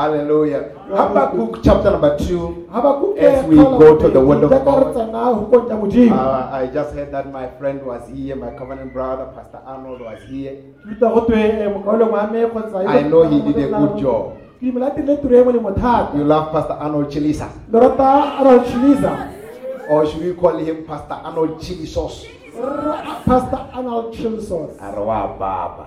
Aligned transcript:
Hallelujah. 0.00 0.72
Habakkuk 0.88 1.60
chapter 1.62 1.90
number 1.92 2.16
2. 2.16 2.72
Habakuk 2.72 3.18
As 3.20 3.44
we 3.44 3.56
go 3.56 3.98
to 4.00 4.08
the 4.08 4.16
word 4.20 4.40
of 4.44 4.48
God. 4.50 4.96
tsena 4.96 5.36
go 5.36 5.44
kong 5.52 5.68
ya 5.68 5.76
modimo 5.76 6.16
Uh, 6.16 6.48
I 6.56 6.66
just 6.72 6.94
heard 6.96 7.12
that 7.12 7.28
my 7.28 7.46
friend 7.60 7.84
was 7.84 8.08
here, 8.08 8.32
my 8.34 8.48
covenant 8.56 8.94
brother, 8.96 9.28
Pastor 9.36 9.60
Arnold, 9.60 10.00
was 10.00 10.22
here. 10.24 10.56
ke 10.80 10.96
utlwa 10.96 11.12
go 11.14 11.20
twe 11.28 11.36
eh, 11.36 11.68
mokaolong 11.68 12.12
wa 12.16 12.24
me 12.32 12.40
kgotsa 12.48 12.80
I 12.88 13.02
know 13.12 13.28
he 13.28 13.44
did 13.44 13.60
a 13.60 13.68
good 13.76 14.00
job. 14.00 14.40
ke 14.56 14.64
dimela 14.72 14.88
a 14.88 14.96
dirile 14.96 15.20
tiro 15.20 15.44
molemo 15.44 15.70
thata 15.76 16.16
You 16.16 16.24
love 16.24 16.48
Pastor 16.52 16.80
Arnold 16.80 17.12
Chilisa. 17.12 17.48
le 17.68 17.78
arnold 18.00 18.64
chiliza 18.72 19.12
Or 19.90 20.06
should 20.08 20.24
we 20.24 20.32
call 20.32 20.56
him 20.56 20.84
Pastor 20.88 21.20
Arnold 21.28 21.60
Chili 21.60 21.84
Sauce? 21.84 22.24
pastor 23.26 23.68
arnold 23.72 24.14
chilsos 24.14 24.76
Arwa 24.80 25.36
Baba. 25.38 25.86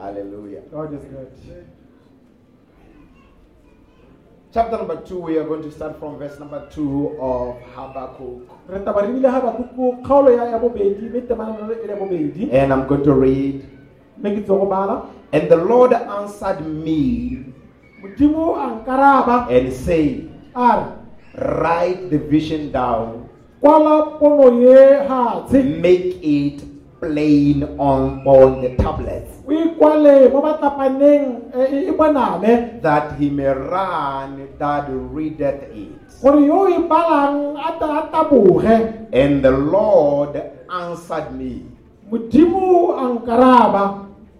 Hallelujah. 0.00 0.62
god 0.72 0.94
is 0.94 1.04
good. 1.04 1.28
Chapter 4.52 4.78
number 4.78 5.00
2, 5.02 5.20
we 5.20 5.38
are 5.38 5.44
going 5.44 5.62
to 5.62 5.70
start 5.70 5.98
from 5.98 6.18
verse 6.18 6.38
number 6.40 6.66
2 6.70 7.18
of 7.20 7.56
Habakkuk. 7.74 8.48
re 8.68 8.80
taba 8.80 9.02
re 9.02 9.12
bile 9.12 9.28
habakuku 9.28 10.02
kgaolo 10.02 10.30
ya 10.32 10.44
ya 10.50 10.58
bobedi 10.58 11.08
mme 11.08 11.20
temanano 11.20 11.68
le 11.68 11.96
bobedi. 11.96 12.50
And 12.52 12.72
I'm 12.72 12.86
going 12.88 13.04
to 13.04 13.14
read. 13.14 13.64
mme 14.18 14.36
ke 14.36 14.42
tse 14.42 14.48
go 14.48 14.66
bala. 14.66 15.06
And 15.32 15.48
the 15.48 15.56
Lord 15.56 15.92
answered 15.92 16.66
me 16.66 17.44
and 18.02 19.72
said, 19.72 20.30
Write 21.34 22.10
the 22.10 22.18
vision 22.18 22.72
down, 22.72 23.28
kwala 23.62 24.18
pono 24.18 24.50
ye 24.60 25.06
hatshe 25.06 25.62
make 25.80 26.18
it 26.22 26.64
plain 26.98 27.62
on, 27.78 28.26
on 28.26 28.60
the 28.60 28.74
tablets, 28.76 29.29
o 29.50 29.64
ikwale 29.66 30.28
mo 30.30 30.38
batapaneng 30.42 31.50
e 31.50 31.58
eh, 31.58 31.88
e 31.88 31.92
bonale 31.92 32.78
that 32.82 33.18
he 33.18 33.30
may 33.30 33.50
run 33.50 34.46
that 34.58 34.86
readeth 35.10 35.66
it. 35.74 35.98
gore 36.22 36.40
yo 36.46 36.70
o 36.70 36.78
balang 36.86 37.58
a 37.58 37.74
ta 37.78 37.88
a 37.98 38.02
taboge 38.14 39.10
And 39.12 39.42
the 39.42 39.50
Lord 39.50 40.38
answered 40.70 41.34
me. 41.34 41.66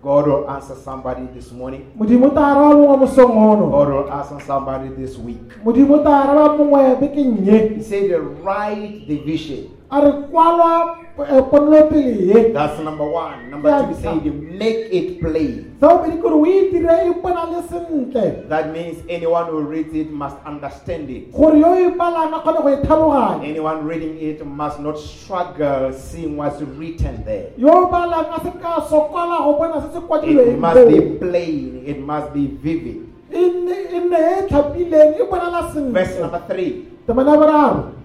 God 0.02 0.27
will 0.27 0.48
answer 0.48 0.75
somebody 0.75 1.27
this 1.34 1.52
morning. 1.52 1.92
modimo 1.98 2.30
o 2.30 2.30
ta 2.30 2.55
araba 2.55 2.74
mongwe 2.74 2.97
mosong 3.05 3.70
God 3.70 3.89
will 3.89 4.08
answer 4.12 4.41
somebody 4.47 4.89
this 4.95 5.19
week. 5.19 5.58
modimo 5.64 6.00
o 6.00 6.02
ta 6.02 6.30
araba 6.30 6.56
mongwe 6.56 6.97
bekeng 7.02 7.45
ye 7.45 7.74
He 7.74 7.83
said, 7.83 8.11
Write 8.42 9.06
the 9.06 9.19
vision. 9.27 9.80
A 9.91 10.00
re 10.00 10.12
kwala 10.30 10.96
eh, 11.19 12.52
That's 12.52 12.78
number 12.80 13.05
one. 13.05 13.50
Number 13.50 13.70
two, 13.83 13.94
he 13.94 14.02
said, 14.02 14.24
Make 14.24 14.88
it 14.92 15.20
plain. 15.20 15.77
so 15.80 15.88
bobedi 15.98 16.20
kore 16.22 16.34
o 16.34 16.46
e 16.46 16.70
dire 16.70 17.08
e 17.08 17.12
bonale 17.20 17.62
sentle 17.69 18.48
That 18.48 18.72
means 18.72 19.02
anyone 19.08 19.46
who 19.46 19.61
reads 19.61 19.92
it 19.94 20.11
must 20.12 20.36
understand 20.46 21.11
it. 21.11 21.33
gore 21.33 21.56
yo 21.56 21.72
o 21.72 21.74
e 21.74 21.91
balang 21.96 22.33
a 22.33 22.41
kgone 22.41 22.86
go 22.86 23.42
Anyone 23.42 23.84
reading 23.84 24.16
it 24.20 24.44
must 24.46 24.78
not 24.80 24.98
struggle 24.98 25.92
seeing 25.92 26.36
what's 26.36 26.61
written 26.62 27.24
there. 27.24 27.50
yo 27.56 27.68
o 27.68 27.86
balang 27.91 28.30
a 28.30 28.41
se 28.44 28.50
ka 28.62 28.80
sokola 28.86 29.38
go 29.44 29.58
bona 29.58 29.80
se 29.83 29.98
se 29.98 30.50
It 30.50 30.58
must 30.58 30.88
be 30.88 31.00
plain, 31.18 31.83
it 31.86 31.98
must 32.00 32.33
be 32.33 32.46
vivid. 32.46 33.08
e 33.33 33.42
nne 33.48 34.18
e 34.18 34.46
tlhapileng 34.48 35.18
e 35.18 35.24
bonala 35.28 35.72
Verse 35.92 36.18
number 36.20 36.42
three. 36.48 36.86
temana 37.06 37.30
ya 37.33 37.36
boraro 37.38 38.00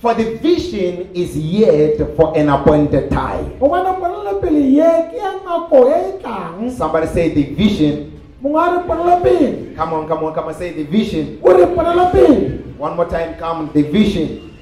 For 0.00 0.14
the 0.14 0.36
vision 0.38 1.10
is 1.12 1.36
yet 1.36 1.98
for 2.16 2.30
an 2.38 2.48
appointed 2.48 3.10
time. 3.10 3.58
go 3.58 3.66
bona 3.68 3.94
ponelopele 3.98 4.62
ye 4.70 4.86
ke 5.10 5.16
ya 5.18 5.38
nako 5.42 5.90
tlang 6.22 6.70
Somebody 6.70 7.06
say 7.08 7.34
the 7.34 7.42
vision. 7.54 8.12
mongwe 8.40 8.62
a 8.62 8.70
re 8.78 8.82
ponelopele 8.86 9.74
Come 9.76 9.92
on, 9.94 10.06
come 10.06 10.22
on, 10.24 10.34
come 10.34 10.46
on, 10.46 10.54
say 10.54 10.70
the 10.72 10.84
vision. 10.84 11.40
o 11.42 11.50
re 11.50 11.66
ponelopele 11.66 12.78
One 12.78 12.94
more 12.94 13.06
time, 13.10 13.34
come. 13.42 13.70
The 13.74 13.82
vision 13.82 14.54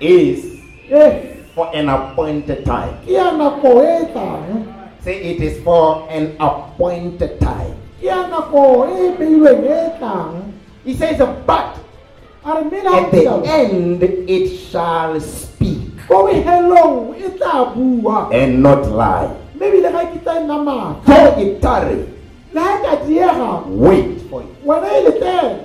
is 0.00 0.44
e 0.88 1.44
for 1.54 1.68
an 1.76 1.88
appointed 1.92 2.64
time. 2.64 2.96
ke 3.04 3.12
ya 3.12 3.28
nako 3.36 3.84
tlang 4.08 4.72
Say 5.04 5.20
it 5.20 5.42
is 5.44 5.60
for 5.62 6.08
an 6.08 6.32
appointed 6.40 7.36
time. 7.44 7.76
ke 8.00 8.08
ya 8.08 8.24
nako 8.32 8.88
beilweng 9.20 10.00
tlang 10.00 10.48
He 10.84 10.94
says, 10.96 11.20
but 11.46 11.83
at 12.44 13.10
the 13.10 13.42
end 13.46 14.02
it 14.02 14.48
shall 14.70 15.18
speak. 15.20 15.80
Ko 16.06 16.28
bohelong 16.28 17.16
tla 17.38 17.72
bua 17.74 18.28
and 18.32 18.62
not 18.62 18.84
lie. 18.90 19.30
mme 19.56 19.66
ebile 19.66 19.88
ga 19.92 20.02
ke 20.12 20.18
tla 20.22 20.34
nna 20.40 20.56
maaka 20.60 21.06
Though 21.06 21.40
it 21.40 21.62
tarry, 21.62 22.04
wait 23.68 24.20
for 24.28 24.42
it. 24.42 24.48
e 24.92 25.00
letele 25.08 25.64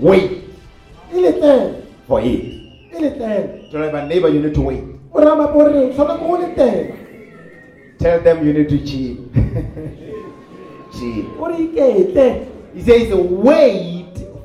Wait. 0.00 0.30
E 1.12 1.16
letele 1.20 1.82
for 2.08 2.20
it. 2.20 2.44
e 2.96 2.96
letele 3.00 3.70
Tell 3.70 3.92
my 3.92 4.08
neighbor 4.08 4.28
you 4.28 4.40
need 4.40 4.54
to 4.54 4.60
wait. 4.62 4.84
o 5.12 5.20
rama 5.20 5.48
po 5.52 5.64
re 5.68 5.92
tshwana 5.92 6.16
ko 6.18 6.24
go 6.28 6.36
letela 6.40 6.96
Tell 7.98 8.20
them 8.20 8.46
you 8.46 8.52
need 8.52 8.68
to 8.70 8.78
cheat. 8.78 9.18
chill. 10.96 11.26
o 11.38 11.48
re 11.52 11.56
iketle 11.68 12.46
He 12.76 12.82
says, 12.82 13.08
wait 13.14 13.95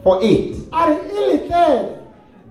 for 0.03 0.19
it 0.21 0.57
a 0.71 0.87
re 0.89 0.97
letele 1.37 1.97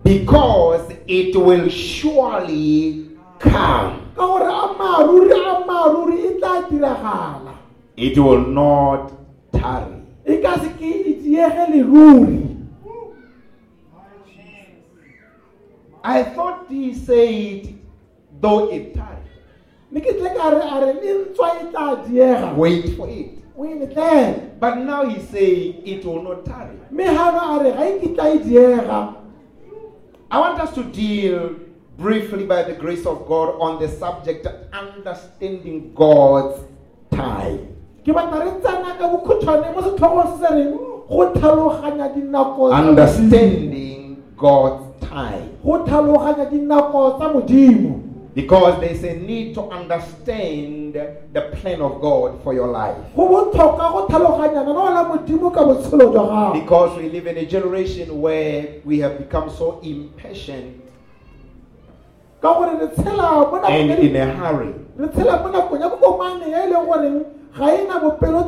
because 0.04 0.92
it 1.06 1.36
will 1.36 1.68
surely 1.68 3.10
come. 3.38 3.52
ka 3.54 4.00
gore 4.16 4.48
a 4.48 4.74
maruri 4.78 5.32
a 5.32 5.64
maruri 5.66 6.38
tla 6.38 6.68
diragala 6.70 7.54
It 7.96 8.16
will 8.18 8.46
not 8.46 9.12
tarry. 9.52 10.00
ka 10.42 10.52
se 10.62 10.68
ke 10.78 10.90
diege 11.24 11.64
leruri 11.72 12.46
I 16.02 16.22
thought 16.22 16.64
he 16.70 16.94
said, 16.94 17.78
though 18.40 18.70
it 18.72 18.94
tarry, 18.94 19.28
mme 19.90 20.00
ke 20.00 20.14
tle 20.16 20.30
ka 20.36 20.48
re 20.54 20.62
a 20.64 20.80
re 20.84 20.92
le 21.00 21.12
ntswa 21.24 21.50
tla 21.72 21.86
diega 22.06 22.54
wait 22.56 22.96
for 22.96 23.08
it. 23.08 23.39
O 23.60 24.50
But 24.58 24.74
now 24.78 25.04
he's 25.06 25.28
saying 25.28 25.82
it 25.84 26.04
will 26.04 26.22
not 26.22 26.44
tarry. 26.44 26.76
mme 26.90 27.04
gano 27.04 27.38
a 27.38 27.64
re 27.64 27.70
ga 27.72 27.84
e 27.84 28.00
kitla 28.00 28.34
e 28.34 28.38
diega 28.38 29.14
I 30.30 30.38
want 30.38 30.60
us 30.60 30.74
to 30.74 30.84
deal 30.84 31.54
briefly 31.98 32.46
by 32.46 32.62
the 32.62 32.74
grace 32.74 33.04
of 33.04 33.26
God 33.26 33.56
on 33.60 33.80
the 33.80 33.88
subject 33.88 34.46
of 34.46 34.54
understanding 34.72 35.92
God's 35.94 36.64
time. 37.10 37.76
ke 38.04 38.12
batla 38.16 38.44
re 38.44 38.50
tsana 38.60 38.96
ka 38.98 39.08
bokhutshwane 39.08 39.74
mo 39.74 39.80
setlhogong 39.82 40.28
se 40.32 40.46
se 40.46 40.54
reng 40.54 40.72
go 41.08 41.32
tlhaloganya 41.34 42.14
dinako. 42.14 42.72
Understanding 42.72 44.22
God's 44.36 44.84
time. 45.04 45.52
go 45.62 45.84
tlhaloganya 45.84 46.48
dinako 46.50 47.18
tsa 47.18 47.28
modimo 47.28 48.09
Because 48.34 48.80
there's 48.80 49.02
a 49.02 49.14
need 49.16 49.54
to 49.54 49.62
understand 49.62 50.94
the 50.94 51.40
plan 51.58 51.82
of 51.82 52.00
God 52.00 52.40
for 52.44 52.54
your 52.54 52.68
life. 52.68 52.96
go 53.16 53.28
botlhokwa 53.28 53.92
go 53.92 54.06
tlhaloganyana 54.06 54.72
le 54.72 54.78
ona 54.78 55.04
modimo 55.04 55.50
ka 55.52 55.64
botshelo 55.64 56.12
jwa 56.12 56.26
gago 56.26 56.52
Because 56.52 56.96
we 56.96 57.08
live 57.08 57.26
in 57.26 57.38
a 57.38 57.44
generation 57.46 58.20
where 58.20 58.80
we 58.84 58.98
have 59.00 59.18
become 59.18 59.50
so 59.50 59.80
impatient 59.82 60.80
ka 62.40 62.54
gore 62.54 62.78
re 62.78 62.86
tshela 62.86 63.50
mo 63.50 63.60
and 63.66 63.90
in 63.90 64.16
a 64.16 64.26
hurry. 64.26 64.74
re 64.96 65.08
tshela 65.08 65.42
mo 65.42 65.50
nakong 65.50 65.80
ya 65.80 65.88
bokomane 65.90 66.46
leng 66.46 66.86
goreng 66.86 67.24
ga 67.50 67.66
na 67.88 67.98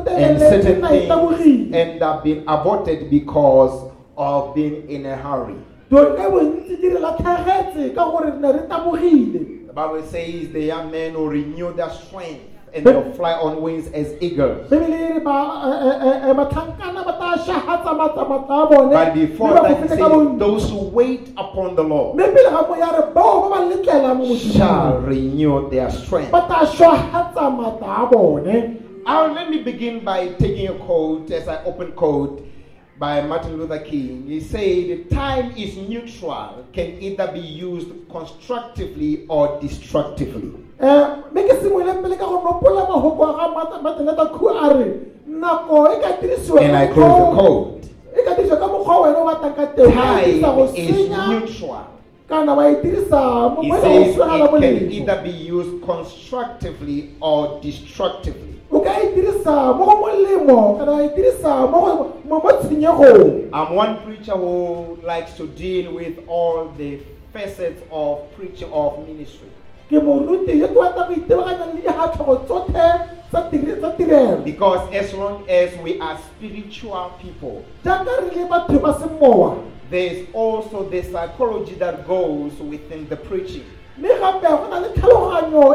And 0.07 0.39
certain 0.39 0.81
things 0.81 1.75
end 1.75 2.01
up 2.01 2.23
being 2.23 2.43
aborted 2.47 3.09
because 3.09 3.91
of 4.15 4.55
being 4.55 4.89
in 4.89 5.05
a 5.05 5.17
hurry. 5.17 5.57
Dilo 9.73 9.81
ka 9.81 9.87
bontsi 9.87 10.51
di 10.51 10.53
re 10.53 10.53
latlhegetse 10.53 10.53
ka 10.53 10.53
gore 10.53 10.53
re 10.53 10.53
ne 10.53 10.53
re 10.53 10.53
tabogile 10.53 10.53
The 10.53 10.53
Bible 10.53 10.53
says 10.53 10.53
the 10.53 10.61
young 10.61 10.91
men 10.91 11.13
will 11.13 11.29
renew 11.29 11.73
their 11.73 11.89
strength 11.89 12.49
and 12.73 12.85
they'll 12.85 13.13
fly 13.13 13.33
on 13.33 13.61
wings 13.61 13.87
as 13.93 14.13
eagles. 14.21 14.69
bebele 14.69 15.13
re 15.13 15.19
ba- 15.19 15.61
eh, 15.65 16.07
eh, 16.07 16.29
eh, 16.29 16.33
batlhankana 16.33 17.05
ba 17.05 17.13
tla 17.17 17.37
shagatsa 17.37 17.93
matsamata 17.93 18.63
a 18.63 18.67
bone. 18.67 18.89
But 18.89 19.13
before 19.13 19.53
that, 19.53 19.89
says, 19.89 19.99
those 20.39 20.69
who 20.69 20.89
wait 20.89 21.29
upon 21.37 21.75
the 21.75 21.83
Lord 21.83 22.15
mme 22.17 22.33
pele 22.33 22.49
ga 22.49 22.61
mo 22.67 22.75
ya 22.75 22.89
re 22.91 23.13
bao 23.13 23.41
ba 23.45 23.49
ba 23.49 23.59
letlela 23.69 24.17
mo 24.17 24.35
shall 24.35 25.01
renew 25.01 25.69
their 25.69 25.89
strength. 25.91 26.31
ba 26.31 26.45
tla 26.47 26.65
shagatsa 26.65 27.49
mata 27.55 27.85
a 27.85 28.07
bone. 28.09 28.79
Now, 29.05 29.27
let 29.33 29.49
me 29.49 29.61
begin 29.61 29.99
by 30.03 30.29
taking 30.39 30.67
a 30.69 30.73
quote 30.79 31.29
as 31.31 31.47
I 31.49 31.61
open 31.65 31.91
quote 31.91 32.41
by 32.99 33.21
Martin 33.21 33.57
Luther 33.57 33.79
King. 33.79 34.25
He 34.27 34.39
said, 34.39 35.09
Time 35.09 35.51
is 35.57 35.75
neutral, 35.77 36.65
can 36.73 37.01
either 37.01 37.31
be 37.31 37.39
used 37.39 37.89
constructively 38.09 39.25
or 39.27 39.59
destructively. 39.61 40.53
Eh, 40.79 41.05
mme 41.31 41.43
ke 41.47 41.53
simolole 41.61 42.01
pele 42.01 42.17
ka 42.17 42.25
go 42.25 42.41
nopola 42.43 42.85
mahoko 42.89 43.23
a 43.29 43.33
ga 43.37 43.47
Martin- 43.53 43.83
Martin 43.83 44.05
Luther 44.05 44.29
King 44.29 44.57
a 44.57 44.77
re 44.77 44.85
nako 45.29 46.01
ka 46.01 46.17
dirisiwa 46.21 46.61
And 46.61 46.75
I 46.75 46.87
close 46.87 47.17
the 47.17 47.25
o- 47.25 47.33
quote. 47.33 47.85
e 48.17 48.23
ka 48.25 48.33
dirisiwa 48.35 48.59
ka 48.59 48.67
mokgwa 48.67 48.95
o 48.97 49.03
wena 49.03 49.17
o 49.17 49.25
batlang 49.25 49.55
ka 49.55 49.65
teng 49.75 49.93
Ka 49.93 50.19
dirisa 50.19 50.55
go 50.55 50.67
Time 50.67 50.75
is 50.75 51.09
neutral, 51.09 51.87
kana 52.27 52.53
wa 52.55 52.63
dirisa 52.63 53.21
mo 53.55 53.61
He 53.61 53.67
mo 53.69 53.75
leng 53.75 53.81
says 53.81 54.17
it 54.17 54.61
can 54.61 54.91
either 54.91 55.21
be 55.23 55.29
used 55.31 55.81
constructively 55.85 57.11
or 57.21 57.59
destructively. 57.61 58.52
O 58.73 58.79
ka 58.81 58.93
dirisa 59.15 59.73
mo 59.77 59.85
go 59.85 59.95
molemo 60.01 60.77
kana 60.79 60.91
wa 60.91 61.07
dirisa 61.15 61.67
mo 61.71 61.79
go- 61.81 62.13
mo 62.25 62.39
mo 62.41 62.49
tshenyegong 62.61 63.49
I'm 63.53 63.75
one 63.75 63.97
preacher 64.03 64.33
who 64.33 64.97
likes 65.03 65.37
to 65.37 65.47
deal 65.47 65.93
with 65.93 66.17
all 66.27 66.73
the 66.77 66.99
facets 67.33 67.81
of 67.91 68.19
preaching 68.35 68.71
of 68.73 68.97
ministry. 69.07 69.49
ke 69.89 69.99
moruti 70.01 70.57
yo 70.59 70.67
ke 70.67 70.73
batla 70.75 71.07
go 71.07 71.13
itebaganya 71.13 71.65
le 71.69 71.81
digatlhogo 71.81 72.35
tsotlhe 72.47 72.87
tsa 73.29 73.39
tiri- 73.51 73.77
tsa 73.79 73.89
tirelo 73.97 74.43
Because 74.43 74.81
as 74.93 75.13
long 75.13 75.43
as 75.49 75.69
we 75.83 75.99
are 75.99 76.17
spiritual 76.17 77.11
people, 77.21 77.61
jaaka 77.85 78.09
re 78.25 78.29
le 78.35 78.47
batho 78.49 78.79
ba 78.81 78.93
semowa 78.97 79.57
there's 79.91 80.25
also 80.33 80.89
the 80.89 81.03
psychology 81.03 81.75
that 81.77 82.07
goes 82.07 82.53
within 82.59 83.05
the 83.09 83.15
preaching. 83.17 83.65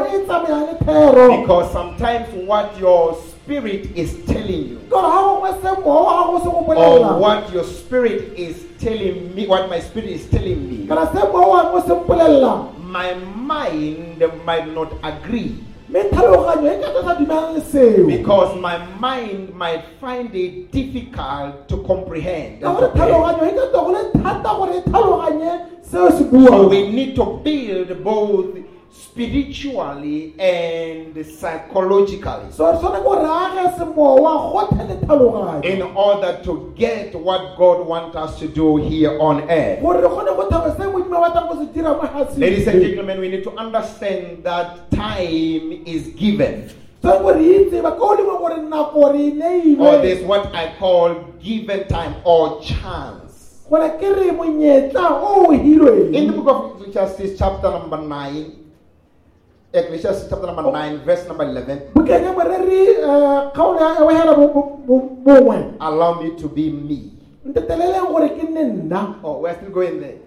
Mme 0.09 0.27
gape 0.27 0.47
go 0.47 0.49
na 0.49 0.65
le 0.65 0.65
tlhaloganyo 0.65 0.65
tsamayang 0.65 0.65
le 0.67 0.75
thero 0.85 1.41
Because 1.41 1.71
sometimes 1.71 2.27
what 2.47 2.77
your 2.79 3.15
spirit 3.15 3.85
is 3.95 4.13
telling 4.25 4.69
you, 4.69 4.79
kore 4.89 5.01
ga 5.01 5.21
gongwe 5.21 5.51
semowa 5.61 6.03
wa 6.03 6.13
gago 6.25 6.39
se 6.39 6.49
go 6.49 6.59
or 6.77 7.19
what 7.19 7.53
your 7.53 7.63
spirit 7.63 8.37
is 8.37 8.65
telling 8.79 9.33
me, 9.35 9.47
what 9.47 9.69
my 9.69 9.79
spirit 9.79 10.09
is 10.09 10.25
telling 10.29 10.69
me, 10.69 10.87
kana 10.87 11.05
semowa 11.07 11.47
wa 11.47 11.71
mo 11.71 11.79
se 11.81 11.93
mpolelela 11.93 12.73
my 12.89 13.13
mind 13.35 14.23
might 14.45 14.67
not 14.73 14.91
agree. 15.03 15.55
mme 15.89 16.03
tlhaloganyo 16.03 16.69
ka 16.81 16.89
tsa 16.93 17.01
sa 17.03 17.13
dumelang 17.15 17.53
le 17.55 17.61
seo 17.61 18.05
Because 18.07 18.53
my 18.61 18.77
mind 18.99 19.53
might 19.55 19.83
find 20.01 20.29
it 20.35 20.71
difficult 20.71 21.67
to 21.67 21.77
comprehend. 21.81 22.61
ka 22.61 22.69
and 22.69 22.77
gore 22.77 22.89
to 22.89 22.97
bear. 22.97 23.07
tlhaloganyo 23.09 23.55
ka 23.57 23.65
tswa 23.73 23.81
go 23.85 23.91
le 23.91 24.01
thata 24.23 24.49
gore 24.57 24.81
tlhaloganye 24.85 25.51
seo 25.81 26.09
se 26.11 26.23
So 26.29 26.67
we 26.69 26.89
need 26.89 27.15
to 27.15 27.25
build 27.43 28.03
both 28.03 28.53
spiritually 28.91 30.33
and 30.39 31.13
psychologically 31.25 32.51
so 32.51 32.71
re 32.71 32.77
tshwane 32.77 33.03
ko 33.03 33.13
re 33.21 33.27
age 33.27 33.77
semowa 33.77 34.33
gotlhe 34.53 34.83
le 34.89 34.95
tlhaloganyo 35.01 35.63
in 35.65 35.81
order 35.95 36.39
to 36.43 36.73
get 36.75 37.13
what 37.15 37.55
God 37.57 37.85
wants 37.87 38.15
us 38.15 38.39
to 38.39 38.47
do 38.47 38.77
here 38.77 39.17
on 39.19 39.41
earth. 39.49 39.81
gore 39.81 40.01
re 40.01 40.07
kgone 40.07 40.35
go 40.35 40.49
thaba 40.49 40.75
se 40.77 40.83
modimo 40.83 41.17
a 41.17 41.29
batlang 41.29 41.49
go 41.49 41.65
se 41.65 41.71
dira 41.73 41.93
mo 41.93 42.29
Ladies 42.37 42.67
and 42.67 42.81
gentlemen, 42.81 43.19
we 43.19 43.29
need 43.29 43.43
to 43.43 43.51
understand 43.57 44.43
that 44.43 44.89
time 44.91 45.71
is 45.85 46.07
given. 46.15 46.69
tshwane 47.03 47.21
gore 47.21 47.35
re 47.35 47.65
itse 47.65 47.81
ba 47.81 47.91
ka 47.91 48.03
o 48.03 48.15
lengwe 48.15 48.37
gore 48.37 48.57
nako 48.57 49.79
Or 49.79 49.97
there's 50.01 50.23
what 50.23 50.53
I 50.55 50.73
call 50.79 51.13
given 51.41 51.87
time 51.87 52.15
or 52.23 52.61
chance. 52.61 53.63
gore 53.69 53.89
ke 53.99 54.09
re 54.17 54.31
monyetla 54.31 55.05
o 55.21 55.45
o 55.47 55.51
hilweng 55.51 56.13
In 56.15 56.27
the 56.27 56.33
book 56.33 56.47
of 56.47 56.81
Ecclesiastes, 56.81 57.37
chapter 57.37 57.69
number 57.69 57.97
9, 58.01 58.55
Ecclesiastes 59.71 60.25
chapter 60.29 60.47
number 60.47 60.65
9, 60.65 61.05
verse 61.05 61.27
number 61.29 61.45
11, 61.45 61.93
bukeng 61.93 62.25
ya 62.25 62.33
moreri 62.33 62.97
um 63.05 63.53
kgaolo 63.53 63.77
ya 63.77 64.01
wehela 64.01 64.33
bongwe 64.33 65.77
allow 65.77 66.17
me 66.17 66.33
to 66.33 66.49
be 66.49 66.73
me. 66.73 67.13
nteteleleng 67.45 68.09
gore 68.09 68.29
ke 68.33 68.49
nne 68.49 68.63
nna 68.63 69.21
Oh, 69.23 69.39
we're 69.45 69.53
still 69.53 69.69
going 69.69 70.01
there. 70.01 70.17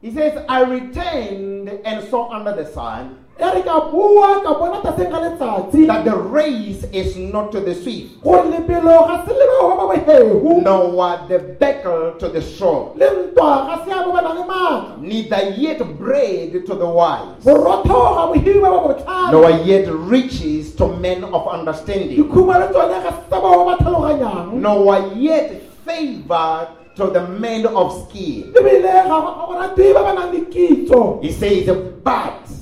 He 0.00 0.14
says, 0.14 0.38
I 0.48 0.62
retained 0.62 1.68
and 1.84 2.08
saw 2.08 2.30
under 2.30 2.54
the 2.54 2.64
sun 2.64 3.18
re 3.54 3.62
ka 3.62 3.90
bua 3.90 4.40
ka 4.42 4.54
bona 4.58 4.80
taseng 4.84 5.10
ga 5.10 5.20
letsatsi. 5.24 5.86
that 5.86 6.04
the 6.04 6.16
race 6.16 6.84
is 6.92 7.16
not 7.16 7.50
to 7.52 7.60
the 7.60 7.74
swift, 7.74 8.20
gore 8.22 8.44
lebelo 8.44 9.08
ga 9.08 9.24
se 9.24 9.32
le 9.32 9.46
bao 9.48 9.76
ba 9.76 9.86
ba 9.88 9.96
bohehu 10.04 10.62
nor 10.62 11.26
the 11.28 11.38
battle 11.58 12.12
to 12.18 12.28
the 12.28 12.42
strong, 12.42 12.92
le 12.96 13.06
ntwa 13.06 13.66
ga 13.66 13.84
se 13.84 13.90
a 13.92 14.04
bo 14.04 14.12
ba 14.12 14.22
nang 14.22 14.36
le 14.36 14.44
maatla. 14.44 15.00
Neither 15.00 15.50
yet 15.56 15.80
bread 15.98 16.52
to 16.52 16.74
the 16.74 16.86
wise, 16.86 17.42
borotho 17.44 18.00
ga 18.16 18.22
bohibi 18.28 18.60
ba 18.60 18.70
ba 18.70 18.80
botlhale. 18.84 19.32
Nor 19.32 19.50
yet 19.64 19.88
riches 19.88 20.74
to 20.76 20.88
men 20.98 21.24
of 21.24 21.48
understanding, 21.48 22.16
dikhumo 22.16 22.58
le 22.58 22.68
tsone 22.72 23.02
ga 23.02 23.10
se 23.10 23.22
tsa 23.28 23.40
bao 23.40 23.64
ba 23.64 23.76
tlhaloganyang. 23.82 24.52
Nor 24.60 25.14
yet 25.16 25.62
favor 25.84 26.68
to 26.96 27.06
the 27.06 27.26
men 27.40 27.66
of 27.66 27.92
skill. 28.04 28.52
ebile 28.52 28.82
ga 28.82 29.08
ga 29.08 29.46
go 29.46 29.54
ratwe 29.56 29.94
ba 29.94 30.02
ba 30.02 30.12
nang 30.14 30.32
le 30.32 30.40
kitso. 30.52 31.22
He 31.22 31.32
says, 31.32 31.68
but 32.02 32.59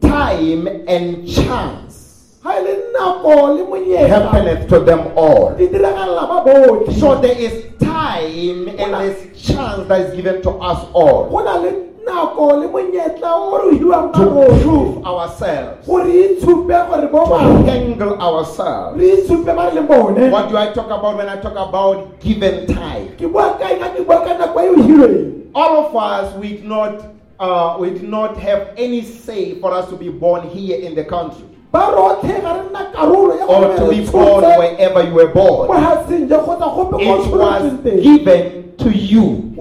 time 0.00 0.66
and 0.88 1.28
chance. 1.28 2.38
Ga 2.42 2.58
le 2.58 2.92
nako 2.92 3.56
le 3.56 3.64
monyetla. 3.64 4.08
Happeneth 4.08 4.68
to 4.68 4.80
them 4.80 5.12
all. 5.16 5.54
di 5.56 5.68
diragalela 5.68 6.26
ba 6.28 6.42
botlhe. 6.44 6.98
So 6.98 7.20
there 7.20 7.38
is 7.38 7.66
time 7.78 8.68
and 8.68 8.94
there's 8.94 9.20
chance 9.40 9.86
that 9.88 10.00
is 10.00 10.16
given 10.16 10.42
to 10.42 10.50
us 10.50 10.88
all. 10.92 11.30
Go 11.30 11.44
na 11.44 11.56
le 11.56 11.70
nako 12.04 12.58
le 12.60 12.68
monyetla 12.68 13.30
o 13.30 13.58
re 13.58 13.76
o 13.76 13.78
hiwang 13.78 14.12
ka 14.12 14.24
to 14.24 14.62
prove 14.62 15.06
ourselves, 15.06 15.86
gore 15.86 16.10
itshupe 16.10 16.74
gore 16.88 17.06
bo 17.08 17.26
to 17.28 17.70
handle 17.70 18.20
ourselves. 18.20 18.98
re 18.98 19.22
itshupe 19.22 19.54
ba 19.54 19.70
re 19.70 19.80
le 19.80 19.82
bone. 19.86 20.30
What 20.30 20.48
do 20.48 20.56
I 20.56 20.72
talk 20.72 20.86
about 20.86 21.16
when 21.16 21.28
I 21.28 21.36
talk 21.36 21.54
about 21.54 22.18
given 22.20 22.66
time? 22.66 23.14
ke 23.14 23.30
bua 23.30 23.54
ka 23.54 23.70
eng 23.70 23.78
ga 23.78 23.94
ke 23.94 24.02
bua 24.02 24.24
ka 24.26 24.34
nako 24.34 24.66
o 24.66 24.74
hilweng 24.82 25.32
All 25.54 25.84
of 25.86 25.94
us, 25.94 26.34
we 26.36 26.62
not, 26.64 27.04
uh, 27.42 27.76
we 27.78 27.90
did 27.90 28.04
not 28.08 28.36
have 28.38 28.72
any 28.76 29.02
say 29.02 29.58
for 29.60 29.72
us 29.74 29.88
to 29.90 29.96
be 29.96 30.08
born 30.08 30.48
here 30.48 30.78
in 30.80 30.94
the 30.94 31.04
country. 31.04 31.44
Ba 31.72 31.78
rotlhe 31.90 32.40
ga 32.42 32.52
re 32.54 32.68
nna 32.68 32.92
karolo 32.94 33.34
ya 33.38 33.46
or 33.46 33.76
to 33.76 33.88
be 33.90 34.04
born 34.10 34.44
wherever 34.44 35.02
you 35.02 35.14
were 35.14 35.32
born. 35.34 35.68
mohatsing 35.68 36.28
ja 36.30 36.38
kgotsa 36.38 36.68
gope 36.76 36.90
ko 36.92 36.98
It 37.00 37.30
was 37.32 37.64
given 38.04 38.71
to 38.82 38.90
you. 38.90 39.52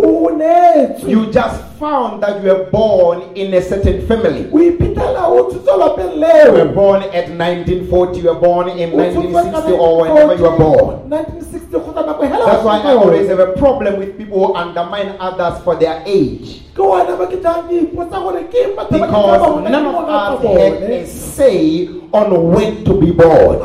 You 1.08 1.32
just 1.32 1.64
found 1.80 2.24
that 2.24 2.42
you 2.44 2.50
were 2.50 2.70
born 2.70 3.36
in 3.36 3.54
a 3.54 3.62
certain 3.62 4.06
family. 4.08 4.50
o 4.52 4.58
iphitlhela 4.60 5.28
o 5.28 5.52
You 5.52 6.54
were 6.54 6.74
born 6.74 7.04
at 7.04 7.30
1940, 7.30 8.20
you 8.20 8.28
were 8.30 8.40
born 8.40 8.70
in 8.70 8.94
O 8.94 8.98
tshotswe 8.98 9.32
ka 9.32 9.62
1960 9.62 9.72
or 9.74 10.02
whenever 10.02 10.36
you 10.36 10.44
were 10.44 10.58
born. 10.58 11.10
1960 11.10 11.80
kgotsa 11.80 12.06
nako 12.06 12.24
hela 12.24 12.46
That's 12.46 12.64
why 12.66 12.80
I 12.80 12.94
always 12.96 13.28
have 13.30 13.40
a 13.40 13.54
problem 13.54 14.00
with 14.00 14.18
people 14.18 14.48
who 14.48 14.56
undermine 14.56 15.16
others 15.20 15.64
for 15.64 15.76
their 15.76 16.04
age. 16.06 16.62
ke 16.76 16.80
wona 16.80 17.18
ba 17.18 17.28
ke 17.28 17.42
tlang 17.42 17.68
ke 17.68 17.82
ipotsa 17.84 18.20
gore 18.24 18.44
ke 18.52 18.58
eng 18.66 18.76
batho 18.76 19.00
ba 19.00 19.08
ke 19.08 19.12
tla 19.12 19.22
Because 19.28 19.72
none 19.72 19.86
of 19.86 19.96
us 20.08 20.42
had 20.44 20.74
a 20.92 21.08
say 21.08 21.88
on 22.14 22.30
when 22.54 22.84
to 22.86 22.94
be 23.00 23.12
born. 23.12 23.60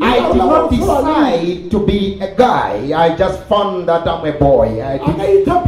I 0.00 0.18
did 0.20 0.36
not 0.36 0.70
decide 0.70 1.70
to 1.70 1.78
be 1.86 2.18
a 2.20 2.34
guy. 2.34 2.90
I 2.94 3.14
just 3.16 3.44
found 3.44 3.88
that 3.88 4.06
I'm 4.06 4.26
a 4.26 4.32
boy. 4.32 4.82
I 4.82 4.98
didn't, 4.98 5.20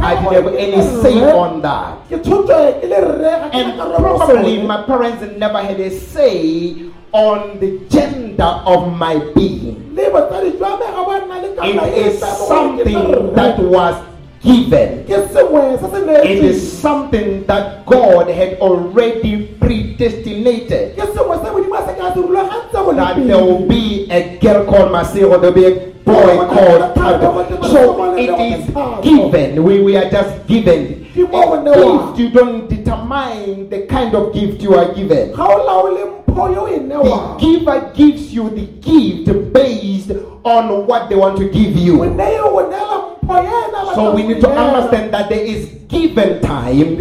I 0.03 0.15
didn't 0.15 0.33
have 0.33 0.47
any 0.55 0.81
say 1.01 1.19
on 1.31 1.61
that. 1.61 2.03
ke 2.09 2.19
tshotswe 2.21 2.81
ke 2.81 2.85
le 2.91 2.99
rre 3.07 3.31
ga 3.39 3.47
ke 3.49 3.55
And 3.55 3.77
na 3.77 3.85
karolo 3.87 4.19
mo 4.19 4.25
probably 4.25 4.61
my 4.63 4.83
parents 4.83 5.23
never 5.37 5.61
had 5.63 5.79
a 5.79 5.89
say 5.91 6.89
on 7.11 7.59
the 7.59 7.79
gender 7.89 8.51
of 8.67 8.91
my 8.97 9.15
being. 9.35 9.95
le 9.95 10.11
batsadi 10.11 10.51
jwa 10.59 10.71
me 10.79 10.87
ga 10.91 11.01
ba 11.07 11.15
nna 11.23 11.37
le 11.41 11.49
karolo 11.55 11.83
It 11.87 11.97
is 12.05 12.19
tsa 12.19 12.27
mo 12.27 12.45
gore 12.47 12.47
ke 12.47 12.47
something 12.51 13.33
that 13.35 13.55
was 13.59 13.95
given. 14.41 15.03
ke 15.05 15.17
sengwe 15.33 15.77
se 15.79 15.87
se 15.91 16.31
It 16.31 16.43
is 16.43 16.79
something 16.81 17.45
that 17.47 17.85
God 17.85 18.29
had 18.29 18.59
already 18.59 19.47
predestinated. 19.59 20.95
ke 20.95 21.03
sengwe 21.15 21.37
se 21.43 21.51
modimo 21.51 21.75
a 21.75 21.85
se 21.87 21.93
ka 21.99 22.13
se 22.13 22.19
rulagantse 22.21 22.73
go 22.73 22.91
le 22.91 22.95
That 22.97 23.15
there 23.27 23.43
will 23.43 23.67
be 23.67 24.07
a 24.11 24.37
girl 24.37 24.65
called 24.65 24.91
Masiro, 24.91 25.39
there 25.41 25.51
will 25.51 25.53
be 25.53 25.65
a 25.65 25.87
boy 26.07 26.37
called 26.47 26.95
Tado. 26.95 27.67
So 27.67 28.15
it 28.15 28.29
is 28.29 28.65
given. 29.03 29.63
We, 29.63 29.81
we 29.81 29.97
are 29.97 30.09
just 30.09 30.47
given. 30.47 31.05
A 31.17 31.19
gift, 31.19 32.19
you 32.19 32.29
don't 32.29 32.69
determine 32.69 33.69
the 33.69 33.85
kind 33.87 34.15
of 34.15 34.33
gift 34.33 34.61
you 34.61 34.75
are 34.75 34.93
given. 34.93 35.33
ga 35.35 35.43
o 35.45 35.57
laole 35.65 36.05
mpho 36.27 36.49
yo 36.53 36.67
The 36.87 37.35
giver 37.39 37.91
gives 37.93 38.33
you 38.33 38.49
the 38.49 38.65
gift 38.81 39.53
based 39.53 40.11
on 40.43 40.87
what 40.87 41.09
they 41.09 41.15
want 41.15 41.37
to 41.37 41.49
give 41.49 41.75
you. 41.75 42.03
So 43.95 44.13
we 44.15 44.23
need 44.23 44.41
to 44.41 44.49
understand 44.49 45.13
that 45.13 45.29
there 45.29 45.43
is 45.43 45.69
given 45.87 46.41
time 46.41 46.97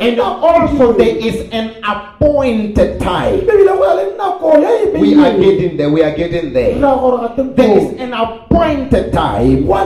and 0.00 0.20
also 0.20 0.92
there 0.92 1.16
is 1.16 1.48
an 1.52 1.74
appointed 1.84 2.98
time. 3.00 3.46
We 3.46 5.14
are 5.14 5.36
getting 5.38 5.76
there. 5.76 5.90
We 5.90 6.02
are 6.02 6.14
getting 6.16 6.52
there. 6.52 6.74
There 7.54 7.76
is 7.78 8.00
an 8.00 8.12
appointed 8.14 9.12
time 9.12 9.66
by 9.66 9.84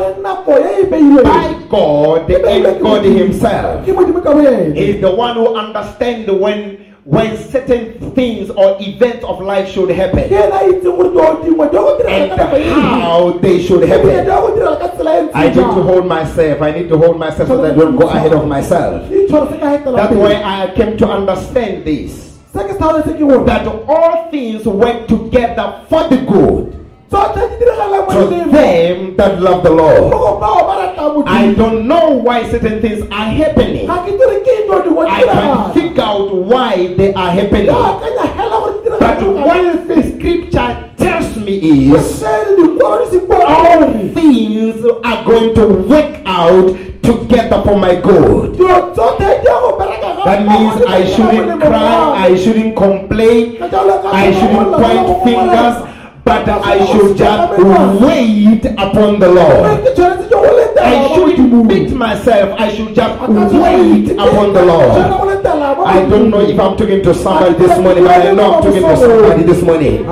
God 1.68 2.30
and 2.30 2.80
God 2.82 3.04
Himself. 3.04 3.88
is 3.88 5.00
the 5.00 5.14
one 5.14 5.34
who 5.34 5.54
understands 5.56 6.30
when 6.30 6.93
when 7.04 7.36
certain 7.36 8.14
things 8.14 8.48
or 8.48 8.78
events 8.80 9.24
of 9.24 9.40
life 9.40 9.68
should 9.68 9.90
happen 9.90 10.24
ena 10.24 10.56
a 10.56 10.72
itseng 10.72 10.96
gore 10.96 11.12
dilo 11.12 11.44
dingwe 11.44 11.66
di 11.68 11.76
go 11.76 11.92
direla 12.00 12.16
and 12.16 12.30
ka 12.32 12.36
nako 12.44 12.56
e 12.56 12.64
rileng. 12.64 13.00
how 13.00 13.32
they 13.44 13.60
should 13.60 13.84
happen. 13.84 14.24
go 14.24 14.48
direla 14.56 14.78
ka 14.80 14.88
tsela 14.96 15.12
e 15.20 15.30
I 15.34 15.48
need 15.52 15.54
to 15.54 15.82
hold 15.84 16.06
myself. 16.06 16.62
I 16.62 16.70
need 16.70 16.88
to 16.88 16.96
hold 16.96 17.18
myself 17.18 17.48
so 17.48 17.60
that 17.60 17.72
I 17.72 17.76
don't 17.76 17.96
go 17.96 18.08
ahead 18.08 18.32
of 18.32 18.48
myself. 18.48 19.04
Itshware 19.12 19.52
se 19.52 19.58
ka 19.60 19.66
hetela 19.76 19.96
That's 20.00 20.16
why 20.16 20.34
I 20.40 20.72
came 20.72 20.96
to 20.96 21.06
understand 21.06 21.84
this. 21.84 22.40
se 22.56 22.64
ke 22.64 22.72
sa 22.72 22.88
tlhalose 22.88 23.12
ke 23.12 23.46
That 23.52 23.68
all 23.68 24.30
things 24.32 24.64
work 24.64 25.04
together 25.06 25.84
for 25.92 26.08
the 26.08 26.24
good 26.24 26.83
tsotlhe 27.10 27.44
di 27.50 27.56
diragala 27.60 27.98
mo 28.04 28.10
to 28.10 28.50
them 28.50 29.16
that 29.16 29.40
love 29.40 29.62
the 29.62 29.70
Lord. 29.70 30.12
bao 30.12 30.60
ba 30.68 30.74
ratang 30.82 31.22
I 31.26 31.52
don't 31.54 31.86
know 31.86 32.10
why 32.26 32.42
certain 32.50 32.80
things 32.80 33.02
are 33.10 33.28
happening. 33.40 33.86
ga 33.86 34.02
ke 34.04 34.12
dire 34.18 34.36
ke 34.46 34.52
eno 34.64 34.76
dingwe 34.84 35.04
I 35.08 35.22
can 35.24 35.72
figure 35.74 36.02
out 36.02 36.30
why 36.34 36.94
they 36.98 37.10
are 37.14 37.30
happening. 37.30 37.70
akanya 37.70 38.26
hela 38.38 38.56
gore 38.62 38.80
di 38.82 38.88
But 39.04 39.20
what 39.46 39.88
the 39.88 39.98
scripture 40.14 40.70
tells 40.96 41.36
me 41.36 41.54
is 41.60 42.02
sele 42.20 42.56
dikwalo 42.58 43.04
di 43.04 43.06
se 43.12 43.18
bua 43.28 43.44
all 43.44 43.82
things 44.16 44.80
are 45.04 45.20
going 45.28 45.52
to 45.54 45.64
work 45.92 46.12
out 46.24 46.72
together 47.04 47.58
for 47.66 47.76
my 47.76 47.94
good. 48.00 48.56
dilo 48.58 48.90
tsotlhe 48.96 49.32
di 49.42 49.46
ya 49.50 49.56
go 49.60 49.70
bereka 49.78 50.08
ga 50.16 50.22
That 50.24 50.40
means 50.48 50.80
I 50.88 51.04
shouldn't 51.04 51.60
cry, 51.60 52.16
I 52.16 52.32
shouldn't 52.34 52.72
complain, 52.74 53.60
I 53.60 54.32
shouldn't 54.32 54.72
point 54.72 55.08
fingers, 55.20 55.76
but 56.24 56.48
I 56.48 56.84
should 56.86 57.16
just 57.16 57.58
wait 58.00 58.64
upon 58.78 59.18
the 59.20 59.28
Lord. 59.28 59.84
ke 59.84 59.90
tshwanetse 59.94 60.26
ke 60.26 60.30
go 60.30 60.40
letela 60.58 60.84
I 60.84 61.14
shouldn't 61.14 61.68
beat 61.68 61.90
myself, 61.92 62.48
I 62.58 62.68
should 62.74 62.94
just 62.94 63.20
wait 63.20 64.10
upon 64.12 64.52
the 64.54 64.62
Lord. 64.64 64.90
tshwanetse 64.92 65.18
go 65.18 65.24
letela 65.30 65.68
ba 65.76 65.82
I 65.84 66.00
don't 66.08 66.30
know 66.30 66.40
if 66.40 66.58
I'm 66.58 66.76
talking 66.76 67.02
to 67.02 67.14
somebody 67.14 67.54
this 67.54 67.78
morning, 67.78 68.04
but 68.04 68.26
I 68.26 68.32
know 68.32 68.54
I'm 68.54 68.62
talking 68.62 68.82
to 68.82 68.96
somebody 68.96 69.42
this 69.42 69.62
morning. 69.62 70.04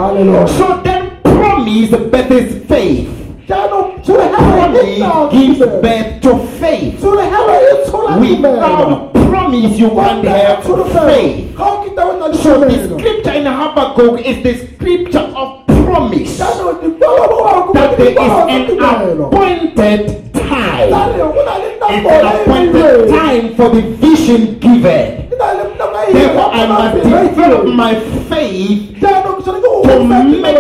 So 0.59 0.81
then 0.85 1.21
promise 1.23 1.90
births 1.90 2.54
faith. 2.69 3.09
jaanong 3.49 4.00
tshologelo 4.02 4.83
tla 4.97 5.09
Promise 5.09 5.33
gives 5.33 5.59
birth 5.83 6.21
to 6.23 6.33
faith. 6.61 7.00
tshologelo 7.00 7.57
tshola 7.87 8.12
tumelo. 8.16 8.52
Without 8.52 9.12
promise, 9.31 9.78
you 9.78 9.90
can't 9.90 10.25
have 10.28 10.62
faith. 10.92 11.57
ga 11.57 11.64
o 11.64 11.83
kita 11.85 12.02
o 12.04 12.12
na 12.21 12.26
le 12.26 12.37
So 12.37 12.61
the 12.61 12.76
scripture 12.88 13.33
in 13.40 13.47
Habakkuk 13.47 14.21
is 14.25 14.38
the 14.42 14.54
scripture 14.66 15.26
of 15.37 15.62
promise 15.84 16.38
jaanong 16.38 16.78
dikwalo 16.82 17.24
mo 17.30 17.38
go 17.66 17.72
that 17.74 17.96
there 17.98 18.14
is 18.14 18.34
an 18.48 18.62
appointed 18.80 20.00
time. 20.32 20.88
Tsa 20.88 21.02
re 21.12 21.18
go 21.18 21.40
na 21.44 21.54
le 21.58 21.68
It's 21.72 21.82
nako 21.82 22.10
an 22.12 22.26
appointed 22.30 23.08
time 23.10 23.44
for 23.56 23.68
the 23.74 23.82
vision 24.02 24.58
given. 24.58 25.28
Ke 25.30 25.34
na 25.38 25.48
le 25.58 25.64
nako 25.76 26.12
Therefore, 26.12 26.50
I 26.52 26.62
must 26.66 26.94
develop 27.02 27.64
my 27.74 27.92
faith 28.30 28.98
jaanong 29.02 29.36
ke 29.38 29.42
tshwanetse 29.42 29.68
go 29.68 29.82
to 29.82 30.04
make 30.04 30.28
me. 30.28 30.50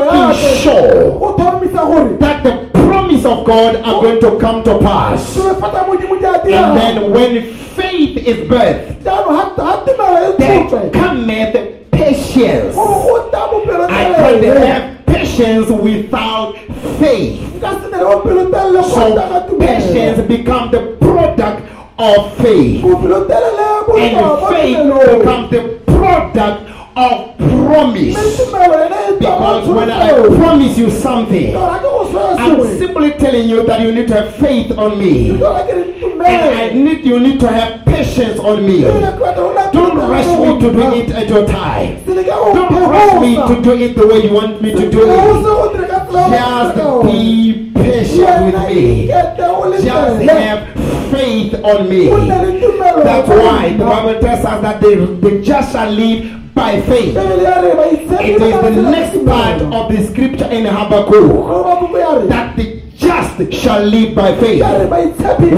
sure 0.62 1.18
go 1.18 1.28
tlhomamisa 1.38 1.82
gore 1.90 2.08
that 2.18 2.42
the 2.42 2.52
promise 2.72 3.24
of 3.24 3.44
God 3.46 3.76
are 3.76 3.98
going 4.02 4.20
to 4.20 4.30
come 4.38 4.62
to 4.64 4.78
pass. 4.78 5.36
And 5.36 6.76
then 6.76 7.10
when 7.10 7.54
faith 7.78 8.16
is 8.18 8.38
birthed, 8.50 9.02
jaanong 9.06 9.56
ga 9.56 9.62
ga 9.62 9.72
tumelo 9.86 10.18
e 10.22 10.36
then 10.38 10.68
tshotswe 10.68 10.92
cometh 10.92 11.54
patience. 11.92 12.76
I 12.76 14.14
can't 14.16 14.66
have 14.66 14.91
patience 15.36 15.70
without 15.70 16.56
faith. 16.98 17.40
nka 17.56 17.70
se 17.82 17.88
na 17.90 17.98
le 17.98 18.04
bopelo 18.04 18.44
telele 18.50 18.82
go 18.82 18.82
So 18.82 19.58
patience 19.58 20.18
tumelo 20.18 20.28
become 20.28 20.70
the 20.70 20.80
product 21.00 21.62
of 21.98 22.36
faith. 22.38 22.82
bopelo 22.82 23.24
telele 23.24 23.86
bo 23.86 23.96
And 23.96 24.16
faith 24.54 24.78
becomes 25.18 25.50
the 25.50 25.62
product 25.86 26.68
of 26.96 27.36
promise. 27.38 28.16
Mme 28.16 28.36
tumelo 28.36 28.74
yone 28.74 29.18
tswa 29.18 29.40
mo 29.40 29.60
Because 29.62 29.68
when 29.68 29.90
I 29.90 30.12
promise 30.36 30.78
you 30.78 30.90
something, 30.90 31.52
Tora 31.52 31.78
ke 31.78 31.82
go 31.82 32.06
swela 32.10 32.38
I'm 32.38 32.78
simply 32.78 33.10
telling 33.12 33.48
you 33.48 33.66
that 33.66 33.80
you 33.80 33.92
need 33.92 34.08
to 34.08 34.14
have 34.14 34.34
faith 34.36 34.72
on 34.78 34.98
me. 34.98 35.38
Tora 35.38 35.64
ke 35.66 35.72
re 35.72 36.02
And 36.24 36.58
I 36.60 36.70
need 36.72 37.04
you 37.04 37.18
need 37.20 37.40
to 37.40 37.48
have 37.48 37.84
patience 37.86 38.38
on 38.40 38.66
me. 38.66 38.82
Don't 38.82 39.96
rush 39.98 40.26
me 40.38 40.60
to 40.60 40.72
do 40.72 40.92
it 40.94 41.10
at 41.10 41.28
your 41.28 41.46
time. 41.46 42.04
Don't 42.04 42.90
rush 42.90 43.20
me 43.20 43.36
to 43.36 43.62
do 43.62 43.72
it 43.72 43.96
the 43.96 44.06
way 44.06 44.24
you 44.26 44.32
want 44.34 44.60
me 44.62 44.72
to 44.72 44.90
do 44.90 45.02
it. 45.10 46.12
Just 46.12 47.06
be 47.06 47.72
patient 47.74 48.54
with 48.54 48.68
me. 48.68 49.06
Just 49.06 50.30
have 50.30 51.10
faith 51.10 51.54
on 51.64 51.88
me. 51.88 52.08
That's 52.08 53.28
why 53.28 53.72
the 53.76 53.84
Bible 53.84 54.20
tells 54.20 54.44
us 54.44 54.62
that 54.62 54.80
the, 54.80 55.06
the 55.20 55.42
just 55.42 55.72
shall 55.72 55.90
live 55.90 56.41
by 56.62 56.80
faith. 56.82 57.16
It 57.16 58.40
is 58.40 58.54
the 58.76 58.82
next 58.96 59.16
part 59.26 59.60
of 59.62 59.84
the 59.92 60.00
scripture 60.08 60.48
in 60.56 60.64
Habakkuk 60.66 62.28
that 62.28 62.56
the 62.56 62.64
just 62.96 63.52
shall 63.52 63.82
live 63.82 64.14
by 64.14 64.30
faith. 64.36 64.62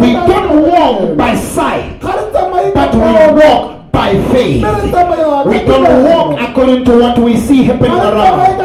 We 0.02 0.12
don't 0.30 0.62
walk 0.62 1.16
by 1.16 1.34
sight, 1.36 2.00
but 2.00 2.94
we 2.94 3.10
walk 3.42 3.92
by 3.92 4.10
faith. 4.32 4.64
We 5.50 5.58
don't 5.70 6.04
walk 6.08 6.40
according 6.40 6.84
to 6.86 6.92
what 7.02 7.18
we 7.18 7.36
see 7.36 7.64
happening 7.64 8.00
around, 8.00 8.58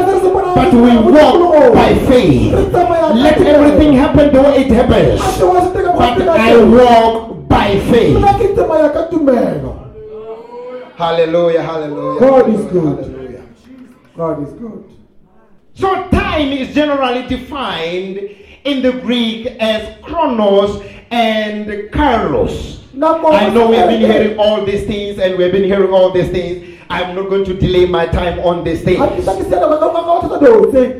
but 0.54 0.72
we 0.72 0.92
walk 1.12 1.74
by 1.74 1.94
faith. 2.08 2.52
Let 3.26 3.38
everything 3.42 3.92
happen 3.92 4.32
the 4.32 4.40
way 4.40 4.54
it 4.64 4.70
happens, 4.70 5.20
but 6.00 6.28
I 6.28 6.56
walk 6.56 7.48
by 7.48 7.68
faith. 7.90 8.16
Hallelujah, 11.00 11.62
hallelujah. 11.62 12.20
God 12.20 12.50
is 12.50 12.60
good. 12.66 12.98
Hallelujah. 12.98 13.44
God 14.14 14.42
is 14.46 14.52
good. 14.52 14.84
So 15.72 16.08
time 16.10 16.52
is 16.52 16.74
generally 16.74 17.26
defined 17.26 18.18
in 18.64 18.82
the 18.82 18.92
Greek 19.00 19.46
as 19.60 19.96
chronos 20.02 20.82
and 21.10 21.66
kairos. 21.90 22.82
I 23.02 23.48
know 23.48 23.70
we've 23.70 23.86
been 23.86 24.02
hearing 24.02 24.38
all 24.38 24.62
these 24.66 24.86
things 24.86 25.18
and 25.18 25.38
we've 25.38 25.50
been 25.50 25.64
hearing 25.64 25.90
all 25.90 26.10
these 26.10 26.28
things. 26.28 26.78
I'm 26.90 27.16
not 27.16 27.30
going 27.30 27.46
to 27.46 27.54
delay 27.54 27.86
my 27.86 28.04
time 28.04 28.38
on 28.40 28.62
these 28.62 28.82
things. 28.82 29.00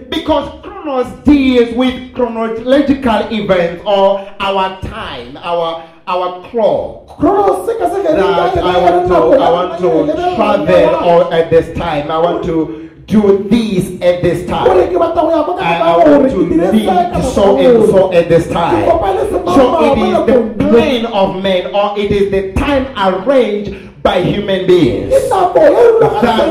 Because 0.09 0.63
chronos 0.63 1.25
deals 1.25 1.75
with 1.77 2.15
chronological 2.15 3.29
events 3.31 3.83
or 3.85 4.27
our 4.41 4.81
time, 4.81 5.37
our 5.37 5.90
our 6.11 6.43
clock. 6.51 7.19
That 7.21 8.59
I 8.59 8.77
want 8.83 9.09
to 9.09 9.15
I 9.15 9.51
want 9.51 9.81
to 9.81 10.13
travel 10.37 11.09
or 11.09 11.33
at 11.33 11.51
this 11.51 11.77
time. 11.79 12.11
I 12.11 12.19
want 12.19 12.45
to 12.45 12.91
do 13.07 13.47
this 13.49 14.01
at 14.03 14.23
this 14.23 14.47
time. 14.49 14.69
I, 14.69 15.97
want 15.97 16.31
to 16.31 16.39
lead 16.73 17.23
so 17.35 17.59
and 17.59 17.91
so 17.91 18.13
at 18.13 18.29
this 18.29 18.49
time. 18.49 18.87
So 18.87 19.93
it 19.93 19.99
is 19.99 20.27
the 20.27 20.55
plan 20.71 21.07
of 21.07 21.43
man 21.43 21.75
or 21.75 21.99
it 21.99 22.11
is 22.11 22.31
the 22.31 22.53
time 22.59 22.87
arranged 22.99 24.03
by 24.03 24.23
human 24.23 24.67
beings. 24.67 25.11
That's 25.13 25.31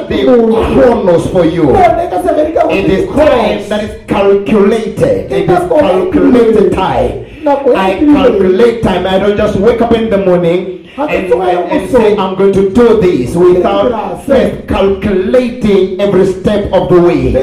the 0.09 0.25
chronos 0.73 1.29
for 1.31 1.45
you. 1.45 1.75
It 1.75 2.89
is 2.91 3.07
time 3.09 3.67
that 3.69 3.83
is 3.83 4.05
calculated. 4.07 5.31
It 5.31 5.49
is 5.49 5.59
calculated 5.69 6.73
time. 6.73 7.28
I 7.47 7.99
calculate 7.99 8.83
time. 8.83 9.07
I 9.07 9.19
don't 9.19 9.37
just 9.37 9.59
wake 9.59 9.81
up 9.81 9.93
in 9.93 10.09
the 10.09 10.17
morning 10.17 10.89
and, 10.97 11.31
and, 11.33 11.89
say 11.89 12.17
I'm 12.17 12.35
going 12.35 12.53
to 12.53 12.69
do 12.73 12.99
this 12.99 13.35
without 13.35 14.25
first 14.25 14.67
calculating 14.67 16.01
every 16.01 16.25
step 16.33 16.71
of 16.73 16.89
the 16.89 17.01
way. 17.01 17.33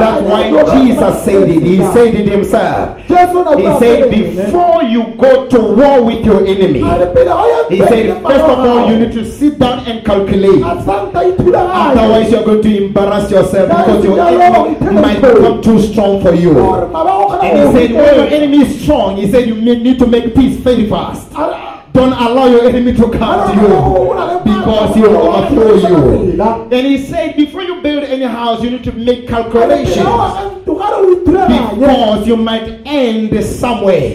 That's 0.00 0.22
why 0.22 0.42
Jesus 0.78 1.24
said 1.24 1.48
it. 1.48 1.62
He 1.62 1.76
said 1.92 2.14
it 2.14 2.26
himself. 2.28 2.98
He 3.06 3.14
said, 3.78 4.10
before 4.10 4.82
you 4.84 5.14
go 5.16 5.46
to 5.48 5.58
war 5.60 6.02
with 6.04 6.24
your 6.24 6.46
enemy, 6.46 6.80
he 7.70 7.78
said, 7.86 8.22
first 8.22 8.44
of 8.44 8.58
all, 8.58 8.90
you 8.90 8.98
need 8.98 9.12
to 9.12 9.24
sit 9.24 9.58
down 9.58 9.80
and 9.86 10.04
calculate. 10.04 10.62
Otherwise, 10.62 12.30
you're 12.32 12.44
going 12.44 12.62
to 12.62 12.84
embarrass 12.84 13.30
yourself 13.30 13.68
because 13.68 14.04
your 14.04 14.18
enemy 14.20 15.00
might 15.00 15.20
become 15.20 15.60
too 15.62 15.80
strong 15.80 16.22
for 16.22 16.34
you. 16.34 16.52
And 17.42 17.58
he 17.58 17.64
said, 17.72 17.90
when 17.92 18.14
your 18.14 18.26
enemy 18.28 18.62
is 18.62 18.82
strong, 18.82 19.16
he 19.16 19.30
said, 19.30 19.46
you 19.48 19.54
may 19.54 19.76
need 19.78 19.98
to 19.98 20.06
make 20.06 20.34
peace 20.34 20.56
very 20.56 20.86
fast. 20.88 21.28
Don't 21.92 22.12
allow 22.12 22.46
your 22.46 22.64
enemy 22.68 22.92
to 22.94 23.10
come 23.10 23.50
to 23.50 23.60
you 23.60 23.68
because 24.44 24.94
he 24.94 25.00
will 25.02 25.16
overthrow 25.16 25.74
you. 25.74 26.42
And 26.42 26.86
he 26.86 26.98
said, 26.98 27.36
before 27.36 27.62
you 27.62 27.80
build 27.82 28.04
any 28.04 28.24
house, 28.24 28.62
you 28.62 28.70
need 28.70 28.84
to 28.84 28.92
make 28.92 29.26
calculations 29.28 30.06
because 30.98 32.26
you 32.26 32.36
might 32.36 32.82
end 32.86 33.44
somewhere 33.44 34.14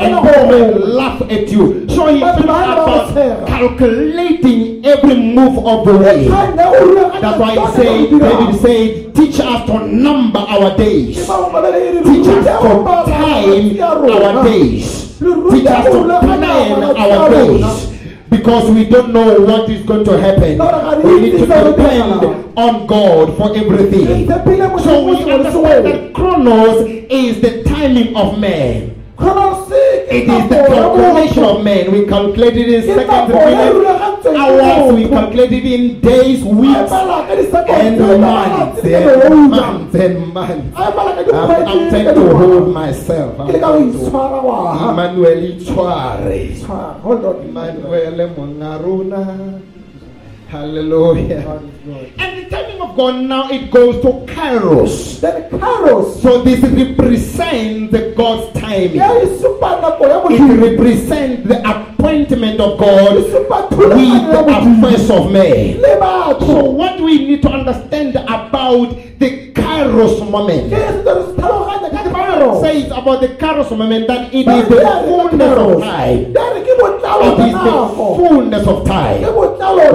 and 0.00 0.14
people 0.26 0.48
will 0.48 0.78
laugh 0.88 1.20
at 1.22 1.48
you. 1.48 1.88
So 1.88 2.06
he 2.12 2.20
talks 2.20 2.40
about 2.42 3.46
calculating 3.46 4.84
every 4.84 5.16
move 5.16 5.58
of 5.66 5.86
the 5.86 5.96
way. 5.98 6.28
That's 6.28 7.38
why 7.40 7.50
he 7.54 7.66
said, 7.76 8.10
David 8.10 8.60
said, 8.60 9.14
teach 9.14 9.40
us 9.40 9.66
to 9.66 9.86
number 9.86 10.38
our 10.40 10.76
days. 10.76 11.16
Teach 11.16 11.26
us 11.26 12.44
to 12.44 12.84
time 13.06 13.80
our 13.80 14.44
days. 14.44 15.18
Teach 15.18 15.66
us 15.66 15.84
to 15.86 16.04
plan 16.20 16.82
our 16.96 17.30
days. 17.30 17.95
Because 18.30 18.70
we 18.70 18.84
don't 18.84 19.12
know 19.12 19.40
what 19.40 19.68
is 19.70 19.84
going 19.86 20.04
to 20.04 20.18
happen. 20.18 20.58
We 21.04 21.20
need 21.20 21.32
to 21.38 21.46
depend 21.46 22.24
on 22.56 22.86
God 22.86 23.36
for 23.36 23.56
everything. 23.56 24.28
So 24.28 25.04
we 25.04 25.32
understand 25.32 25.86
that 25.86 26.12
chronos 26.14 26.86
is 27.08 27.40
the 27.40 27.62
timing 27.64 28.16
of 28.16 28.38
man. 28.38 28.92
It 30.08 30.28
is 30.28 30.48
the 30.48 30.64
calculation 30.68 31.44
of 31.44 31.62
man. 31.64 31.90
We 31.92 32.04
calculate 32.06 32.56
it 32.56 32.68
in 32.68 32.82
seconds, 32.84 33.32
hours. 34.24 34.94
We 34.94 35.08
calculate 35.08 35.52
it 35.52 35.64
in 35.66 36.00
days, 36.00 36.42
weeks, 36.44 36.90
and 36.92 38.00
months, 38.00 38.84
and 38.84 39.50
months, 39.50 39.94
and 39.94 40.32
months. 40.32 40.76
I'm, 40.76 40.98
I'm 40.98 41.88
trying 41.90 42.14
to 42.14 42.36
hold 42.36 42.72
myself. 42.72 43.40
I'm 43.40 43.48
ke 43.48 43.52
le 43.52 43.58
ka 43.60 43.72
go 43.72 43.76
trying 43.76 43.92
to- 43.92 44.90
Emmanuel. 44.90 45.42
Tshwara. 45.60 47.00
hold 47.00 47.24
on 47.24 47.36
Emmanuel 47.42 48.28
Mongaruna. 48.36 49.60
Hallelujah. 50.48 51.42
God 51.42 51.64
is 51.64 51.70
good. 51.84 52.12
And 52.18 52.46
the 52.46 52.50
timing 52.50 52.80
of 52.80 52.96
God 52.96 53.14
now 53.24 53.50
it 53.50 53.70
goes 53.70 54.00
to 54.02 54.08
Kairos. 54.32 55.20
then 55.20 55.50
kairos 55.50 56.22
So 56.22 56.42
this 56.42 56.60
represents 56.62 57.90
the 57.92 58.14
God's 58.16 58.58
timing. 58.60 58.94
ya 58.94 59.10
supa 59.42 59.80
nako 59.82 60.06
ya 60.06 60.22
It 60.30 60.60
represents 60.70 61.48
the 61.48 61.58
appointment 62.06 62.60
of 62.60 62.78
God 62.78 63.16
with 63.16 63.32
the 63.32 63.38
thulaganyo 63.74 64.32
ya 64.32 64.42
modimo 64.42 64.86
affairs 64.86 65.10
of 65.10 65.30
le 65.30 66.46
So 66.46 66.64
what 66.70 67.00
we 67.00 67.26
need 67.26 67.42
to 67.42 67.48
understand 67.50 68.14
about 68.16 68.94
the 69.18 69.50
Kairos 69.52 70.22
moment. 70.30 70.70
se 70.70 71.02
tlo 71.02 71.14
re 71.14 71.22
se 71.26 71.32
tlhaloganya 71.34 71.90
ka 71.90 72.02
The 72.04 72.10
Bible 72.10 72.14
kairos. 72.14 72.60
says 72.62 72.86
about 72.92 73.20
the 73.20 73.28
Kairos 73.28 73.70
moment 73.76 74.06
that 74.06 74.32
it 74.32 74.46
is 74.46 74.68
the 74.68 74.80
fullness 75.06 75.58
of 75.58 75.82
time. 75.82 76.32
Ya 76.32 76.44
re 76.54 76.60
ke 76.62 76.72
botlalo 76.78 77.26
It 77.26 77.38
is 77.42 77.56
the 77.66 77.76
fullness 78.18 78.66
of 78.66 78.78
time. 78.86 79.20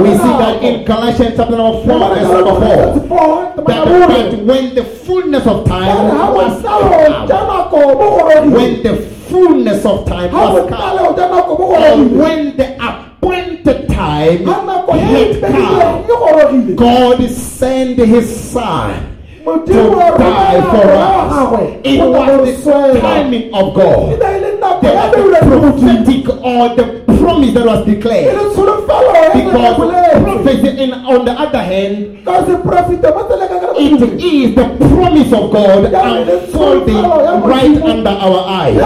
We 0.03 0.11
see 0.11 0.35
that 0.43 0.63
in 0.63 0.83
Galatians 0.85 1.33
chapter 1.37 1.55
number 1.55 1.79
4, 1.85 1.99
verse 2.11 2.27
number 2.27 2.55
4. 2.59 3.63
That, 3.67 3.85
that 3.87 4.45
when 4.45 4.75
the 4.75 4.83
fullness 4.83 5.47
of 5.47 5.65
time 5.65 6.17
was 6.35 6.61
come, 6.61 8.51
when 8.51 8.83
the 8.83 9.20
fullness 9.31 9.85
of 9.85 10.05
time 10.05 10.29
ha 10.29 10.53
was 10.53 10.69
come, 10.69 10.71
botlalo 10.71 11.17
ja 11.17 11.27
nako 11.33 11.57
bo 11.57 11.75
and 11.75 12.11
when 12.19 12.57
the 12.57 12.67
appointed 12.89 13.87
time 13.89 14.45
ha 14.45 14.57
nako 14.69 14.95
ya 14.95 15.07
had 15.07 15.41
come. 15.41 16.75
God 16.75 17.29
sent 17.29 17.97
his 17.97 18.27
son 18.51 19.07
to 19.45 19.81
die 20.17 20.61
for 20.71 20.87
us. 21.01 21.79
It 21.83 21.97
go 21.97 22.11
tla 22.11 22.27
go 22.27 22.43
was 22.43 22.63
the 22.63 22.99
timing 23.01 23.53
of 23.53 23.73
God. 23.73 24.19
ne 24.19 24.39
le 24.43 24.51
nako 24.59 24.81
The, 24.81 24.93
ya 24.93 25.09
the 25.11 25.17
beilweng 25.17 25.41
ke 25.41 25.45
Modimo. 25.45 25.61
prophetic 25.61 26.29
or 26.43 26.75
the 26.75 26.85
promise 27.19 27.53
that 27.53 27.65
was 27.65 27.85
declared. 27.85 28.35
le 28.35 28.43
tsholofelo 28.53 29.13
ya 29.13 29.29
Because 29.33 29.75
prophecy, 30.23 30.69
in, 30.83 30.93
on 30.93 31.25
the 31.25 31.31
other 31.31 31.61
hand, 31.61 32.23
ka 32.25 32.45
se 32.45 32.53
profite 32.63 33.01
ba 33.01 33.21
tseleka 33.27 33.57
ka 33.61 33.67
It 33.77 34.01
is 34.21 34.55
the 34.55 34.65
promise 34.77 35.31
of 35.33 35.51
God 35.51 35.85
unfolding 35.93 37.03
right 37.47 37.77
under 37.81 38.09
our 38.11 38.41
eyes. 38.47 38.77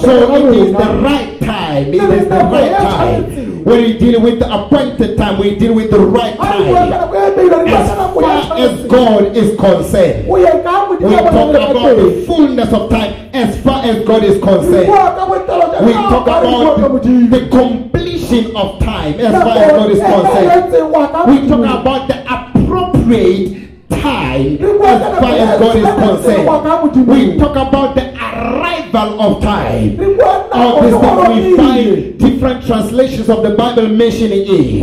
So 0.00 0.16
it 0.36 0.54
is 0.54 0.72
the 0.72 0.90
right 1.02 1.40
time. 1.40 1.92
It 1.92 2.02
is 2.02 2.28
the 2.28 2.42
right 2.50 2.76
time. 2.76 3.64
When 3.66 3.82
we 3.82 3.98
deal 3.98 4.20
with 4.22 4.38
the 4.38 4.46
appointed 4.46 5.18
time, 5.18 5.40
we 5.40 5.56
deal 5.56 5.74
with 5.74 5.90
the 5.90 5.98
right 5.98 6.36
Ha 6.38 6.52
re 6.54 6.70
bua 6.70 6.78
ka 6.78 6.86
time. 6.86 6.90
nako 6.94 7.14
ya 7.18 7.30
beilweng, 7.34 7.64
re 7.66 7.70
bua 7.70 7.78
As 7.82 7.88
ka 7.90 7.94
nako 7.98 8.18
ya 8.22 8.40
far 8.46 8.58
as. 8.62 8.86
God 8.86 9.22
is 9.36 9.48
concerned, 9.58 10.30
O 10.30 10.36
ye 10.38 10.52
ka 10.62 10.74
we 10.86 10.94
talk 11.02 11.34
bonang 11.34 11.50
le 11.50 11.58
ka 11.58 11.70
about 11.74 11.96
the 11.98 12.24
fullness 12.30 12.70
of 12.72 12.90
time 12.90 13.10
as 13.36 13.62
far 13.62 13.84
as 13.84 14.04
God 14.04 14.24
is 14.24 14.42
concerned. 14.42 14.88
We 15.86 15.92
talk 15.92 16.26
about 16.26 16.80
the 17.30 17.48
completion 17.50 18.56
of 18.56 18.78
time 18.80 19.14
as 19.20 19.32
far 19.42 19.58
as 19.58 19.72
God 19.72 19.90
is 19.90 20.00
concerned. 20.00 20.72
We 21.28 21.48
talk 21.48 21.80
about 21.80 22.08
the 22.08 22.18
appropriate 22.32 23.88
time 23.90 24.58
as 24.84 25.18
far 25.20 25.32
as 25.34 25.58
God 25.60 25.76
is 25.76 25.84
concerned. 25.84 27.06
We 27.08 27.38
talk 27.38 27.56
about 27.56 27.94
the 27.94 28.14
arrival 28.14 29.20
of 29.20 29.42
time. 29.42 30.00
All 30.52 30.80
things 30.80 30.94
we 31.28 31.56
find 31.56 32.18
different 32.18 32.66
translations 32.66 33.28
of 33.28 33.42
the 33.42 33.50
Bible 33.54 33.88
mentioning 33.88 34.44
it. 34.46 34.82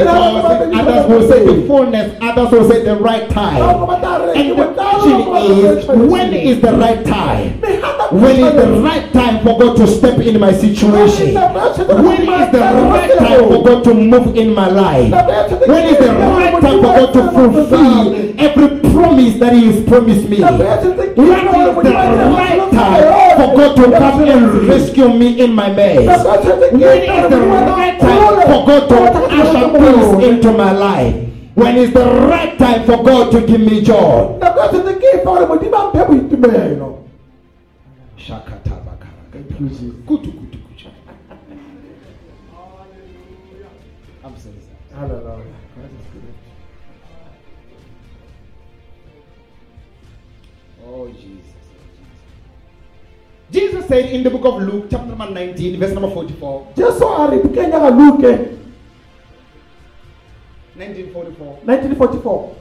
Go 0.00 0.12
tswa 0.12 0.40
ka 0.40 0.40
ha 0.40 0.40
ditharu 0.40 0.40
di 0.40 0.40
Because 0.40 0.40
raro 0.40 0.42
ba 0.42 0.52
bedi 0.60 0.80
others 0.80 1.04
will 1.10 1.24
say 1.28 1.40
the 1.46 1.66
fullness, 1.66 2.08
others 2.20 2.50
will 2.52 2.66
say 2.70 2.78
the 2.84 2.96
right 2.96 3.26
time. 3.30 3.60
ba 3.86 3.96
tla 4.00 4.12
re, 4.26 4.32
And 4.40 4.50
the 4.50 4.54
question 4.54 5.12
bangwe 5.12 5.30
ba 5.30 5.40
tla 5.40 5.64
re, 5.64 5.78
is, 5.78 5.86
when 6.10 6.32
is 6.34 6.60
the 6.60 6.72
right 6.72 7.04
time? 7.04 7.60
When 8.10 8.36
is 8.40 8.54
the 8.54 8.68
right 8.82 9.12
time 9.12 9.36
for 9.44 9.58
God 9.58 9.76
to 9.78 9.86
step 9.86 10.18
in 10.18 10.40
my 10.40 10.52
situation? 10.52 11.34
When 11.34 12.22
is 12.22 12.50
the 12.50 12.60
right 12.60 13.12
time 13.18 13.44
for 13.48 13.62
God 13.64 13.84
to 13.84 13.94
move 13.94 14.36
in 14.36 14.54
my 14.54 14.68
life? 14.68 15.10
When 15.68 15.84
is 15.86 15.98
the 15.98 16.10
right 16.14 16.60
time 16.60 16.80
for 16.82 16.90
God 16.90 17.12
to 17.14 17.22
fulfill 17.30 18.40
every 18.40 18.68
promise 18.90 19.34
that 19.38 19.52
He 19.54 19.66
has 19.70 19.84
promised 19.86 20.28
me? 20.28 20.40
When 20.40 20.60
is 20.60 21.74
the 21.76 21.94
right 22.34 22.70
time 22.72 23.04
for 23.38 23.48
God 23.56 23.76
to 23.76 23.84
come 23.98 24.22
and 24.24 24.68
rescue 24.68 25.08
me 25.08 25.40
in 25.40 25.54
my 25.54 25.70
mess? 25.72 26.24
When 26.24 26.82
is 26.82 27.30
the 27.30 27.40
right 27.40 27.98
time 28.00 28.29
for 28.50 28.66
God 28.66 28.88
to 28.88 28.96
usher 29.40 29.68
peace 29.78 30.28
into 30.28 30.52
my 30.52 30.72
life? 30.72 31.14
When 31.54 31.76
is 31.76 31.92
the 31.92 32.04
right 32.04 32.58
time 32.58 32.84
for 32.84 33.02
God 33.04 33.30
to 33.32 33.46
give 33.46 33.60
me 33.60 33.80
joy? 33.82 34.38
I'm 44.22 44.36
sorry, 44.36 44.60
sir. 44.60 44.76
Hallelujah. 44.94 45.44
Oh, 50.84 51.08
Jesus. 51.08 51.29
Jesus 53.50 53.86
said 53.88 54.10
in 54.10 54.22
the 54.22 54.30
book 54.30 54.44
of 54.44 54.62
Luke, 54.62 54.86
chapter 54.90 55.06
number 55.06 55.28
19, 55.30 55.78
verse 55.80 55.92
number 55.92 56.10
44, 56.10 56.72
jesu 56.76 57.04
a 57.04 57.30
re 57.30 57.38
bukeng 57.42 57.70
ya 57.72 57.88
luke 57.90 58.22
1944. 60.78 61.66
1944 61.66 62.56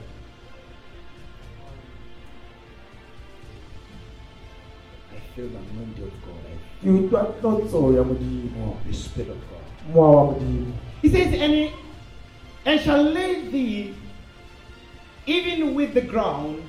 I 5.14 5.20
feel 5.36 5.48
the 5.48 5.58
anointing 5.58 6.04
of 6.04 6.14
God. 6.26 6.42
I 6.50 6.58
ke 6.82 6.90
utlwa 6.90 7.94
ya 7.94 8.04
modimo 8.04 8.78
feel 8.82 8.88
the 8.88 8.94
Spirit 8.94 9.30
of 9.30 9.38
God. 9.46 9.94
mowa 9.94 10.10
wa 10.16 10.24
modimo 10.34 10.74
He 11.02 11.10
says, 11.10 11.34
and, 11.34 11.72
and 12.66 12.82
shall 12.82 13.04
lay 13.04 13.48
thee 13.48 13.94
even 15.28 15.76
with 15.76 15.94
the 15.94 16.02
ground. 16.02 16.64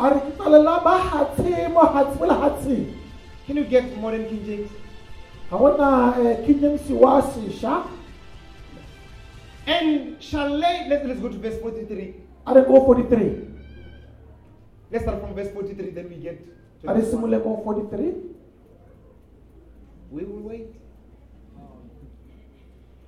a 0.00 0.10
re 0.14 0.20
ke 0.20 0.30
tlalela 0.36 0.82
ba 0.84 0.98
hatshe 0.98 1.68
mo 1.72 1.80
hatshe 1.94 2.16
mo 2.18 2.26
lehatsheng 2.26 2.99
Can 3.50 3.56
you 3.56 3.64
get 3.64 3.96
modern 3.98 4.28
King 4.30 4.44
James? 4.46 4.70
ga 5.50 5.58
gona 5.58 5.86
um 6.16 6.44
king 6.46 6.60
james 6.60 6.82
wa 7.04 7.14
sešwa 7.20 7.72
And 9.66 10.22
shall 10.22 10.50
lay, 10.56 10.86
let's, 10.88 11.04
let's 11.04 11.18
go 11.18 11.28
to 11.28 11.36
verse 11.36 11.58
43. 11.58 12.14
a 12.46 12.54
re 12.54 12.62
ko 12.68 12.84
43 12.86 13.48
Let's 14.92 15.02
start 15.02 15.18
from 15.20 15.34
verse 15.34 15.50
43, 15.50 15.90
then 15.90 16.08
we 16.10 16.22
get 16.22 16.38
to 16.82 16.90
a 16.90 16.94
re 16.94 17.00
this 17.00 17.12
one. 17.12 17.22
simole 17.26 17.40
ko 17.42 17.56
43 17.64 18.14
We 20.12 20.22
will 20.30 20.46
wait. 20.46 20.70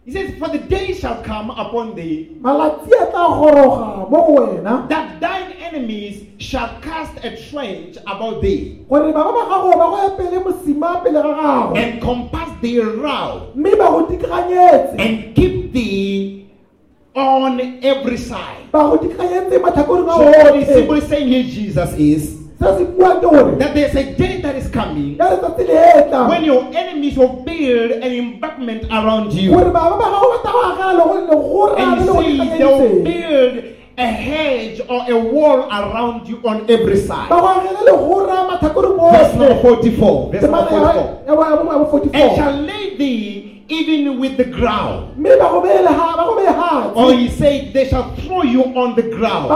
He 0.04 0.10
says, 0.10 0.34
For 0.40 0.48
the 0.48 0.58
day 0.58 0.92
shall 0.98 1.22
come 1.22 1.50
upon 1.50 1.94
thee 1.94 2.34
malatsi 2.42 2.90
a 2.98 3.06
tla 3.14 3.28
goroga 3.38 4.10
mo 4.10 4.26
go 4.26 4.42
wena 4.42 4.88
that 4.88 5.20
thine 5.22 5.52
enemies 5.70 6.26
shall 6.42 6.80
cast 6.80 7.16
a 7.24 7.30
trench 7.48 7.96
about 8.06 8.42
thee 8.42 8.82
gore 8.90 9.12
baba 9.12 9.30
ba 9.32 9.42
gago 9.46 9.70
ba 9.78 9.86
go 9.92 9.98
epele 10.10 10.38
mosima 10.44 11.02
pele 11.04 11.22
ga 11.22 11.32
gago. 11.38 11.76
and 11.78 12.02
compass 12.02 12.50
thee 12.60 12.80
round 12.80 13.54
mme 13.54 13.70
ba 13.78 13.86
go 13.94 14.06
dikaganyetse 14.10 14.98
and 14.98 15.34
keep 15.36 15.72
thee 15.72 16.50
on 17.14 17.60
every 17.84 18.16
side. 18.18 18.66
ba 18.72 18.78
go 18.90 18.98
dikaganyetse 18.98 19.58
matlhakoreng 19.62 20.08
a 20.10 20.14
So 20.18 20.30
what 20.30 20.56
is 20.56 20.68
simply 20.68 21.00
saying 21.02 21.28
here, 21.28 21.44
Jesus, 21.44 21.92
is 21.94 22.22
se 22.58 22.68
se 22.78 22.84
buang 22.90 23.18
ke 23.22 23.28
gore 23.30 23.54
that 23.62 23.74
there's 23.74 23.94
a 23.94 24.04
day 24.18 24.40
that 24.42 24.56
is 24.58 24.66
coming 24.70 25.14
ya 25.18 25.30
letsatsi 25.30 25.62
le 25.66 26.10
tlang. 26.10 26.28
when 26.28 26.42
your 26.44 26.62
enemies 26.74 27.16
will 27.16 27.42
build 27.46 27.90
an 28.02 28.10
embankment 28.12 28.82
around 28.90 29.30
you. 29.32 29.50
gore 29.54 29.70
baba 29.70 29.94
ba 29.94 30.06
gago 30.10 30.26
ba 30.34 30.38
tla 30.42 30.50
go 30.50 30.60
agela 30.74 30.92
le 30.98 31.04
go 31.06 31.16
le 31.22 31.36
gora 31.38 31.74
And 31.78 32.02
you 32.02 32.12
see, 32.18 32.58
they'll 32.58 33.02
build 33.06 33.71
a 34.02 34.06
hedge 34.06 34.80
or 34.88 35.00
a 35.08 35.16
wall 35.32 35.58
around 35.70 36.28
you 36.28 36.36
on 36.44 36.56
every 36.70 36.96
side. 36.96 37.28
go 37.28 37.38
agela 37.48 37.82
le 37.86 37.92
gora 37.92 38.44
matlhakoreng 38.50 38.98
Verse 39.12 39.34
number 39.36 39.56
44. 39.62 40.30
Verse 40.32 40.42
number 40.42 40.66
44. 40.70 41.24
ya 41.26 41.34
bo- 41.36 41.44
ya 41.50 41.56
bo- 41.56 41.72
ya 41.72 41.78
bo 41.78 41.98
And 42.12 42.36
shall 42.36 42.56
lay 42.66 42.96
thee 42.96 43.51
even 43.72 44.18
with 44.20 44.36
the 44.36 44.44
ground. 44.44 45.16
mme 45.16 45.38
ba 45.38 45.48
go 45.50 45.60
beele 45.62 45.86
ha 45.88 46.16
ba 46.16 46.24
go 46.24 46.36
bee 46.36 46.52
Or 47.00 47.12
he 47.14 47.28
said, 47.28 47.72
they 47.72 47.88
shall 47.88 48.14
throw 48.16 48.42
you 48.42 48.62
on 48.64 48.94
the 48.94 49.02
ground. 49.02 49.48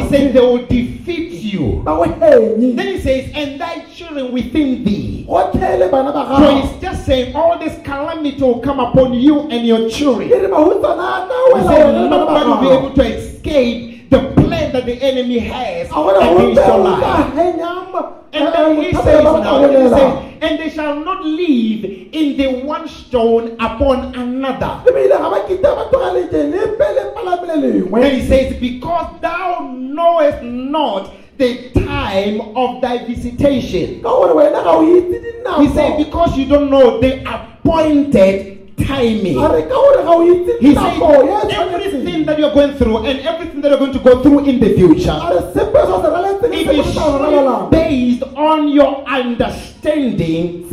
He 0.00 0.08
said, 0.08 0.32
they 0.32 0.40
will 0.40 0.64
defeat 0.66 1.30
you. 1.32 1.82
ba 1.84 1.92
go 1.96 2.04
henye 2.04 2.76
Then 2.76 2.86
he 2.94 3.00
says, 3.00 3.30
and 3.34 3.60
thy 3.60 3.84
children 3.92 4.32
within 4.32 4.84
thee. 4.84 5.24
go 5.26 5.50
tlhele 5.52 5.90
bana 5.90 6.12
ba 6.12 6.38
So 6.38 6.56
he's 6.56 6.80
just 6.80 7.04
saying, 7.06 7.34
all 7.34 7.58
this 7.58 7.74
calamity 7.84 8.40
will 8.42 8.60
come 8.60 8.80
upon 8.80 9.14
you 9.14 9.40
and 9.50 9.66
your 9.66 9.88
children. 9.90 10.28
re 10.30 10.48
bahutsana 10.48 11.28
ka 11.28 11.58
He 11.58 11.62
said, 11.66 11.86
wena 11.86 12.02
le 12.02 12.08
bana 12.10 12.26
ba 12.26 12.32
nobody 12.32 12.48
will 12.50 12.60
be 12.60 12.70
able 12.76 12.94
to 12.94 13.04
escape 13.18 14.10
the 14.10 14.18
plan 14.40 14.72
that 14.72 14.86
the 14.86 14.96
enemy 15.02 15.38
has 15.38 15.88
against 15.90 16.66
your 16.66 16.78
life. 16.78 17.87
And 18.32 18.52
then 18.52 18.82
he 18.82 18.92
says 18.92 19.24
now, 19.24 19.68
he 19.68 19.88
says, 19.88 20.24
and 20.40 20.58
they 20.58 20.70
shall 20.70 21.00
not 21.00 21.24
live 21.24 21.84
in 22.12 22.36
the 22.36 22.62
one 22.64 22.86
stone 22.88 23.56
upon 23.58 24.14
another. 24.14 24.82
ebile 24.86 25.16
ga 25.16 25.28
ba 25.30 25.40
kita 25.48 25.70
ba 25.74 25.84
togaletse 25.90 26.40
lepe 26.52 26.86
le 26.96 27.02
palamele 27.16 27.56
lengwe 27.72 28.04
And 28.04 28.12
he 28.20 28.28
says, 28.28 28.54
Because 28.60 29.20
thou 29.20 29.72
knowest 29.74 30.42
not 30.42 31.10
the 31.38 31.70
time 31.70 32.40
of 32.56 32.80
thy 32.82 33.06
visitation. 33.06 34.02
ka 34.02 34.08
gore 34.10 34.34
wena 34.34 34.62
ga 34.62 34.76
o 34.76 34.82
itse 34.84 35.16
He 35.62 35.68
said, 35.74 35.96
Because 35.96 36.36
you 36.36 36.44
don't 36.46 36.68
know 36.70 37.00
the 37.00 37.24
appointed 37.24 38.57
timing. 38.86 39.36
a 39.38 39.48
re 39.52 39.62
ka 39.62 39.74
gore 39.74 40.02
ga 40.04 40.12
o 40.12 40.22
itse 40.22 40.58
He 40.60 40.74
said, 40.74 41.50
everything 41.50 42.24
that 42.26 42.38
you're 42.38 42.52
going 42.54 42.74
through 42.76 43.06
and 43.06 43.20
everything 43.20 43.60
that 43.62 43.70
you're 43.70 43.78
going 43.78 43.92
to 43.92 43.98
go 43.98 44.22
through 44.22 44.44
in 44.46 44.60
the 44.60 44.74
future, 44.74 45.10
a 45.10 45.28
re 45.34 45.40
sepe 45.54 45.80
so 45.86 46.02
se 46.02 46.08
reletseng 46.14 46.52
it 46.54 46.66
is 46.66 46.86
se 46.86 46.92
sa 46.92 47.10
go 47.10 47.18
ralelang 47.24 47.70
based 47.70 48.22
on 48.36 48.68
your 48.68 49.04
understanding 49.08 50.64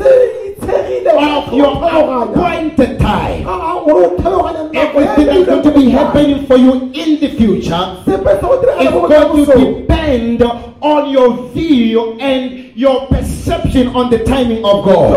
of 1.16 1.54
your 1.54 1.74
appointed 1.82 3.00
time. 3.00 3.44
gore 3.44 4.04
o 4.06 4.18
tlhaloganya 4.18 4.64
nako 4.72 5.00
Everything 5.06 5.26
that's 5.28 5.46
going 5.46 5.64
to 5.64 5.72
be 5.72 5.90
happening 5.90 6.46
for 6.46 6.58
you 6.58 6.74
in 6.94 7.20
the 7.20 7.30
future 7.40 7.84
sepe 8.06 8.32
se 8.36 8.42
go 8.42 8.62
diragala 8.62 9.40
is 9.40 9.46
going 9.46 9.46
to 9.46 9.82
depend 9.82 10.42
on 10.82 11.10
your 11.10 11.50
view 11.54 12.18
and 12.20 12.72
your 12.76 13.08
perception 13.08 13.88
on 13.96 14.10
the 14.10 14.20
timing 14.26 14.64
of 14.66 14.86
God. 14.86 15.16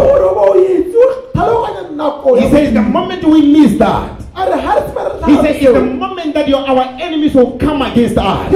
Gore 1.38 1.53
o 1.53 1.62
bo 1.62 1.68
o 1.68 1.68
itse 1.68 1.79
o 1.79 1.87
tlhaloganya 1.88 1.96
nako 1.96 2.37
He 2.40 2.51
says 2.51 2.74
the 2.74 2.83
moment 2.83 3.24
we 3.24 3.42
miss 3.42 3.79
that, 3.79 4.20
a 4.35 4.44
re 4.46 4.62
ga 4.62 4.74
re 4.74 4.83
se 4.87 4.92
ba 4.94 5.03
re 5.05 5.18
he 5.29 5.37
says 5.37 5.57
it's 5.62 5.72
the 5.72 5.83
moment 5.83 6.35
that 6.35 6.48
your, 6.48 6.61
our 6.66 6.85
enemies 7.01 7.35
will 7.35 7.59
come 7.59 7.83
against 7.83 8.16
us. 8.18 8.53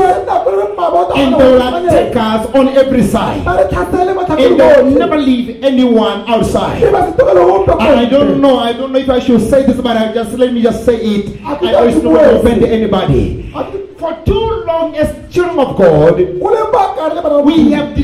And 1.15 1.35
they 1.35 1.51
will 1.53 1.61
attack 1.61 2.17
us 2.17 2.47
on 2.55 2.69
every 2.69 3.03
side. 3.03 3.47
And 3.47 4.59
they 4.61 4.83
will 4.83 4.91
never 4.91 5.17
leave 5.17 5.63
anyone 5.63 6.25
outside. 6.29 6.81
ba 6.93 7.07
se 7.07 7.13
tokele 7.19 7.43
gope 7.45 7.73
And 7.81 8.01
I 8.01 8.05
don't 8.09 8.41
know, 8.41 8.59
I 8.59 8.73
don't 8.73 8.93
know 8.93 8.99
if 8.99 9.11
I 9.11 9.19
should 9.19 9.41
say 9.41 9.67
this, 9.67 9.81
but 9.81 9.97
I 9.97 10.13
just 10.13 10.33
let 10.39 10.53
me 10.53 10.63
just 10.63 10.85
say 10.85 10.97
it. 10.97 11.41
I 11.45 11.75
always 11.75 11.95
think 11.95 12.05
know 12.05 12.17
it's 12.17 12.25
that's 12.25 12.25
not 12.25 12.31
to 12.31 12.41
offend 12.41 12.65
anybody. 12.65 13.51
For 13.99 14.19
too 14.25 14.65
long, 14.67 14.97
as 14.97 15.15
children 15.33 15.59
of 15.61 15.77
God, 15.77 16.19
o 16.21 16.49
le 16.51 16.73
baka 16.73 17.15
le 17.15 17.23
bana 17.23 17.39
ba 17.39 17.43
we 17.43 17.71
have 17.73 17.95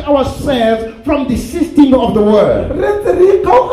detached 0.00 0.08
ourselves 0.08 1.04
from 1.04 1.28
the 1.28 1.36
system 1.36 1.94
of 1.94 2.14
the 2.14 2.22
world. 2.22 2.70
re 2.76 2.88
ntse 2.88 3.12
re 3.18 3.26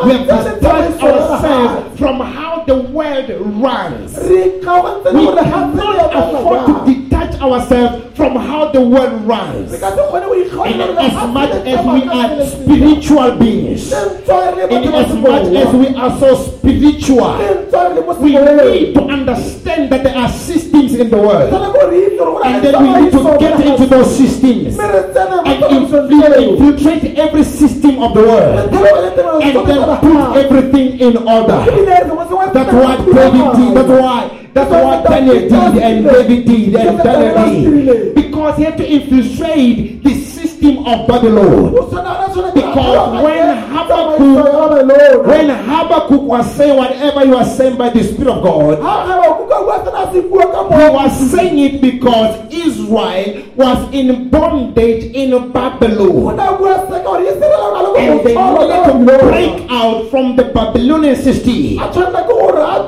We 0.04 0.12
have 0.12 0.60
detached 0.60 1.02
ourselves 1.02 1.98
from 1.98 2.20
how 2.20 2.64
the 2.66 2.74
world 2.74 3.28
runs. 3.62 4.16
re 4.28 4.44
ikgaogantse 4.44 5.12
le 5.12 5.20
We 5.20 5.26
gore 5.26 5.34
ga 5.34 5.70
tsela 5.72 5.94
ya 5.96 6.08
cannot 6.08 6.34
afford 6.34 6.66
to 6.66 6.72
detach 6.86 7.07
ourselves 7.40 8.16
from 8.16 8.36
how 8.36 8.70
the 8.72 8.80
world 8.80 9.22
runs. 9.26 9.70
re 9.72 9.78
ka 9.78 9.90
se 9.90 10.02
kgone 10.02 10.26
go 10.26 10.64
In 10.64 10.80
as 10.80 11.14
much 11.32 11.50
as 11.50 11.86
we 11.86 12.02
are 12.08 12.46
spiritual 12.46 13.30
beings, 13.38 13.90
Le 13.90 14.00
ntwa 14.24 14.56
re 14.56 14.66
le 14.66 14.82
in 14.82 14.94
as 14.94 15.14
much 15.14 15.46
as 15.54 15.74
we 15.74 15.86
are 15.94 16.12
so 16.18 16.34
spiritual, 16.34 17.36
Le 17.38 17.66
ntwa 17.68 17.88
re 17.88 17.94
le 17.94 18.00
mo 18.06 18.14
we 18.18 18.30
need 18.32 18.94
to 18.94 19.02
understand 19.04 19.90
that 19.92 20.02
there 20.02 20.16
are 20.16 20.28
systems 20.28 20.94
in 20.94 21.10
the 21.10 21.16
world. 21.16 21.50
Tshwanetse 21.50 21.72
gore 21.72 21.90
re 21.90 21.98
itse 22.06 22.18
gore 22.18 22.32
go 22.32 22.38
na 22.38 22.48
And 22.48 22.64
then 22.64 22.74
we 22.82 22.88
need 23.00 23.12
to 23.12 23.36
get 23.38 23.60
into 23.60 23.86
those 23.86 24.10
systems 24.16 24.76
Mme 24.76 24.88
re 24.92 25.02
tsene 25.14 25.30
mo 25.30 25.42
and 25.46 25.62
tsamaisong 25.62 25.78
infil- 25.78 26.08
tseo. 26.08 26.42
infiltrate 26.48 27.18
every 27.18 27.44
system 27.44 28.02
of 28.02 28.14
the 28.14 28.22
world 28.22 28.58
and 28.58 29.54
then 29.68 29.80
put 30.00 30.36
everything 30.36 30.88
in 31.00 31.16
order. 31.16 31.58
Ebile 31.68 31.96
sengwe 32.08 32.24
se 32.28 32.34
wa 32.34 32.46
That's 32.52 32.70
tsena 32.70 32.82
what 32.82 32.98
ka 32.98 33.04
David 33.04 33.32
did. 33.32 33.68
thulaganyo. 33.68 33.74
That's 33.74 33.94
why. 34.02 34.47
That's 34.54 34.70
what 34.70 35.04
Daniel 35.04 35.34
did 35.40 35.52
and 35.82 36.04
David 36.04 36.44
did 36.46 36.74
and 36.74 36.98
Daniel 36.98 37.84
did. 37.94 38.14
Because 38.14 38.56
he 38.56 38.64
had 38.64 38.76
to 38.78 38.86
infiltrate 38.86 40.02
the 40.02 40.14
system 40.14 40.78
of 40.86 41.06
Babylon. 41.06 41.74
O 41.76 41.82
tshwana- 41.86 42.18
re 42.20 42.26
tshwanetse 42.32 42.54
Because 42.54 43.22
when 43.24 43.48
Habakkuk- 43.72 44.18
tsamaiso 44.18 44.46
ya 44.46 44.68
Babylon. 44.68 45.26
When 45.28 45.48
Habakkuk 45.50 46.22
was 46.22 46.46
saying 46.52 46.76
whatever 46.76 47.20
he 47.20 47.30
was 47.30 47.56
saying 47.56 47.76
by 47.76 47.90
the 47.90 48.02
Spirit 48.04 48.28
of 48.32 48.42
God, 48.42 48.80
Ha 48.82 49.06
Habakkuk 49.06 49.50
a 49.50 49.62
bua 49.64 49.84
sena 49.84 49.98
a 49.98 50.12
se 50.12 50.20
bua 50.22 50.46
ka 50.52 50.76
he 50.76 50.90
was 50.94 51.12
saying 51.30 51.58
it 51.58 51.80
because 51.80 52.34
Israel 52.50 53.42
was 53.56 53.78
in 53.92 54.28
bondage 54.30 55.04
in 55.14 55.30
Babylon. 55.52 56.36
na 56.36 56.56
bua 56.56 56.86
se 56.88 56.92
ka 56.92 57.02
gore 57.04 57.22
Israel 57.22 57.60
o 57.60 57.70
na 57.74 57.80
le 57.82 57.98
And 57.98 58.20
they 58.26 58.34
botshwaro 58.34 58.60
needed 58.68 59.08
to 59.16 59.28
break 59.28 59.66
out 59.70 60.10
from 60.10 60.36
the 60.36 60.44
Babylonian 60.44 61.16
system, 61.16 61.78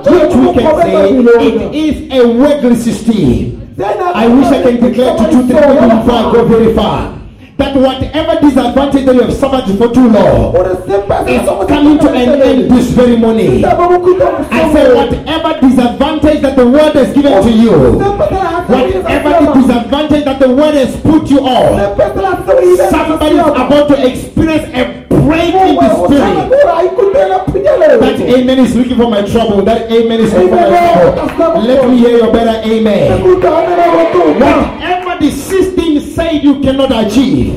which 0.06 0.34
we 0.34 0.52
can 0.54 0.82
say 0.82 1.46
it 1.46 1.74
is 1.74 2.12
a 2.12 2.26
worldly 2.28 2.76
system. 2.76 3.60
I 3.82 4.26
wish 4.28 4.46
I 4.46 4.62
can 4.62 4.76
declare 4.80 5.16
to 5.16 5.22
you 5.24 5.42
today 5.42 5.54
before 5.54 6.14
I 6.14 6.32
go 6.32 6.44
very 6.46 6.74
far. 6.74 7.16
That 7.56 7.76
whatever 7.76 8.40
disadvantage 8.40 9.04
that 9.04 9.14
you 9.14 9.20
have 9.20 9.34
suffered 9.34 9.66
for 9.76 9.92
too 9.92 10.08
long 10.08 10.52
Gore 10.52 10.80
sepe 10.88 11.12
se 11.26 11.36
is 11.36 11.68
coming 11.68 11.98
to 11.98 12.08
an 12.08 12.40
end 12.40 12.70
this 12.70 12.88
very 12.88 13.16
morning. 13.16 13.60
Sepe 13.60 13.76
bo 13.76 13.98
kutlwa 14.00 14.48
I 14.50 14.72
say 14.72 14.94
whatever 14.94 15.60
disadvantage 15.60 16.40
that 16.40 16.56
the 16.56 16.66
world 16.66 16.94
has 16.94 17.12
given 17.12 17.42
to 17.42 17.50
you, 17.50 18.00
Sepe 18.00 18.28
se 18.28 18.34
la 18.34 18.48
hatsa 18.48 18.72
o 18.72 18.88
etsa 18.88 19.22
whatever 19.22 19.60
disadvantage 19.60 20.24
that 20.24 20.38
the 20.40 20.48
world 20.48 20.74
has 20.74 20.96
put 21.02 21.28
you 21.30 21.40
on, 21.40 21.78
Sepe 21.78 22.14
se 22.14 22.20
la 22.22 22.30
hatsa 22.30 22.52
o 22.54 22.60
etsa 22.60 22.90
somebody 22.90 23.36
is 23.36 23.46
about 23.46 23.88
to 23.88 24.06
experience 24.08 24.66
a 24.72 24.99
break 25.22 25.54
in 25.54 25.76
the 25.76 25.88
spirit. 26.04 26.52
a 26.68 26.85
ikutlwele 26.85 27.38
phunyelelo. 27.46 28.00
That 28.00 28.20
amen 28.20 28.59
is 28.59 28.74
looking 28.76 28.96
for 28.96 29.11
my 29.11 29.22
trouble. 29.22 29.62
That 29.62 29.90
amen 29.90 30.20
is 30.20 30.33
looking 30.33 30.48
for 30.50 30.56
my 30.56 31.26
trouble. 31.26 31.62
Let 31.62 31.88
me 31.88 31.98
hear 31.98 32.16
your 32.18 32.33
better 32.33 32.61
amen. 32.64 33.20
Ikutlwa 33.20 33.59
a 33.59 33.68
nele 33.68 33.87
botoka. 33.94 34.50
Whatever 34.80 35.18
the 35.20 35.30
system 35.30 36.00
said 36.00 36.42
you 36.44 36.61
cannot 36.61 36.90
achieve, 36.92 37.54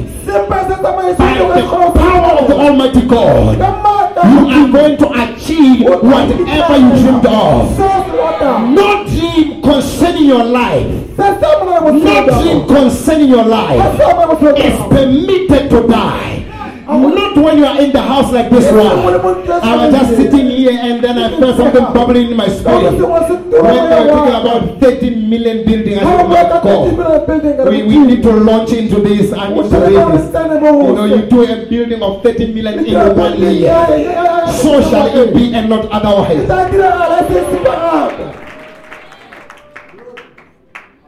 by 0.50 0.64
the 0.64 0.76
power 1.96 2.40
of 2.40 2.48
the 2.48 2.56
Almighty 2.56 3.02
God, 3.06 3.58
you 3.58 4.48
are 4.50 4.72
going 4.72 4.98
to 4.98 5.08
achieve 5.24 5.82
whatever 5.86 6.78
you 6.78 6.90
dreamed 7.02 7.26
of. 7.26 7.70
Se 7.76 7.84
se 7.84 8.12
ratang. 8.18 8.74
No 8.74 9.06
dream 9.06 9.62
concerning 9.62 10.26
your 10.26 10.44
life, 10.44 10.88
Se 11.16 11.24
se 11.40 11.46
amana 11.46 11.86
le 11.86 12.00
no 12.04 12.42
dream 12.42 12.68
concerning 12.68 13.30
your 13.30 13.44
life 13.46 13.98
se 13.98 14.04
amana 14.04 14.34
le 14.34 14.36
botlhoko. 14.36 14.60
is 14.60 14.78
permitted 14.90 15.70
to 15.70 15.88
die. 15.88 16.33
Not 16.86 17.38
when 17.38 17.58
you 17.58 17.66
are 17.66 17.80
in 17.82 17.92
the 17.94 18.02
house 18.02 18.32
like 18.32 18.50
this 18.50 18.70
one. 18.72 18.82
I 18.82 19.76
was 19.88 19.94
just 19.96 20.16
sitting 20.18 20.48
here 20.48 20.78
and 20.82 21.04
then 21.04 21.18
I 21.18 21.40
felt 21.40 21.58
something 21.58 21.84
bubbling 21.94 22.32
in 22.32 22.38
my 22.38 22.48
spirit. 22.50 22.84
When 22.84 22.98
they 22.98 23.02
were 23.04 23.26
thinking 23.28 24.36
about 24.36 24.80
30 24.82 25.16
million 25.28 25.66
building, 25.66 26.00
I 26.00 26.04
said, 26.04 26.28
my 26.28 26.44
God, 26.62 27.70
we, 27.70 27.84
we 27.84 27.98
need 28.00 28.24
to 28.24 28.32
launch 28.34 28.72
into 28.74 29.00
this 29.02 29.32
and 29.32 29.58
into 29.58 29.70
this. 29.70 29.92
You 29.94 30.94
know, 30.94 31.06
you 31.06 31.26
do 31.30 31.44
a 31.44 31.66
building 31.68 32.02
of 32.04 32.22
30 32.24 32.54
million 32.54 32.86
in 32.86 33.18
one 33.18 33.40
year. 33.40 33.72
So 34.52 34.82
shall 34.82 35.08
it 35.18 35.34
be 35.34 35.54
and 35.54 35.70
not 35.70 35.86
otherwise. 35.90 36.50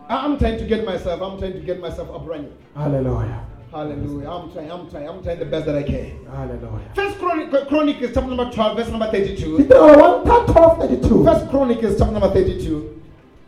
I'm 0.08 0.38
trying 0.38 0.58
to 0.60 0.66
get 0.66 0.86
myself, 0.86 1.22
I'm 1.22 1.38
trying 1.40 1.54
to 1.54 1.60
get 1.60 1.80
myself 1.82 2.10
up 2.12 2.28
running. 2.28 2.54
Hallelujah. 2.76 3.46
Hallelujah. 3.76 4.30
I'm 4.30 4.50
trying, 4.54 4.72
I'm 4.72 4.90
trying, 4.90 5.10
I'm 5.10 5.22
trying 5.22 5.38
the 5.40 5.46
best 5.46 5.66
that 5.66 5.76
I 5.76 5.84
can. 5.84 6.26
Hallelujah. 6.28 6.92
First 6.96 7.20
Chronic, 7.20 7.68
Chronicles 7.68 8.12
chapter 8.14 8.30
number 8.34 8.50
12, 8.50 8.78
verse 8.78 8.88
number 8.88 9.12
32. 9.12 9.58
Ditirelo 9.58 10.24
1 10.24 10.46
12 10.46 10.78
32. 10.80 11.26
First 11.26 11.50
Chronicles 11.50 11.98
chapter 12.00 12.14
number 12.14 12.30
32. 12.30 13.02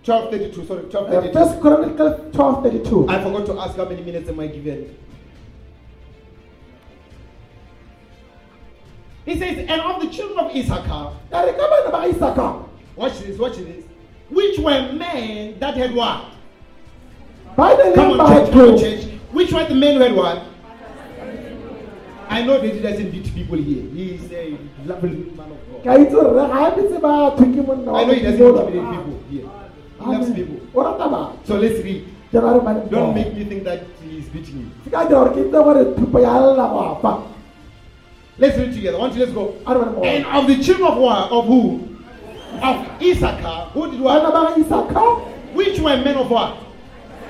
12 0.03 0.31
32, 0.31 0.65
sorry, 0.65 0.83
12 0.83 1.07
Uh, 1.07 1.11
32. 1.21 1.33
First 1.33 1.61
Chronicles 1.61 2.35
12 2.35 2.63
32. 2.63 3.07
I 3.07 3.23
forgot 3.23 3.45
to 3.45 3.59
ask 3.59 3.77
how 3.77 3.85
many 3.85 4.01
minutes 4.03 4.27
am 4.27 4.39
I 4.41 4.47
given. 4.47 4.97
He 9.23 9.39
says, 9.39 9.59
and 9.59 9.81
of 9.81 10.01
the 10.01 10.09
children 10.09 10.39
of 10.39 10.53
Issachar, 10.53 11.13
Ka 11.31 11.41
re 11.41 11.53
ka 11.53 11.89
bana 11.89 11.89
ba 11.89 12.65
watch 12.97 13.19
this, 13.19 13.37
watch 13.39 13.55
this, 13.55 13.85
which 14.29 14.59
were 14.59 14.91
men 14.91 15.57
that 15.59 15.77
had 15.77 15.95
what? 15.95 16.25
Ba 17.55 17.77
ne 17.77 17.93
Come 17.95 18.19
on, 18.19 18.45
church, 18.45 18.51
come 18.51 18.61
on, 18.71 18.77
church. 18.77 19.06
Which 19.37 19.51
were 19.51 19.63
the 19.65 19.75
men 19.75 19.97
who 19.97 20.01
had 20.01 20.15
what? 20.15 20.41
I 22.27 22.41
know 22.41 22.59
that 22.59 22.73
he 22.73 22.79
doesn't 22.79 23.11
beat 23.11 23.31
people 23.35 23.55
here. 23.55 23.83
He 23.83 24.15
is 24.15 24.31
a 24.31 24.57
lovely 24.83 25.29
man 25.37 25.51
of 25.51 25.59
God. 25.71 25.83
Ka 25.83 25.93
itse 26.01 26.11
gore 26.11 26.31
re 26.37 26.47
ga 26.53 26.63
epetse 26.69 26.97
batho 27.03 27.45
ke 27.53 27.67
monna 27.67 27.91
wa 27.91 27.99
I 27.99 28.05
know 28.05 28.15
he 28.15 28.23
doesn't 28.23 28.41
intimidate 28.41 28.89
people 28.95 29.21
here. 29.29 29.45
He 29.99 30.05
loves 30.09 30.31
Amen. 30.31 30.33
people. 30.33 30.57
O 30.73 30.83
rata 30.87 31.09
batho. 31.13 31.45
So 31.45 31.59
let's 31.59 31.85
read. 31.85 32.01
January 32.31 32.65
ba 32.65 32.73
ne 32.79 32.89
Don't 32.89 33.13
make 33.13 33.31
me 33.37 33.45
think 33.45 33.63
that 33.69 33.85
he 34.01 34.17
is 34.17 34.25
beating 34.33 34.57
you. 34.57 34.71
Se 34.83 34.89
ka 34.89 35.05
dira 35.05 35.21
gore 35.21 35.33
ke 35.37 35.45
itse 35.45 35.63
gore 35.69 35.85
thupo 36.01 36.25
ya 36.25 36.33
lla 36.41 36.69
go 36.73 36.83
apa. 36.97 37.13
Let's 38.39 38.57
read 38.57 38.73
together. 38.73 38.97
One, 38.97 39.13
two, 39.13 39.19
let's 39.19 39.33
go. 39.37 39.49
A 39.67 39.77
re 39.77 39.85
ba 39.85 39.85
ne 39.85 39.97
mo. 39.97 40.03
And 40.03 40.25
of 40.25 40.47
the 40.49 40.63
children 40.63 40.87
of 40.93 40.97
war, 40.97 41.17
of 41.29 41.45
who? 41.45 41.63
Of 42.57 43.01
Issachar, 43.05 43.69
who 43.77 43.91
did 43.91 44.01
what? 44.01 44.57
Which 45.53 45.79
were 45.79 45.97
men 46.01 46.17
of 46.25 46.31
war? 46.31 46.66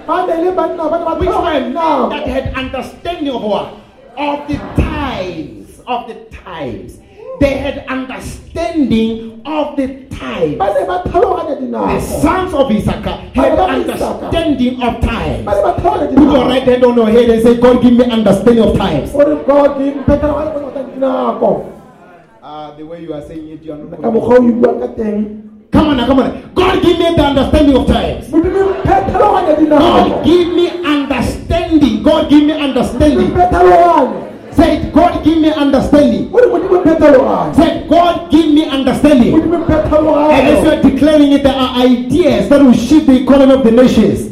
Which 0.07 1.27
were 1.27 1.35
tlhoga 1.35 1.43
men 1.43 1.73
nako. 1.73 2.09
that 2.11 2.27
had 2.27 2.53
understanding 2.55 3.33
of 3.35 3.43
what? 3.43 3.73
Of 4.17 4.47
the 4.47 4.57
times. 4.79 5.81
Of 5.85 6.07
the 6.07 6.15
times. 6.31 6.99
They 7.39 7.57
had 7.57 7.85
understanding 7.87 9.41
of 9.45 9.75
the 9.75 9.87
times. 10.15 10.57
Ba 10.57 10.67
ne 10.73 10.85
ba 10.87 11.03
tlhaloganya 11.05 11.59
The 11.59 11.65
dinako. 11.67 12.21
sons 12.21 12.53
of 12.53 12.71
Issachar 12.71 13.17
had 13.35 13.51
Ba 13.51 13.55
ba 13.55 13.63
understanding 13.67 14.81
of 14.81 14.93
times. 15.01 15.45
Ba 15.45 15.51
ne 15.55 15.61
ba 15.61 15.73
Put 16.15 16.31
your 16.33 16.45
right 16.47 16.63
hand 16.63 16.83
on 16.85 16.95
your 16.95 17.09
head 17.09 17.29
and 17.29 17.43
say, 17.43 17.59
God, 17.59 17.81
give 17.83 17.93
me 17.93 18.05
understanding 18.05 18.63
of 18.63 18.77
times. 18.77 19.11
Gore 19.11 19.43
God 19.43 19.77
give 19.77 19.95
me 19.95 20.03
better 20.03 20.31
one 20.31 20.73
than 20.73 20.85
dinako 20.95 21.73
Uh, 22.41 22.71
the 22.77 22.85
way 22.85 23.01
you 23.03 23.13
are 23.13 23.21
saying 23.21 23.49
it, 23.49 23.61
you 23.61 23.73
are 23.73 23.77
not. 23.77 25.46
Come 25.71 25.87
on, 25.89 25.97
come 26.05 26.19
on. 26.19 26.53
God 26.53 26.81
give 26.81 26.97
me 26.97 27.15
the 27.15 27.23
understanding 27.23 27.75
of 27.77 27.87
times. 27.87 28.31
God 29.69 30.25
give 30.25 30.47
me 30.53 30.69
understanding. 30.85 32.03
God 32.03 32.29
give 32.29 32.43
me 32.43 32.53
understanding. 32.53 33.35
Say. 34.53 34.89
God 34.91 35.23
give 35.23 35.37
me 35.39 35.51
understanding. 35.51 36.31
Say 37.55 37.85
God 37.87 38.31
give 38.31 38.51
me 38.53 38.65
understanding. 38.69 39.33
And 39.35 39.71
as 39.71 40.63
you 40.63 40.69
are 40.71 40.81
declaring 40.81 41.31
it, 41.33 41.43
there 41.43 41.53
are 41.53 41.75
ideas 41.77 42.49
that 42.49 42.61
will 42.61 42.73
shift 42.73 43.05
the 43.07 43.21
economy 43.21 43.53
of 43.53 43.63
the 43.63 43.71
nations. 43.71 44.31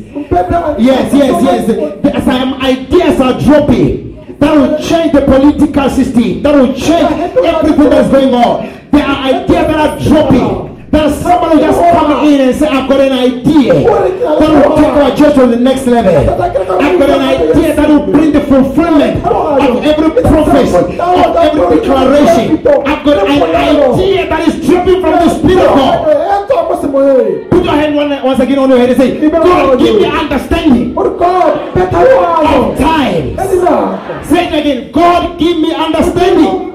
Yes, 0.79 1.13
yes, 1.13 1.43
yes. 1.43 2.23
Some 2.25 2.53
ideas 2.55 3.19
are 3.21 3.39
dropping. 3.39 4.37
That 4.39 4.55
will 4.55 4.77
change 4.79 5.11
the 5.13 5.21
political 5.21 5.89
system. 5.89 6.41
That 6.43 6.55
will 6.55 6.73
change 6.73 7.11
everything 7.45 7.89
that's 7.89 8.09
going 8.09 8.33
on. 8.33 8.89
There 8.91 9.05
are 9.05 9.23
ideas 9.25 9.67
that 9.67 9.75
are 9.75 9.99
dropping. 9.99 10.74
Someone 11.21 11.49
will 11.51 11.59
just 11.59 11.79
come 11.79 12.25
in 12.27 12.41
and 12.41 12.55
say, 12.55 12.67
I've 12.67 12.89
got 12.89 13.01
an 13.01 13.11
idea 13.11 13.73
that 13.73 14.39
will 14.39 14.75
take 14.77 14.95
our 14.95 15.15
church 15.15 15.35
to 15.35 15.47
the 15.47 15.57
next 15.57 15.87
level. 15.87 16.15
I've 16.15 16.99
got 16.99 17.09
an 17.09 17.21
idea 17.21 17.75
that 17.75 17.89
will 17.89 18.05
bring 18.05 18.31
the 18.31 18.41
fulfillment 18.41 19.25
of 19.25 19.83
every 19.83 20.21
prophecy, 20.21 20.99
of 20.99 21.35
every 21.35 21.79
declaration. 21.79 22.57
I've 22.87 23.03
got 23.05 23.27
an 23.27 23.41
idea 23.43 24.29
that 24.29 24.47
is 24.47 24.65
dripping 24.65 25.01
from 25.01 25.11
the 25.11 25.29
Spirit 25.37 25.65
of 25.65 25.75
God. 25.75 26.25
etswa 26.45 26.63
mo 26.69 26.75
semoyeng 26.81 27.49
Put 27.49 27.63
your 27.63 27.73
hand 27.73 27.95
one, 27.95 28.09
once 28.23 28.39
again 28.39 28.59
on 28.59 28.69
your 28.69 28.79
head 28.79 28.89
and 28.89 28.97
say, 28.97 29.29
God, 29.29 29.79
give 29.79 29.95
me 29.95 30.05
understanding 30.05 30.93
o 30.97 31.09
god 31.17 31.73
mphe 31.73 31.87
tlhaloganyo 31.87 32.71
of 32.71 32.77
dinako 32.77 34.25
Say 34.25 34.47
it 34.47 34.53
again. 34.53 34.91
God, 34.91 35.37
give 35.39 35.57
me 35.59 35.73
understanding 35.73 36.73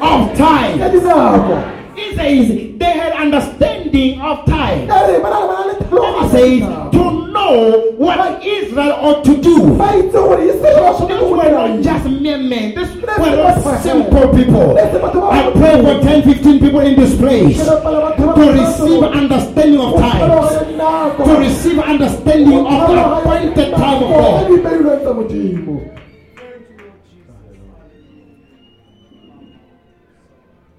of 0.00 0.36
time. 0.36 1.73
He 1.96 2.14
says 2.16 2.78
they 2.78 2.92
had 3.00 3.12
understanding 3.12 4.20
of 4.20 4.44
time. 4.46 4.80
re 4.88 5.18
ba 5.22 5.28
na 5.30 5.38
le 5.40 5.48
ba 5.48 5.54
na 5.54 5.64
le 5.68 5.74
He 6.22 6.28
says 6.30 6.60
to 6.92 7.04
know 7.32 7.92
what 7.96 8.44
Israel 8.44 8.92
ought 9.00 9.24
to 9.24 9.36
do. 9.36 9.56
ba 9.78 9.88
itse 9.98 10.12
gore 10.12 10.40
Israel 10.40 10.76
ba 10.82 10.92
tshwanetse 10.94 11.08
These 11.08 11.20
go 11.20 11.36
were 11.36 11.50
not 11.50 11.82
just 11.82 12.04
mere 12.20 12.38
men. 12.38 12.74
These 12.74 12.94
were 12.96 13.36
not 13.36 13.80
simple 13.82 14.28
people. 14.34 14.78
I 14.78 15.50
pray 15.52 15.76
for 15.82 15.94
10, 16.02 16.22
15 16.22 16.60
people 16.60 16.80
in 16.80 16.96
this 16.96 17.14
place 17.16 17.58
to 17.64 18.44
receive 18.52 19.02
understanding 19.02 19.80
of 19.80 20.00
time, 20.00 21.16
To 21.24 21.32
receive 21.38 21.78
understanding 21.78 22.66
of 22.66 22.88
the 22.90 23.18
appointed 23.18 23.70
time 23.74 24.02
of 24.02 24.10
God. 24.10 26.03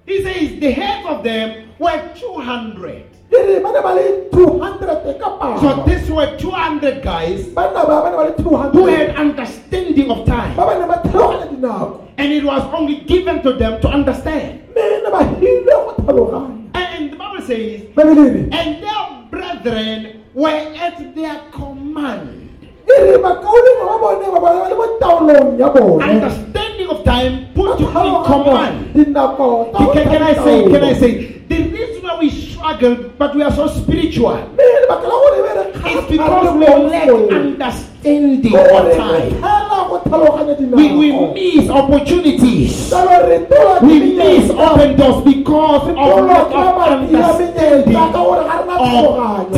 He 0.06 0.22
says 0.22 0.60
the 0.60 0.70
heads 0.70 1.06
of 1.08 1.24
them 1.24 1.70
were 1.78 1.98
200. 2.14 3.02
Ere 3.34 3.60
ba 3.60 3.94
ne 3.94 4.30
200 4.30 5.18
ka 5.18 5.58
So 5.60 5.82
these 5.84 6.08
were 6.10 6.36
200 6.38 7.02
guys 7.02 7.46
Banna 7.50 7.82
ba 7.82 8.06
ba 8.06 8.10
ne 8.10 8.16
ba 8.16 8.22
le 8.30 8.32
who 8.42 8.50
200. 8.50 8.88
had 8.88 9.16
understanding 9.16 10.10
of 10.10 10.24
time. 10.26 10.54
Ba 10.54 10.64
ba 10.66 10.78
ne 10.78 10.86
ba 10.86 11.02
tlhaloganya 11.02 11.50
dinako. 11.50 12.06
And 12.18 12.32
it 12.32 12.44
was 12.44 12.62
only 12.72 13.00
given 13.04 13.42
to 13.42 13.52
them 13.54 13.80
to 13.82 13.88
understand. 13.88 14.62
Mme 14.70 15.02
ne 15.02 15.10
ba 15.10 15.20
hilwe 15.42 15.66
go 15.66 15.92
tlhaloganya. 15.98 16.70
And 16.74 17.12
the 17.12 17.16
Bible 17.16 17.42
says, 17.42 17.82
Ba 17.94 18.02
be 18.06 18.14
le 18.14 18.24
re, 18.30 18.40
and 18.54 18.82
their 18.82 19.04
brethren 19.30 20.22
were 20.34 20.62
at 20.78 21.14
their 21.16 21.40
command. 21.50 22.45
Ere 22.86 23.18
bakaoleng 23.18 23.78
ba 23.82 23.96
bone 23.98 24.26
ba 24.34 24.38
ba 24.40 24.68
le 24.68 24.74
mo 24.74 24.86
taolong 25.00 25.58
ya 25.58 25.68
bone. 25.70 26.02
Understanding 26.02 26.88
of 26.88 27.04
time 27.04 27.32
put 27.54 27.80
you 27.80 27.88
in 27.88 28.14
command. 28.24 28.74
dinako 28.94 29.70
tsa 29.72 29.84
go 29.84 29.92
Can, 29.92 30.22
I 30.22 30.34
say, 30.34 30.56
can 30.70 30.84
I 30.84 30.94
say, 30.94 31.12
the 31.48 31.58
reason 31.70 32.02
why 32.02 32.18
we 32.18 32.30
struggle, 32.30 32.94
but 33.18 33.34
we 33.34 33.42
are 33.42 33.52
so 33.52 33.66
spiritual, 33.68 34.36
Mme 34.54 34.64
lebaka 34.86 35.06
la 35.10 35.16
gore 35.18 35.38
be 35.42 35.50
re 35.58 35.64
is 35.98 36.04
because 36.10 36.48
we 36.54 36.66
lack 36.66 37.08
understanding 37.10 38.54
of 38.54 38.86
time. 38.96 39.30
tlhaela 39.42 39.78
go 39.90 39.96
tlhaloganya 40.06 40.54
We, 40.76 40.86
we 40.94 41.08
miss 41.34 41.70
opportunities. 41.70 42.90
Jalo 42.90 43.26
re 43.28 43.38
tola 43.50 43.80
We 43.82 44.14
miss 44.14 44.50
open 44.50 44.96
doors 44.96 45.24
because 45.24 45.88
of 45.90 46.24
lack 46.26 46.50
of 46.54 46.78
understanding 46.86 47.94
menyetla 47.94 48.12
ka 48.12 48.20
gore 48.24 48.42
ga 48.46 48.56
re 48.58 48.64
na 48.66 48.74
of 48.94 49.50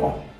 time. 0.00 0.31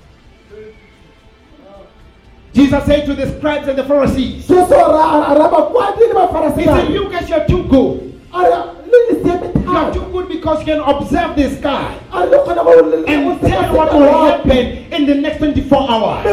Jesus 2.54 2.84
said 2.84 3.06
to 3.06 3.14
the 3.14 3.26
scribes 3.38 3.66
and 3.68 3.78
the 3.78 3.84
Pharisees, 3.84 4.46
Jesu 4.46 4.74
ra 4.74 5.32
ra 5.34 5.48
bakwadi 5.48 6.12
le 6.12 6.54
He 6.58 6.64
said, 6.64 6.90
You 6.90 7.08
guys, 7.10 7.28
you're 7.28 7.46
too 7.46 7.62
good. 7.64 8.12
a 8.34 8.42
re 8.42 8.48
le 8.90 8.98
le 9.08 9.22
siame 9.24 9.52
You 9.64 9.70
are 9.78 9.92
too 9.92 10.04
good 10.12 10.28
because 10.28 10.58
you 10.60 10.66
can 10.66 10.80
observe 10.80 11.34
the 11.36 11.48
sky 11.56 11.94
A 12.12 12.24
re 12.24 12.30
le 12.30 12.38
kgona 12.44 12.62
go 12.64 12.70
le- 12.80 12.96
le- 12.96 13.06
and 13.06 13.40
tell 13.40 13.74
what 13.74 13.92
will 13.94 14.12
happen 14.24 14.66
in 14.92 15.06
the 15.06 15.14
next 15.14 15.38
24 15.38 15.90
hours. 15.90 16.26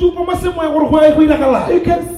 You 0.00 0.12
can 0.12 0.40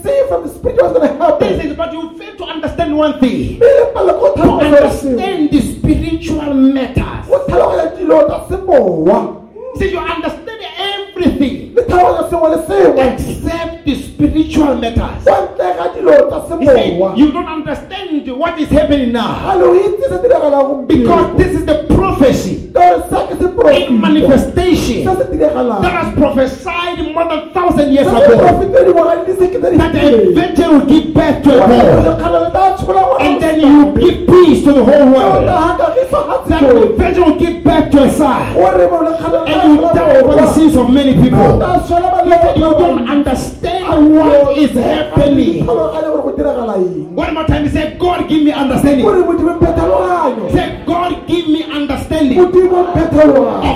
see 0.03 0.23
from 0.29 0.43
the 0.45 0.49
spirit 0.55 0.77
what's 0.81 0.93
going 0.99 1.09
to 1.09 1.15
happen. 1.17 1.49
This 1.49 1.65
is, 1.65 1.77
but 1.77 1.93
you 1.93 2.17
fail 2.17 2.37
to 2.37 2.45
understand 2.45 2.97
one 2.97 3.19
thing. 3.19 3.59
Mme 3.59 3.61
le 3.61 3.87
pala 3.93 4.13
go 4.13 4.35
To 4.35 4.43
understand 4.53 5.51
the 5.51 5.61
spiritual 5.61 6.55
matters. 6.55 7.27
Go 7.29 7.39
tlhaloganya 7.47 7.91
dilo 7.97 8.23
tsa 8.29 8.45
semowa. 8.49 9.37
See, 9.79 9.91
you 9.91 9.99
understand 9.99 10.61
everything 10.79 11.75
Le 11.75 11.83
tlhaloganya 11.83 12.29
sengwe 12.31 12.49
le 12.51 12.63
sengwe. 12.67 13.13
except 13.15 13.85
the 13.85 13.95
spiritual 14.29 14.75
matters. 14.77 15.25
Kwa 15.25 15.41
ntle 15.41 15.75
ga 15.79 15.89
dilo 15.95 16.13
tsa 16.31 16.59
He 16.59 16.67
said, 16.67 17.19
you 17.19 17.33
don't 17.33 17.49
understand 17.49 18.29
what 18.39 18.59
is 18.59 18.69
happening 18.69 19.13
now. 19.13 19.35
Halo 19.35 19.71
o 19.71 19.75
itse 19.75 20.09
se 20.09 20.19
diragalang 20.23 20.87
because 20.87 21.37
this 21.37 21.59
is 21.59 21.65
the 21.67 21.85
prophecy. 21.89 22.71
Ka 22.73 22.81
gore 22.81 23.03
sa 23.11 23.27
ke 23.27 23.35
se 23.39 23.87
in 23.87 24.01
manifestation. 24.01 25.05
Se 25.05 25.17
se 25.17 25.25
diragalang. 25.33 25.83
that 25.83 25.93
has 25.93 26.15
prophesied 26.15 26.99
more 27.15 27.29
than 27.29 27.51
thousand 27.53 27.93
years 27.93 28.07
ago. 28.07 28.39
profeta 28.39 28.85
dingwaga 28.85 29.25
di 29.25 29.33
le 29.33 29.39
sekete 29.39 29.71
di 29.71 29.77
that 29.77 29.95
a 29.95 30.33
virgin 30.33 30.69
will 30.71 30.87
give 30.87 31.15
birth 31.15 31.43
to 31.43 31.51
a 31.51 31.67
boy 31.67 31.83
lekgala 32.07 32.39
le 32.45 32.51
tla 32.51 32.77
tshola 32.77 33.03
ngwana 33.03 33.25
and 33.27 33.43
then 33.43 33.61
you 33.61 33.93
give 33.99 34.19
peace 34.27 34.65
to 34.65 34.73
the 34.73 34.85
whole 34.85 35.07
world. 35.11 35.49
ha 35.49 35.77
kagiso 35.79 36.21
ga 36.27 36.37
That 36.53 36.61
the 36.61 36.95
virgin 36.97 37.23
will 37.25 37.39
give 37.39 37.65
birth 37.65 37.91
to 37.91 37.99
a 38.05 38.11
son. 38.13 38.55
Gore 38.55 38.85
mo 38.91 38.99
lekgala 39.09 39.39
le 39.41 39.47
tla 39.47 39.63
and 39.63 39.73
you 39.75 39.89
die 39.95 40.21
for 40.23 40.35
the 40.37 40.53
sins 40.53 40.77
of 40.77 40.91
many 40.91 41.15
people. 41.15 41.59
Tla 41.59 41.81
tshola 41.87 42.09
ba 42.13 42.23
But 42.33 42.57
you 42.57 42.71
don't 42.73 43.09
understand 43.09 43.85
what 44.13 44.59
is 44.59 44.71
happening. 44.73 45.65
Tlhaloganya 45.65 46.09
gore 46.13 46.23
go 46.23 46.33
diragala 46.37 46.77
eng. 46.77 47.15
One 47.15 47.35
more 47.35 47.47
time, 47.47 47.65
he 47.65 47.71
said, 47.71 47.99
God, 47.99 48.29
give 48.29 48.43
me 48.43 48.53
understanding. 48.53 49.05
Gore 49.05 49.23
modimo 49.23 49.55
mphe 49.57 49.73
tlhaloganyo. 49.73 50.53
Say, 50.53 50.83
God, 50.87 51.27
give 51.27 51.49
me 51.49 51.65
understanding 51.65 52.39
of 52.39 52.53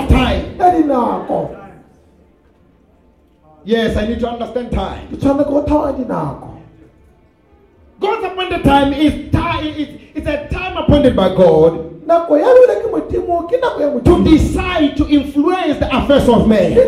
time. 0.09 0.43
Yes, 3.65 3.97
I 3.97 4.07
need 4.07 4.19
to 4.19 4.29
understand 4.29 4.71
time. 4.71 5.07
ke 5.11 5.17
tshwanetse 5.17 5.49
go 5.49 5.61
tlhaloganya 5.63 5.97
dinako 5.97 6.57
God's 7.99 8.25
appointed 8.25 8.63
time 8.63 8.93
is 8.93 9.31
time. 9.31 9.65
It's, 9.65 9.91
it's 10.13 10.27
a 10.27 10.47
time 10.49 10.77
appointed 10.77 11.15
by 11.15 11.29
God 11.33 11.96
to 14.03 14.23
decide 14.23 14.95
to 14.97 15.07
influence 15.09 15.79
the 15.79 15.89
affairs 15.95 16.29
of 16.29 16.47
men. 16.47 16.73
The 16.73 16.83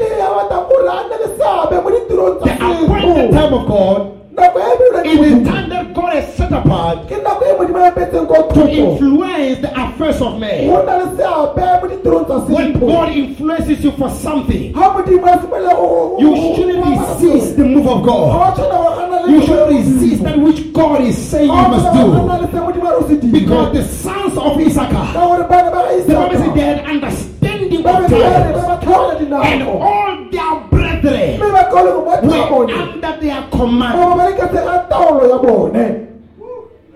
appointed 2.60 3.32
time 3.32 3.54
of 3.54 3.68
God 3.68 4.19
nako 4.40 4.60
ya 4.60 4.68
lone 4.80 5.04
ke 5.04 5.12
is 5.14 5.34
the 5.44 5.52
time 5.52 5.70
that 5.70 5.94
God 5.94 6.14
has 6.14 6.28
set 6.36 6.52
apart 6.52 7.08
ke 7.10 7.16
nako 7.24 7.46
modimo 7.60 7.80
ya 7.86 7.92
petseng 7.92 8.28
ko 8.28 8.38
to 8.54 8.64
influence 8.70 9.60
the 9.66 9.72
affairs 9.84 10.22
of 10.22 10.40
men. 10.40 10.68
go 10.70 10.84
na 10.86 10.96
le 11.02 11.08
seabe 11.18 11.66
mo 11.82 11.86
ditirong 11.94 12.26
tsa 12.26 12.38
When 12.56 12.74
God 12.80 13.10
influences 13.14 13.84
you 13.84 13.92
for 14.00 14.10
something, 14.10 14.72
ga 14.74 14.94
modimo 14.96 15.28
a 15.28 15.38
simolola 15.44 15.74
go 15.76 16.18
you 16.20 16.32
shouldn't 16.56 16.86
resist 16.86 17.58
the 17.58 17.66
move 17.66 17.88
of 17.88 18.00
God. 18.04 18.28
ga 18.34 18.50
tshwana 18.56 18.78
go 18.84 18.90
gana 18.98 19.18
le 19.26 19.32
You 19.32 19.42
should 19.46 19.70
resist 19.70 20.24
that 20.24 20.38
which 20.40 20.62
God 20.74 21.02
is 21.02 21.18
saying 21.18 21.50
you 21.50 21.68
must 21.74 21.94
do. 21.94 23.30
Because 23.32 23.74
the 23.74 23.84
sons 23.84 24.38
of 24.38 24.58
Issachar, 24.60 24.92
ka 24.92 25.14
gore 25.14 25.44
bana 25.48 25.70
ba 25.72 25.82
ga 25.86 25.98
the 25.98 26.14
Bible 26.14 26.38
says 26.38 26.54
they 26.54 26.62
had 26.62 26.86
understanding 26.86 27.78
of 27.78 27.84
times, 27.84 28.12
ba 28.12 28.64
ba 28.68 28.76
tlhaloganya 28.84 29.44
and 29.46 29.64
all 29.64 30.16
their 30.32 30.54
brethren 31.02 31.40
mme 31.40 31.52
ba 31.52 31.64
kaole 31.72 31.92
go 31.92 32.02
batho 32.06 32.28
were 32.28 32.74
under 32.74 33.18
their 33.22 33.42
command. 33.52 33.94
gore 33.96 34.16
ba 34.18 34.24
leketse 34.30 34.62
ga 34.66 34.78
taolo 34.90 35.30
ya 35.30 35.38
bone. 35.38 36.06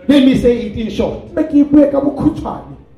Let 0.07 0.23
me 0.25 0.37
say 0.37 0.57
it 0.67 0.77
in 0.77 0.89
short. 0.89 1.31
mme 1.33 1.43
ke 1.43 1.65
bue 1.71 1.89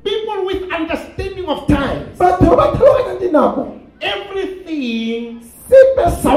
People 0.04 0.46
with 0.46 0.62
understanding 0.70 1.48
of 1.48 1.66
times, 1.66 2.18
batho 2.18 2.50
ba 2.50 2.56
ba 2.56 2.66
tlhaloganyang 2.76 3.20
dinako. 3.20 3.62
Everything 4.00 5.42
sa 6.22 6.36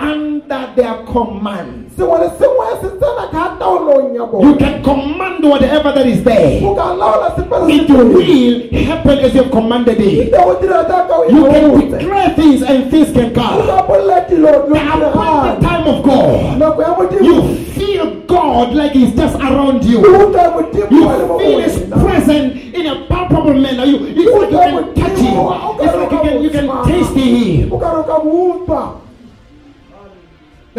under 0.00 0.72
their 0.76 1.04
command. 1.04 1.89
Sengwe 2.00 2.18
le 2.18 2.28
sengwe 2.40 2.66
se 2.80 2.88
tsena 2.96 3.24
ka 3.32 3.56
taolong 3.60 4.14
ya 4.16 4.24
You 4.42 4.54
can 4.56 4.82
command 4.82 5.44
whatever 5.44 5.92
that 5.92 6.06
is 6.06 6.22
there. 6.24 6.60
o 6.64 6.74
ka 6.74 6.94
laola 6.94 7.28
sepe 7.36 7.56
se 7.66 7.72
It 7.76 7.90
will 7.90 8.84
happen 8.86 9.18
as 9.18 9.34
you 9.34 9.42
have 9.42 9.50
commanded 9.52 10.00
it. 10.00 10.32
go 10.32 10.54
dira 10.60 10.84
jaaka 10.88 11.12
o 11.12 11.24
You 11.28 11.44
can 11.44 11.90
declare 11.90 12.30
things 12.34 12.62
and 12.62 12.90
things 12.90 13.12
can 13.12 13.34
come. 13.34 13.66
The 13.66 15.58
time 15.60 15.86
of 15.86 16.02
God. 16.04 16.58
nako 16.58 16.82
ya 16.82 16.94
modimo 16.94 17.24
You 17.24 17.42
feel 17.76 18.06
God 18.26 18.74
like 18.74 18.92
He's 18.92 19.14
just 19.14 19.36
around 19.36 19.84
you. 19.84 19.98
You 20.00 21.08
a 21.08 21.16
le 21.18 21.26
mo 21.26 21.38
feel 21.38 21.60
His 21.60 21.78
presence 22.02 22.54
in 22.74 22.86
a 22.86 23.06
palpable 23.06 23.54
manner. 23.54 23.84
You, 23.84 23.98
it's 24.06 24.32
like 24.32 24.50
you 24.50 24.58
can 24.58 24.94
touch 24.94 25.18
Him. 25.18 25.36
It's 25.80 25.94
like 25.96 26.12
you 26.12 26.20
can, 26.20 26.42
you 26.42 26.50
can 26.50 26.66
taste 26.86 27.14
Him. 27.16 27.70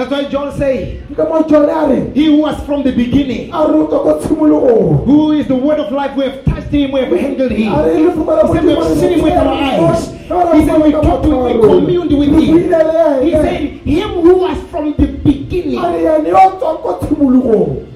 That's 0.02 0.12
why 0.14 0.26
John 0.34 0.52
said, 0.58 1.08
ke 1.10 1.16
ka 1.16 1.26
mo 1.30 1.44
jone 1.48 1.70
a 1.70 1.86
re 1.86 2.10
He 2.18 2.28
was 2.34 2.58
from 2.66 2.82
the 2.82 2.92
beginning, 2.92 3.54
a 3.54 3.68
re 3.70 3.78
utlwa 3.86 4.00
ko 4.02 4.14
tshimologong 4.18 5.06
who 5.06 5.34
is 5.34 5.46
the 5.48 5.54
word 5.56 5.78
of 5.80 5.92
life, 5.92 6.18
we 6.18 6.24
have 6.26 6.44
touched 6.44 6.74
Him, 6.74 6.92
we 6.92 7.02
have 7.02 7.14
handled 7.14 7.52
Him. 7.52 7.72
a 7.72 7.86
re 7.86 8.02
le 8.02 8.10
fumana 8.18 8.42
He 8.42 8.54
said 8.58 8.66
we 8.66 8.74
have 8.74 8.98
seen 8.98 9.12
him 9.14 9.22
with 9.22 9.34
our 9.38 9.54
eyes. 9.54 10.10
He 10.10 10.66
said 10.66 10.82
we 10.82 10.92
talked 10.92 11.24
to 11.26 11.30
him, 11.30 11.62
we 11.62 11.68
communed 11.68 12.18
with 12.18 12.30
him. 12.34 13.22
He 13.22 13.32
said, 13.32 13.62
Him 13.86 14.10
who 14.26 14.36
was 14.42 14.58
from 14.72 14.94
the 14.98 15.06
beginning. 15.22 15.78
a 15.78 15.92
re 15.94 16.02
ene 16.18 16.34
yo 16.34 16.50
tswang 16.58 16.82
ko 16.82 16.98
tshimologong 17.06 17.88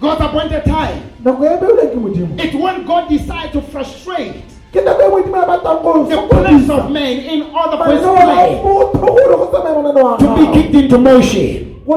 God's 0.00 0.24
appointed 0.24 0.64
time. 0.64 1.02
nako 1.20 1.52
beoleng 1.60 1.92
ke 1.92 1.98
modimo 2.00 2.32
It's 2.40 2.56
when 2.56 2.86
God 2.88 3.10
decides 3.12 3.52
to 3.52 3.60
frustrate 3.60 4.55
ke 4.72 4.80
nako 4.84 5.02
e 5.02 5.08
modimo 5.10 5.36
a 5.42 5.46
batlang 5.46 5.82
go 5.82 6.04
the 6.04 6.16
plans 6.28 6.70
of 6.70 6.90
man 6.90 7.16
in 7.18 7.42
order 7.54 7.76
for 7.76 7.90
his 7.92 8.02
mananeo 8.02 8.12
a 8.12 8.16
plan 8.16 8.62
motho 8.64 8.98
gore 9.00 9.36
go 9.36 9.46
tsamaya 9.52 10.18
to 10.18 10.26
be 10.36 10.44
kicked 10.62 10.74
into 10.74 10.98
motion. 10.98 11.72
We 11.86 11.94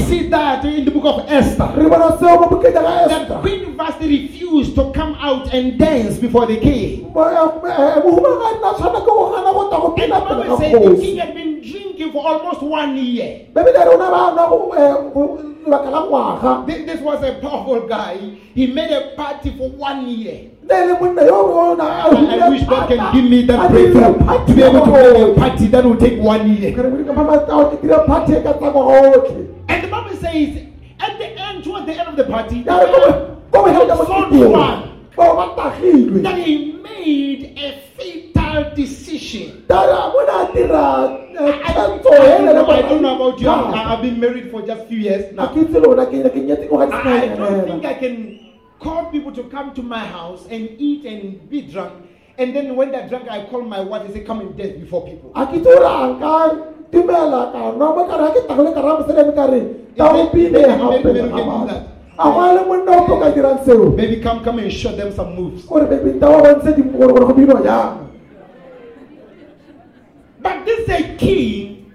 see 0.00 0.26
that 0.30 0.64
in 0.64 0.84
the 0.84 0.90
book 0.90 1.04
of 1.04 1.30
Esther. 1.30 1.70
re 1.76 1.88
bona 1.88 2.10
seo 2.18 2.40
mo 2.40 2.46
bokeng 2.50 2.74
ya 2.74 2.82
ga 2.82 3.06
That 3.06 3.40
Queen 3.40 3.76
Vashti 3.76 4.06
refused 4.08 4.74
to 4.74 4.90
come 4.90 5.14
out 5.20 5.54
and 5.54 5.78
dance 5.78 6.18
before 6.18 6.46
the 6.46 6.56
king. 6.58 7.06
tshwana 7.14 9.00
ke 9.00 9.06
go 9.06 9.30
gana 9.30 9.52
go 9.54 9.94
And 9.94 10.10
the 10.10 10.18
pele 10.18 10.20
Bible 10.26 10.42
ga 10.42 10.58
says 10.58 10.72
the 10.72 10.96
king 11.00 11.16
had 11.18 11.34
been 11.34 11.60
drinking 11.62 12.10
for 12.12 12.26
almost 12.26 12.62
one 12.62 12.96
year. 12.96 13.46
bebile 13.54 13.84
rona 13.86 14.10
ba 14.10 14.32
nwa 14.34 14.48
go- 14.50 15.10
go- 15.14 15.38
lebaka 15.66 15.90
la 15.90 16.00
ngwaga 16.06 16.66
This, 16.66 16.86
this 16.86 17.00
was 17.00 17.22
a 17.22 17.32
powerful 17.40 17.86
guy. 17.86 18.16
He 18.54 18.66
made 18.66 18.90
a 18.90 19.14
party 19.14 19.50
for 19.56 19.70
one 19.70 20.08
year. 20.10 20.49
Nne 20.70 20.86
le 20.86 20.94
monna 21.00 21.22
yo 21.26 21.36
o 21.36 21.74
na 21.74 21.84
a 22.06 22.10
I, 22.14 22.38
I 22.38 22.48
wish 22.48 22.64
God 22.66 22.88
can 22.88 23.12
give 23.14 23.28
me 23.30 23.42
that 23.46 23.70
breakthrough 23.70 24.14
to 24.46 24.54
be 24.54 24.62
able 24.62 24.84
to 24.86 24.92
make 24.92 25.36
a 25.36 25.40
party 25.40 25.66
that 25.68 25.84
will 25.84 25.96
take 25.96 26.18
one 26.20 26.46
year. 26.56 26.72
Ke 26.72 26.78
re 26.84 26.90
modimo 26.90 27.14
ka 27.14 27.24
matao 27.24 27.70
ke 27.74 27.82
dire 27.82 27.98
party 28.06 28.32
ka 28.42 28.52
tsa 28.52 28.70
ngwaga 28.70 29.14
otlhe 29.18 29.46
And 29.68 29.84
the 29.84 29.88
Bible 29.88 30.16
says, 30.16 30.66
at 31.00 31.18
the 31.18 31.26
end, 31.26 31.64
towards 31.64 31.86
the 31.86 31.94
end 31.98 32.08
of 32.08 32.16
the 32.16 32.24
party, 32.24 32.62
ya 32.66 32.78
re 32.78 32.86
ko- 32.86 33.36
ko 33.50 33.58
so 33.66 33.72
moketeng 33.74 34.52
drunk 34.52 34.86
bao 35.16 35.32
ba 35.36 35.44
tagilwe 35.58 36.22
that 36.22 36.38
he 36.38 36.54
made 36.82 37.42
a 37.58 37.68
fatal 37.98 38.70
decision. 38.74 39.64
tara 39.68 40.12
mona 40.14 40.34
a 40.46 40.52
dira 40.54 40.86
I 41.40 41.72
don't, 41.72 42.02
tshwetso 42.02 42.12
I 42.12 42.42
e 42.42 42.44
don't 42.44 42.54
know, 42.54 42.70
I 42.70 42.82
don't 42.82 43.02
know 43.02 43.14
about 43.16 43.40
you. 43.40 43.48
I- 43.48 43.94
I've 43.94 44.02
been 44.02 44.20
married 44.20 44.50
for 44.50 44.60
just 44.62 44.82
a 44.82 44.86
few 44.86 44.98
years 44.98 45.32
now. 45.34 45.46
ke 45.50 45.64
itse 45.66 45.78
lona 45.82 46.06
ke 46.06 46.22
ke 46.30 46.40
nyetse 46.46 46.68
ngwaga 46.70 46.86
di 46.90 47.08
I, 47.10 47.22
I 47.22 47.36
don't 47.36 47.64
think 47.66 47.84
I 47.84 47.94
can 47.94 48.39
call 48.80 49.10
people 49.12 49.32
to 49.32 49.44
come 49.44 49.74
to 49.74 49.82
my 49.82 50.04
house 50.04 50.46
and 50.50 50.68
eat 50.78 51.04
and 51.04 51.48
be 51.50 51.62
drunk. 51.62 51.92
And 52.38 52.56
then 52.56 52.74
when 52.76 52.90
they're 52.90 53.08
drunk, 53.08 53.28
I 53.30 53.44
call 53.44 53.62
my 53.62 53.80
wife 53.80 54.04
and 54.06 54.14
say, 54.14 54.20
come 54.24 54.40
and 54.40 54.56
dance 54.56 54.78
before 54.80 55.04
people. 55.06 55.30
a 55.36 55.46
ke 55.46 55.60
itse 55.60 55.64
gore 55.64 55.84
a 55.84 56.08
nka 56.16 56.32
timela 56.90 57.52
ka 57.52 57.72
nwa 57.76 57.88
mo 57.96 58.02
kare 58.08 58.24
ga 58.26 58.30
ke 58.34 58.40
tagile 58.48 58.72
ka 58.74 58.80
ra 58.80 58.92
moseleme 59.00 59.34
ka 59.34 59.44
re 59.52 59.60
taopile 59.96 60.50
Maybe- 60.50 60.64
gape 60.64 60.78
maybe- 60.78 61.04
maybe 61.04 61.12
le 61.12 61.22
we 61.22 61.28
can 61.28 61.36
do 61.36 61.44
ga 61.44 61.64
that. 61.66 61.82
a 62.18 62.24
go 62.32 62.40
a 62.40 62.54
le 62.56 62.62
monna 62.70 62.92
opo 63.02 63.20
ka 63.20 63.28
dirang 63.36 63.58
seo 63.64 63.94
Maybe 63.96 64.16
come, 64.22 64.42
come 64.42 64.58
and 64.60 64.72
show 64.72 64.92
them 64.96 65.12
some 65.12 65.34
moves. 65.36 65.64
gore 65.66 65.84
bebi 65.86 66.16
nta 66.16 66.30
wa 66.30 66.40
bontshe 66.42 66.74
di- 66.76 66.82
gore 66.96 67.12
gore 67.12 67.26
go 67.28 67.34
binwa 67.34 67.62
jang 67.62 68.08
But 70.42 70.64
this 70.64 70.80
is 70.80 70.88
a 70.88 71.02
king 71.16 71.92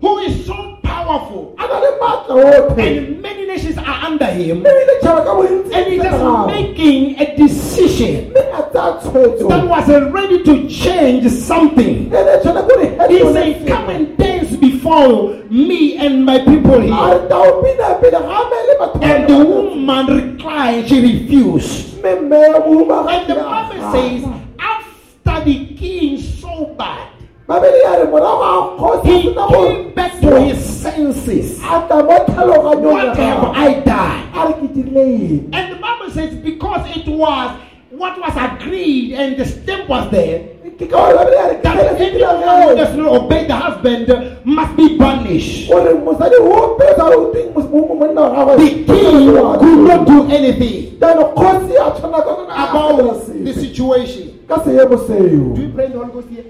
who 0.00 0.18
is 0.22 0.46
so 0.46 0.75
powerful, 1.06 1.54
a 1.58 1.66
na 1.66 1.78
le 1.78 1.90
maatla 2.00 2.34
otlhe 2.44 2.86
and 2.98 3.22
many 3.22 3.46
nations 3.46 3.78
are 3.78 3.98
under 4.08 4.26
him, 4.26 4.62
ebile 4.64 4.94
tšhaba 5.00 5.24
ka 5.24 5.32
bontsi 5.38 5.74
and 5.74 5.86
he's 5.86 6.00
e 6.00 6.02
just 6.02 6.46
making 6.46 7.20
a 7.20 7.36
decision. 7.36 8.32
That 8.76 9.64
was 9.68 9.88
ready 10.12 10.42
to 10.44 10.68
change 10.68 11.30
something. 11.30 12.10
He 12.10 13.20
said, 13.32 13.66
Come 13.66 13.88
and 13.88 14.16
dance 14.18 14.56
before 14.56 15.34
me 15.50 15.96
and 15.96 16.24
my 16.26 16.38
people 16.40 16.80
here. 16.80 16.90
re 16.90 17.28
taopina 17.30 17.88
pele 18.00 18.20
ga 18.26 18.40
me 18.50 18.58
le 18.68 18.74
batho 18.80 19.00
ba 19.00 19.06
And 19.06 19.28
the 19.28 19.38
woman 19.44 20.06
replied, 20.06 20.88
she 20.88 21.00
refused. 21.00 21.96
mme 22.02 22.20
mme 22.20 22.40
ya 22.40 22.60
mohumagadi 22.60 23.16
And 23.16 23.28
the 23.30 23.34
Bible 23.34 23.92
says, 23.92 24.24
after 24.58 25.44
the 25.44 25.56
king 25.76 26.18
saw 26.20 26.66
bad, 26.74 27.05
ya 27.48 27.96
re 27.98 28.04
morago 28.10 28.38
ga 28.42 28.52
kgosi 28.76 29.06
he 29.06 29.18
a 29.18 29.22
sena 29.22 29.46
go 29.46 29.68
came 29.68 29.94
back 29.94 30.20
to 30.20 30.40
his 30.40 30.58
senses. 30.82 31.58
a 31.62 31.86
tla 31.86 32.02
mo 32.02 32.16
tlhaloganyong 32.26 32.96
ya 32.98 33.06
What 33.06 33.16
have. 33.16 33.44
I 33.54 33.80
done? 33.80 34.18
a 34.34 34.46
re 34.48 34.52
ke 34.54 34.66
dirileng 34.74 35.54
And 35.54 35.72
the 35.72 35.76
Bible 35.80 36.10
says, 36.10 36.34
because 36.42 36.96
it 36.96 37.06
was 37.06 37.50
what 37.90 38.18
was 38.18 38.34
agreed 38.36 39.12
and 39.14 39.36
the 39.38 39.46
stamp 39.46 39.88
was 39.88 40.10
there, 40.10 40.40
ke 40.76 40.90
ka 40.90 40.96
gore 40.98 41.14
babele 41.14 41.36
ya 41.38 41.46
re 41.46 41.54
ke 41.56 41.62
that 41.62 42.00
anyone 42.02 42.42
who 42.42 42.74
does 42.76 42.96
not 42.96 43.08
obey 43.22 43.46
the 43.46 43.54
husband 43.54 44.06
must 44.44 44.76
be 44.76 44.98
banished. 44.98 45.70
gore 45.70 45.94
mosadi 46.02 46.38
ope 46.42 46.82
sa 46.98 47.06
o 47.14 47.30
tweng 47.30 47.54
monna 47.54 48.22
wa 48.26 48.42
gagwe 48.42 48.58
The 48.58 48.70
king 48.90 49.30
could 49.30 49.80
not 49.86 50.02
do 50.06 50.18
anything 50.34 50.98
jaanong 50.98 51.30
kgosi 51.38 51.78
a 51.78 51.94
tshwana 51.94 52.20
ka 52.26 52.32
about 52.42 53.22
the 53.46 53.52
situation. 53.54 54.34
ka 54.50 54.58
seemo 54.66 54.98
seo 55.06 55.54
Do 55.54 55.62
you 55.62 55.70
pray 55.70 55.86
in 55.86 55.92
the 55.94 55.98
Holy 56.02 56.10
Ghost 56.12 56.28
here? 56.34 56.44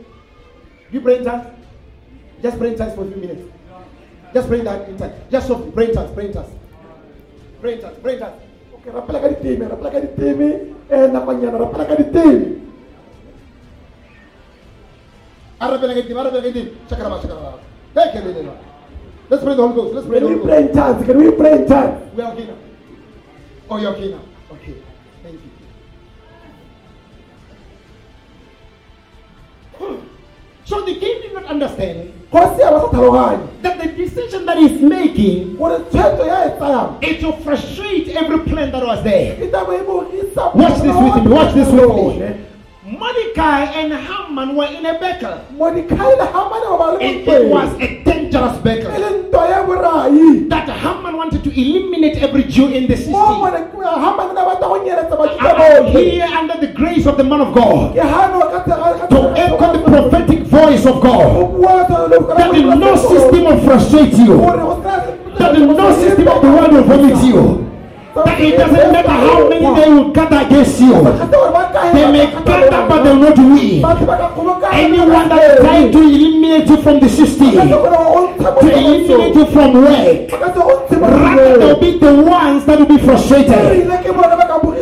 Do 0.90 0.94
you 0.96 1.00
pray 1.00 1.18
in 1.18 1.24
tongues? 1.24 1.46
Just 2.42 2.58
pray 2.58 2.68
in 2.72 2.78
tongues 2.78 2.94
for 2.94 3.04
a 3.04 3.08
few 3.10 3.16
minutes. 3.16 3.42
Just 4.34 4.48
pray 4.48 4.60
in 4.60 4.64
tongues. 4.64 5.12
Just 5.30 5.46
softly. 5.48 5.70
Pray 5.72 5.88
in 5.88 5.94
tongues. 5.94 6.10
Pray 6.14 6.26
in 6.26 6.32
tongues. 6.32 6.52
Pray 7.60 7.72
in 7.74 7.80
tongues. 7.80 7.98
Pray 8.02 8.14
in 8.14 8.20
tongues. 8.20 8.42
Okay, 8.76 8.90
rapela 8.94 9.18
ka 9.18 9.28
diteme 9.34 9.64
rapela 9.66 9.90
ka 9.90 9.98
diteme 9.98 10.48
um 10.92 11.08
nakonyana 11.10 11.58
rapela 11.58 11.84
ka 11.88 11.94
diteme 11.98 12.62
Arabella 15.58 15.94
get 15.94 16.04
him, 16.04 16.18
Arabella 16.18 16.42
get 16.42 16.54
him. 16.54 16.78
Shakaraba, 16.88 17.20
shakaraba. 17.22 17.58
Hey, 17.94 18.12
Kelly, 18.12 18.48
Let's 19.30 19.42
pray 19.42 19.54
the 19.56 19.62
Holy 19.62 19.74
Ghost. 19.74 19.94
Let's 19.94 20.06
pray 20.06 20.20
can 20.20 20.28
the 20.28 20.28
we 20.28 20.34
Holy 20.36 20.46
pray 20.46 20.62
Ghost. 20.62 20.70
in 20.70 20.76
tongues 20.76 21.06
can 21.06 21.16
we 21.18 21.30
pray 21.32 21.52
in 21.56 21.66
tongues 21.66 22.14
We 22.14 22.22
are 22.22 22.32
okay 22.32 22.46
now. 22.46 22.56
Oh, 23.70 23.76
you're 23.78 23.90
okay 23.96 24.08
now. 24.10 24.20
So 30.76 30.84
the 30.84 30.94
king 31.00 31.22
did 31.22 31.32
not 31.32 31.44
understand 31.48 32.12
kgosi 32.30 32.60
a 32.60 32.68
ba 32.68 32.80
sa 32.84 32.88
tlhaloganye 32.92 33.62
that 33.64 33.78
the 33.80 33.88
decision 33.96 34.44
that 34.44 34.58
he's 34.60 34.76
making 34.82 35.56
gore 35.56 35.78
tshwetso 35.88 36.26
ya 36.28 36.52
tsayang 36.60 37.00
is 37.00 37.16
to 37.24 37.32
frustrate 37.40 38.08
every 38.12 38.40
plan 38.44 38.68
that 38.76 38.84
was 38.84 39.00
there. 39.02 39.40
Watch 40.52 40.76
this 40.84 40.92
with 40.92 41.24
me. 41.24 41.30
Watch 41.32 41.54
this 41.56 41.70
with 41.72 41.88
me. 41.88 42.44
Mordecai 42.86 43.64
and 43.80 43.92
Haman 43.94 44.54
were 44.54 44.66
in 44.68 44.84
a 44.84 44.94
battle. 45.00 45.40
hamane 45.56 45.88
ba 45.88 46.76
ba 46.76 46.86
le 46.92 47.00
It, 47.00 47.26
it 47.26 47.48
was 47.50 47.72
a 47.80 47.88
dangerous 48.04 48.58
battle. 48.60 48.92
le 48.92 49.10
ntwa 49.24 49.48
ya 49.48 49.64
borai 49.64 50.48
That 50.52 50.68
Haman 50.68 51.16
wanted 51.16 51.42
to 51.42 51.50
eliminate 51.50 52.18
every 52.22 52.44
Jew 52.44 52.68
in 52.68 52.86
the 52.86 52.96
city. 52.96 53.10
mo 53.10 53.40
Morde- 53.42 53.64
hamane 54.04 54.34
na 54.34 54.44
batla 54.44 54.68
go 54.68 54.76
nyeletsa 54.84 55.16
bajuda 55.16 55.56
I 55.56 55.66
am 55.80 55.86
here 55.86 56.28
under 56.36 56.56
the 56.60 56.68
grace 56.68 57.06
of 57.06 57.16
the 57.16 57.24
man 57.24 57.40
of 57.40 57.54
God 57.54 57.94
ke 57.96 58.02
hano 58.04 58.44
ka 58.54 58.60
tsega- 58.62 58.98
ka 59.00 59.06
to 59.08 59.20
echo 59.34 59.66
the 59.72 59.80
prophetic 59.90 60.35
voice 60.66 60.86
of 60.86 61.00
God. 61.02 61.62
That 62.38 62.50
the 62.52 62.74
no 62.74 62.96
system 62.96 63.44
will 63.44 63.60
frustrate 63.64 64.12
you. 64.14 64.36
That 65.38 65.52
no 65.58 65.94
system 65.94 66.28
of 66.28 66.42
the 66.42 66.48
world 66.48 66.72
will 66.72 66.84
vomit 66.84 67.24
you. 67.24 67.62
That 68.14 68.40
it 68.40 68.56
doesn't 68.56 68.92
matter 68.92 69.10
how 69.10 69.48
many 69.48 69.60
they 69.80 69.88
will 69.90 70.10
gather 70.10 70.40
against 70.46 70.80
you. 70.80 70.94
They 71.94 72.06
may 72.10 72.26
gather, 72.32 72.88
but 72.88 73.02
they 73.04 73.10
will 73.14 73.22
not 73.28 73.38
win. 73.38 73.84
Anyone 74.72 75.28
that 75.28 75.58
trying 75.60 75.92
to 75.92 75.98
eliminate 75.98 76.68
you 76.68 76.82
from 76.82 77.00
the 77.00 77.08
system, 77.08 77.52
to 77.52 78.68
eliminate 78.72 79.34
you 79.36 79.46
from 79.52 79.74
work, 79.74 80.32
rather 80.90 81.58
they'll 81.58 81.80
be 81.80 81.98
the 81.98 82.14
ones 82.22 82.64
that 82.66 82.78
will 82.78 82.86
be 82.86 82.98
frustrated. 82.98 83.86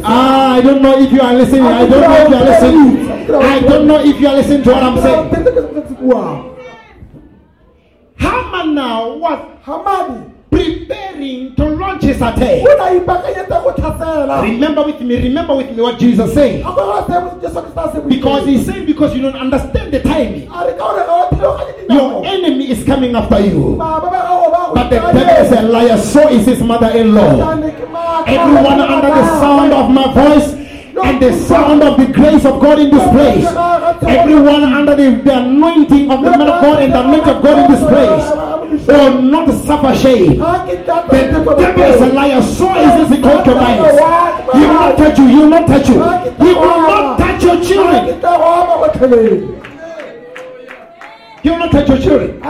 Ah, 0.07 0.55
I 0.55 0.61
don't 0.61 0.81
know 0.83 0.99
if 0.99 1.11
you 1.13 1.21
are 1.21 1.35
listening. 1.35 1.63
I 1.63 1.87
don't 1.87 2.01
know 2.01 2.15
if 2.23 2.29
you 2.31 2.37
are 2.37 2.45
listening. 2.45 3.11
I 3.35 3.61
don't 3.61 3.87
know 3.87 3.99
if 4.05 4.21
you 4.21 4.29
are 4.29 4.35
listening 4.35 4.63
to 4.63 4.71
what 4.71 4.83
I'm 4.83 4.99
saying. 5.01 5.64
Haman 8.17 8.75
now 8.75 9.15
was 9.17 9.39
hamadi 9.65 10.31
preparing 10.51 11.55
to 11.57 11.65
launch 11.65 12.03
his 12.03 12.17
attack. 12.17 12.63
o 12.63 12.77
na 12.79 12.91
ipaakanyetsa 12.95 13.63
go 13.63 13.73
tlhasela 13.73 14.43
Remember 14.43 14.83
with 14.85 15.01
me, 15.01 15.17
remember 15.23 15.57
with 15.57 15.71
me 15.71 15.83
what 15.83 15.99
Jesus 15.99 16.33
said. 16.35 16.61
a 16.61 16.65
go 16.65 17.05
se 17.07 17.41
jesu 17.43 17.61
krista 17.63 17.93
se 17.93 18.01
Because 18.09 18.47
he 18.47 18.63
said, 18.63 18.87
because 18.87 19.15
you 19.17 19.23
don't 19.23 19.37
understand 19.37 19.93
the 19.93 20.01
timing, 20.01 20.49
a 20.49 20.67
re 20.67 20.73
ka 20.79 20.93
gore 20.93 21.05
ga 21.07 21.15
o 21.15 21.29
tlhaloganye 21.31 21.75
your 21.95 22.25
enemy 22.27 22.71
is 22.71 22.85
coming 22.85 23.15
after 23.15 23.41
you. 23.41 23.77
But 23.77 24.89
the 24.91 24.97
devil 24.97 25.45
is 25.45 25.53
a 25.53 25.63
liar, 25.63 25.99
so 25.99 26.29
is 26.29 26.47
his 26.47 26.63
mother 26.63 26.91
in 26.97 27.15
law. 27.15 27.51
Everyone 28.27 28.81
under 28.81 29.09
the 29.09 29.27
sound 29.41 29.73
of 29.73 29.91
my 29.91 30.13
voice 30.15 30.55
and 31.05 31.21
the 31.21 31.33
sound 31.47 31.83
of 31.83 31.99
the 31.99 32.07
grace 32.07 32.45
of 32.45 32.61
God 32.61 32.79
in 32.79 32.91
this 32.91 33.09
place. 33.11 33.45
Everyone 34.35 34.65
under 34.65 34.97
the, 34.97 35.23
the 35.23 35.39
anointing 35.39 36.11
of 36.11 36.21
the 36.25 36.31
man 36.31 36.41
of 36.41 36.49
God 36.61 36.83
and 36.83 36.93
the 36.93 37.01
anointing 37.01 37.35
of 37.37 37.41
God 37.41 37.57
in 37.65 37.71
this 37.71 37.85
place 37.87 38.89
will 38.89 39.23
not 39.23 39.49
suffer 39.65 39.95
shame. 39.95 40.39
The 40.39 41.55
devil 41.57 41.83
is 41.85 42.01
a 42.01 42.07
liar, 42.07 42.43
so 42.43 42.75
is 42.75 43.09
his 43.11 43.21
concubines. 43.23 43.95
He 44.53 44.59
will 44.59 44.75
not 44.75 44.99
touch 44.99 45.19
you, 45.19 45.27
he 45.29 45.37
will 45.37 45.49
not 45.51 45.69
touch 45.69 45.89
you. 45.89 45.95
He 45.95 46.53
will 46.53 46.83
not 46.83 47.17
touch 47.17 47.43
your 47.45 47.63
children. 47.63 48.07
He 51.45 51.51
will 51.51 51.59
not 51.61 51.71
touch 51.71 51.89
your 51.89 51.99
children. 51.99 52.41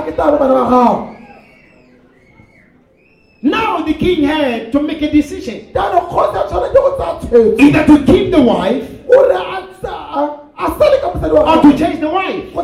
Now 3.43 3.82
the 3.82 3.93
king 3.93 4.22
had 4.24 4.72
to 4.72 4.80
make 4.80 5.03
a 5.03 5.12
decision 5.12 5.66
either 7.61 7.87
to 7.87 8.05
keep 8.07 8.30
the 8.30 8.41
wife 8.41 8.89
or 11.41 11.63
to 11.63 11.79
change 11.79 12.01
the 12.01 12.09
wife. 12.09 12.55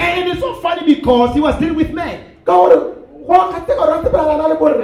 And 0.00 0.28
it's 0.28 0.40
so 0.40 0.54
funny 0.54 0.94
because 0.94 1.34
he 1.34 1.40
was 1.40 1.54
still 1.56 1.74
with 1.74 1.90
men. 1.92 2.18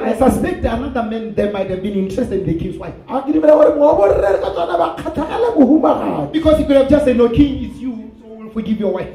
I 0.04 0.14
suspect 0.16 0.64
another 0.64 1.02
man 1.02 1.34
there 1.34 1.52
might 1.52 1.68
have 1.70 1.82
been 1.82 1.94
interested 1.94 2.40
in 2.40 2.46
the 2.46 2.54
king's 2.54 2.78
wife. 2.78 2.94
Because 6.32 6.58
he 6.58 6.64
could 6.64 6.76
have 6.76 6.88
just 6.88 7.04
said, 7.04 7.16
No, 7.16 7.28
king, 7.28 7.64
it's 7.64 7.78
you, 7.80 8.10
so 8.20 8.26
we'll 8.28 8.50
forgive 8.50 8.78
your 8.80 8.92
wife. 8.92 9.08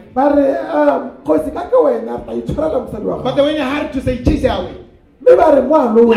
But 3.23 3.35
when 3.37 3.55
were 3.57 3.63
had 3.63 3.93
to 3.93 4.01
say, 4.01 4.23
Chase 4.23 4.43
away. 4.45 4.75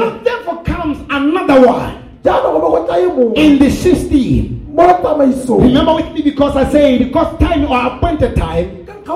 Now, 0.01 0.19
therefore, 0.25 0.63
comes 0.65 0.99
another 1.09 1.61
one 1.67 1.95
in 3.37 3.59
the 3.59 3.71
16. 3.71 4.56
Remember 4.77 5.95
with 5.97 6.13
me 6.13 6.23
because 6.23 6.55
I 6.57 6.71
say 6.71 6.99
because 6.99 7.39
time 7.39 7.65
or 7.65 7.81
appointed 7.87 8.37
time, 8.37 8.85
Ga 8.85 9.15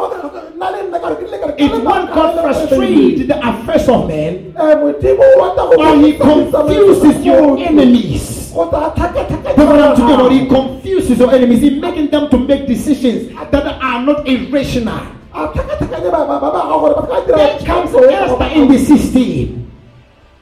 one 1.84 2.06
God 2.06 2.40
frustrates 2.40 3.26
the 3.26 3.36
affairs 3.46 3.88
of 3.88 4.08
men 4.08 4.54
or 4.56 5.96
he 5.96 6.16
confuses 6.16 7.24
your 7.24 7.58
enemies. 7.58 8.52
That's 8.52 8.72
I'm 8.72 9.96
talking 9.96 10.14
about. 10.14 10.32
He 10.32 10.46
confuses 10.48 11.18
your 11.18 11.32
enemies. 11.32 11.60
He's 11.60 11.80
making 11.80 12.10
them 12.10 12.28
to 12.30 12.38
make 12.38 12.66
decisions 12.66 13.28
that 13.50 13.66
are 13.66 14.02
not 14.02 14.26
irrational. 14.26 15.00
There 17.26 17.58
comes. 17.64 17.94
Esther 17.94 18.50
in 18.54 18.68
the 18.68 18.78
system. 18.78 19.69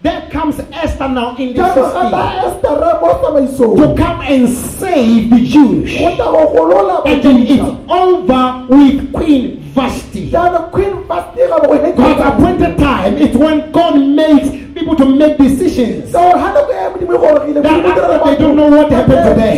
There 0.01 0.29
comes 0.31 0.61
Esther 0.73 1.09
now 1.09 1.35
in 1.37 1.55
the 1.55 1.63
Jaanong 1.63 1.75
ga 1.75 2.11
ba 2.11 2.23
system 2.39 2.71
Esther 2.71 2.95
mo 3.03 3.09
tsamaisong 3.19 3.75
to 3.83 3.87
come 3.99 4.21
and 4.23 4.47
save 4.49 5.27
the 5.31 5.41
Jews. 5.43 5.91
go 5.99 6.15
tla 6.15 6.27
go 6.31 6.43
golola 6.55 6.97
And 7.05 7.19
then 7.23 7.43
it's 7.43 7.67
over 7.91 8.45
with 8.71 9.13
Queen 9.13 9.59
Vashti. 9.75 10.31
jaanong 10.31 10.71
queen 10.71 11.03
Vashti 11.11 11.43
ga 11.51 11.59
bo 11.59 11.75
go 11.75 11.93
God's 11.99 12.23
appointed 12.31 12.79
time. 12.79 13.19
It's 13.19 13.35
when 13.35 13.73
God 13.75 13.99
makes 13.99 14.49
people 14.71 14.95
to 14.95 15.05
make 15.05 15.35
decisions. 15.37 16.13
ka 16.15 16.23
gore 16.31 16.39
ga 16.39 16.49
nako 16.55 16.95
modimo 16.95 17.17
gorogile 17.19 17.59
That 17.67 18.23
they 18.25 18.37
don't 18.39 18.55
know 18.55 18.69
what 18.71 18.93
happened 18.95 19.25
today. 19.35 19.55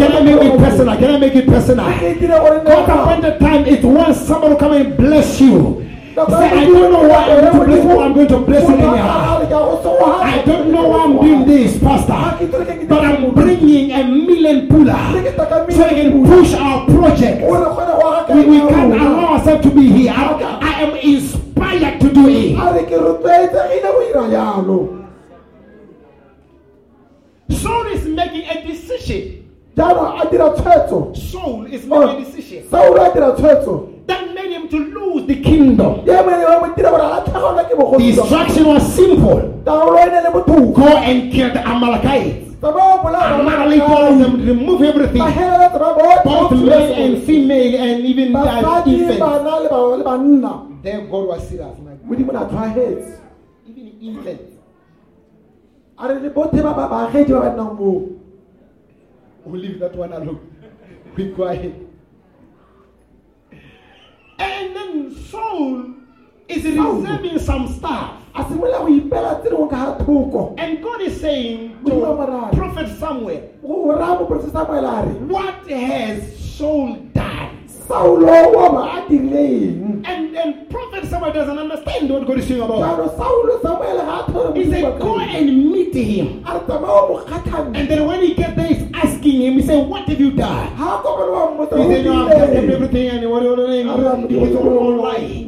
Can 0.00 0.12
I 0.16 0.20
make 0.24 0.40
it 0.40 0.56
personal? 0.56 0.96
Can 0.96 1.10
I 1.10 1.18
make 1.20 1.36
it 1.36 1.46
personal? 1.46 1.84
Ke 2.00 2.16
dire 2.16 2.38
gore 2.40 2.64
God's 2.64 2.88
nna- 2.88 2.96
appointed 2.96 3.36
time 3.44 3.62
is 3.68 3.84
when 3.84 4.14
someone 4.16 4.50
will 4.56 4.62
come 4.64 4.72
and 4.72 4.96
bless 4.96 5.36
you. 5.38 5.84
Say, 6.20 6.26
I 6.26 6.64
don't 6.68 6.92
know 6.92 7.08
why 7.08 7.39
but 12.64 13.04
I'm 13.04 13.34
bringing 13.34 13.92
a 13.92 14.04
million 14.04 14.68
pula 14.68 15.12
so 15.72 15.84
I 15.84 15.90
can 15.90 16.24
push 16.26 16.54
our 16.54 16.86
project. 16.86 17.40
We, 18.30 18.44
we 18.44 18.58
can't 18.58 18.92
allow 18.92 19.34
ourselves 19.34 19.64
to 19.66 19.74
be 19.74 19.88
here. 19.90 20.12
I, 20.14 20.58
I 20.62 20.80
am 20.82 20.96
inspired 20.96 22.00
to 22.00 22.12
do 22.12 22.28
it. 22.28 22.56
a 22.58 22.72
re 22.74 22.82
ke 22.84 22.96
rotloetsegile 23.00 23.82
go 23.82 24.00
ira 24.08 24.24
jalo 24.34 24.78
Saul 27.50 27.86
is 27.86 28.04
making 28.06 28.44
a 28.48 28.66
decision. 28.66 29.48
jaanong 29.76 30.20
a 30.20 30.30
dira 30.30 30.50
tshwetso 30.56 31.16
Saul 31.16 31.66
is 31.66 31.86
making 31.86 32.22
a 32.22 32.24
decision 32.24 32.68
saulo 32.68 33.00
a 33.00 33.14
dira 33.14 33.32
that 34.06 34.34
made 34.34 34.50
him 34.52 34.68
to 34.68 34.78
lose 34.78 35.26
the 35.26 35.40
kingdom. 35.40 36.04
ye 36.06 36.12
mene 36.28 36.44
wa 36.44 36.60
mo 36.66 36.74
dira 36.74 36.90
gore 36.90 37.06
a 37.08 37.24
tlhagelwa 37.24 37.64
ke 37.64 37.98
The 37.98 38.20
instruction 38.20 38.64
was 38.66 38.94
simple 38.94 39.62
taolo 39.64 40.04
ne 40.06 40.20
le 40.28 40.30
go 40.74 40.96
and 40.98 41.32
kill 41.32 41.52
the 41.52 41.66
Amalekites. 41.66 42.49
Bolaya 42.60 43.40
Amalek 43.40 43.80
told 43.80 44.20
them 44.20 44.32
remove 44.44 44.82
everything, 44.84 45.22
ba 45.24 45.30
heleletsa 45.32 45.78
ba 45.80 45.88
both 46.24 46.52
male 46.60 46.92
and 46.92 47.14
female, 47.24 47.72
and 47.80 48.04
even 48.04 48.28
basadi 48.36 48.92
infants. 49.00 49.18
bana 49.20 49.52
le 49.64 49.68
ba- 49.72 49.96
le 49.96 50.04
banna 50.04 50.52
There, 50.82 51.00
God 51.08 51.24
was 51.28 51.48
serious. 51.48 51.76
man. 51.80 51.96
modimo 52.04 52.32
na 52.32 52.44
tlhwagetse 52.44 53.16
Even 53.68 53.84
ba 57.40 57.50
nnang 57.56 57.76
moo 57.80 58.16
We'll 59.46 59.60
leave 59.62 59.78
that 59.80 59.96
one 59.96 60.12
alone. 60.12 60.38
We 61.16 61.32
go 61.32 61.44
ahead. 61.44 61.72
And 64.38 64.76
then 64.76 65.10
Saul 65.16 65.94
is 66.50 66.64
reserving 66.64 67.38
some 67.38 67.68
stuff. 67.68 68.16
a 68.34 68.44
simolola 68.44 68.78
go 68.78 68.88
ipela 68.88 69.40
tse 69.40 69.50
dingwe 69.50 69.68
ka 69.70 69.76
ga 69.86 70.04
thoko 70.04 70.54
And 70.58 70.82
God 70.82 71.00
is 71.02 71.20
saying 71.20 71.76
to 71.86 71.90
Prophet 72.56 72.88
Samuel, 72.98 73.42
go 73.62 73.86
raya 73.96 74.18
moporofeta 74.18 74.52
samuele 74.52 74.88
a 74.88 75.06
re 75.06 75.12
What 75.26 75.68
has 75.70 76.36
Saul 76.38 76.94
done? 77.14 77.56
saulo 77.66 78.52
wa 78.54 78.68
ba 78.70 78.82
a 78.98 79.08
dirile 79.08 79.74
eng 79.74 80.04
And, 80.06 80.36
and 80.36 80.70
Prophet 80.70 81.04
Samuel 81.10 81.32
doesn't 81.32 81.58
understand 81.58 82.08
what 82.10 82.26
God 82.26 82.38
is 82.38 82.46
saying 82.46 82.60
about. 82.60 82.78
jaanong 82.78 83.16
saulo 83.18 83.60
samuele 83.62 84.04
ga 84.06 84.16
a 84.20 84.22
tlhole 84.30 84.56
He 84.56 84.70
said, 84.70 85.00
Go 85.00 85.18
and 85.18 85.46
meet 85.72 85.94
him. 85.94 86.44
a 86.46 86.54
re 86.54 86.60
tsamaya 86.66 87.02
o 87.02 87.08
mo 87.08 87.24
kgatlhanne 87.24 87.76
And 87.76 87.88
then 87.90 88.06
when 88.06 88.22
he 88.22 88.34
gets 88.34 88.54
there, 88.56 88.66
he's 88.68 88.86
asking 88.94 89.40
him, 89.42 89.52
He 89.58 89.62
said, 89.66 89.88
What 89.88 90.08
have 90.08 90.20
you 90.20 90.30
done? 90.30 90.70
ga 90.78 90.98
a 90.98 91.02
kopane 91.02 91.32
wa 91.34 91.50
mmotsa 91.50 91.82
He 91.82 91.94
said, 91.94 92.04
No, 92.06 92.28
I've 92.28 92.38
"Go 92.38 92.74
everything 92.78 93.08
and 93.10 93.30
what 93.30 93.42
what- 93.42 93.58
what- 93.58 93.70
Abraham, 93.70 94.28
he 94.28 94.36
was 94.36 94.50
you- 94.50 94.58
all 94.60 94.96
lying. 95.02 95.46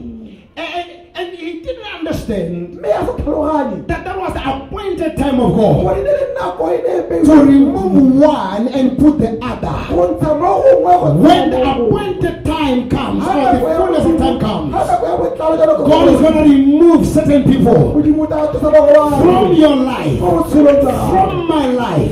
And, 0.56 0.68
and 0.80 0.88
he 1.36 1.60
didn't 1.60 1.86
understand 1.98 2.74
mme 2.78 2.88
a 2.90 3.00
sa 3.06 3.12
tlhaloganye 3.12 3.86
that 3.86 4.04
that 4.04 4.16
was 4.18 4.32
the 4.34 4.42
appointed 4.52 5.16
time 5.16 5.38
of 5.40 5.50
God 5.56 5.82
gore 5.82 5.96
ne 6.02 6.12
le 6.18 6.26
nako 6.38 6.64
ne 6.70 7.24
to 7.24 7.34
remove 7.44 7.94
one 8.22 8.68
and 8.68 8.98
put 8.98 9.18
the 9.18 9.30
other. 9.50 9.78
go 9.94 10.02
ntsha 10.14 10.30
mo 10.40 10.50
gongwe 10.62 10.94
go 11.02 11.08
tsaya 11.20 11.32
When 11.32 11.50
the 11.50 11.60
appointed 11.70 12.44
time 12.44 12.88
comes, 12.88 13.26
or 13.26 13.52
the 13.52 13.60
fullness 13.76 14.04
of 14.10 14.16
time 14.18 14.38
comes, 14.40 14.72
ha 14.74 14.82
nako 14.90 15.04
ya 15.06 15.16
botlalo 15.22 15.54
jalo 15.60 15.74
ka 15.76 15.84
God 15.92 16.08
is 16.14 16.20
going 16.20 16.34
to 16.34 16.44
remove 16.54 17.06
certain 17.06 17.42
people 17.44 17.78
modimo 17.94 18.22
o 18.22 18.26
tla 18.26 18.46
tlosa 18.52 18.68
bagolwane. 18.74 19.22
from 19.22 19.52
your 19.62 19.76
life, 19.76 20.20
Mo 20.20 20.30
botshelong 20.42 20.78
jwa 20.82 20.92
gago. 20.92 21.10
from 21.12 21.48
my 21.48 21.66
life. 21.66 22.10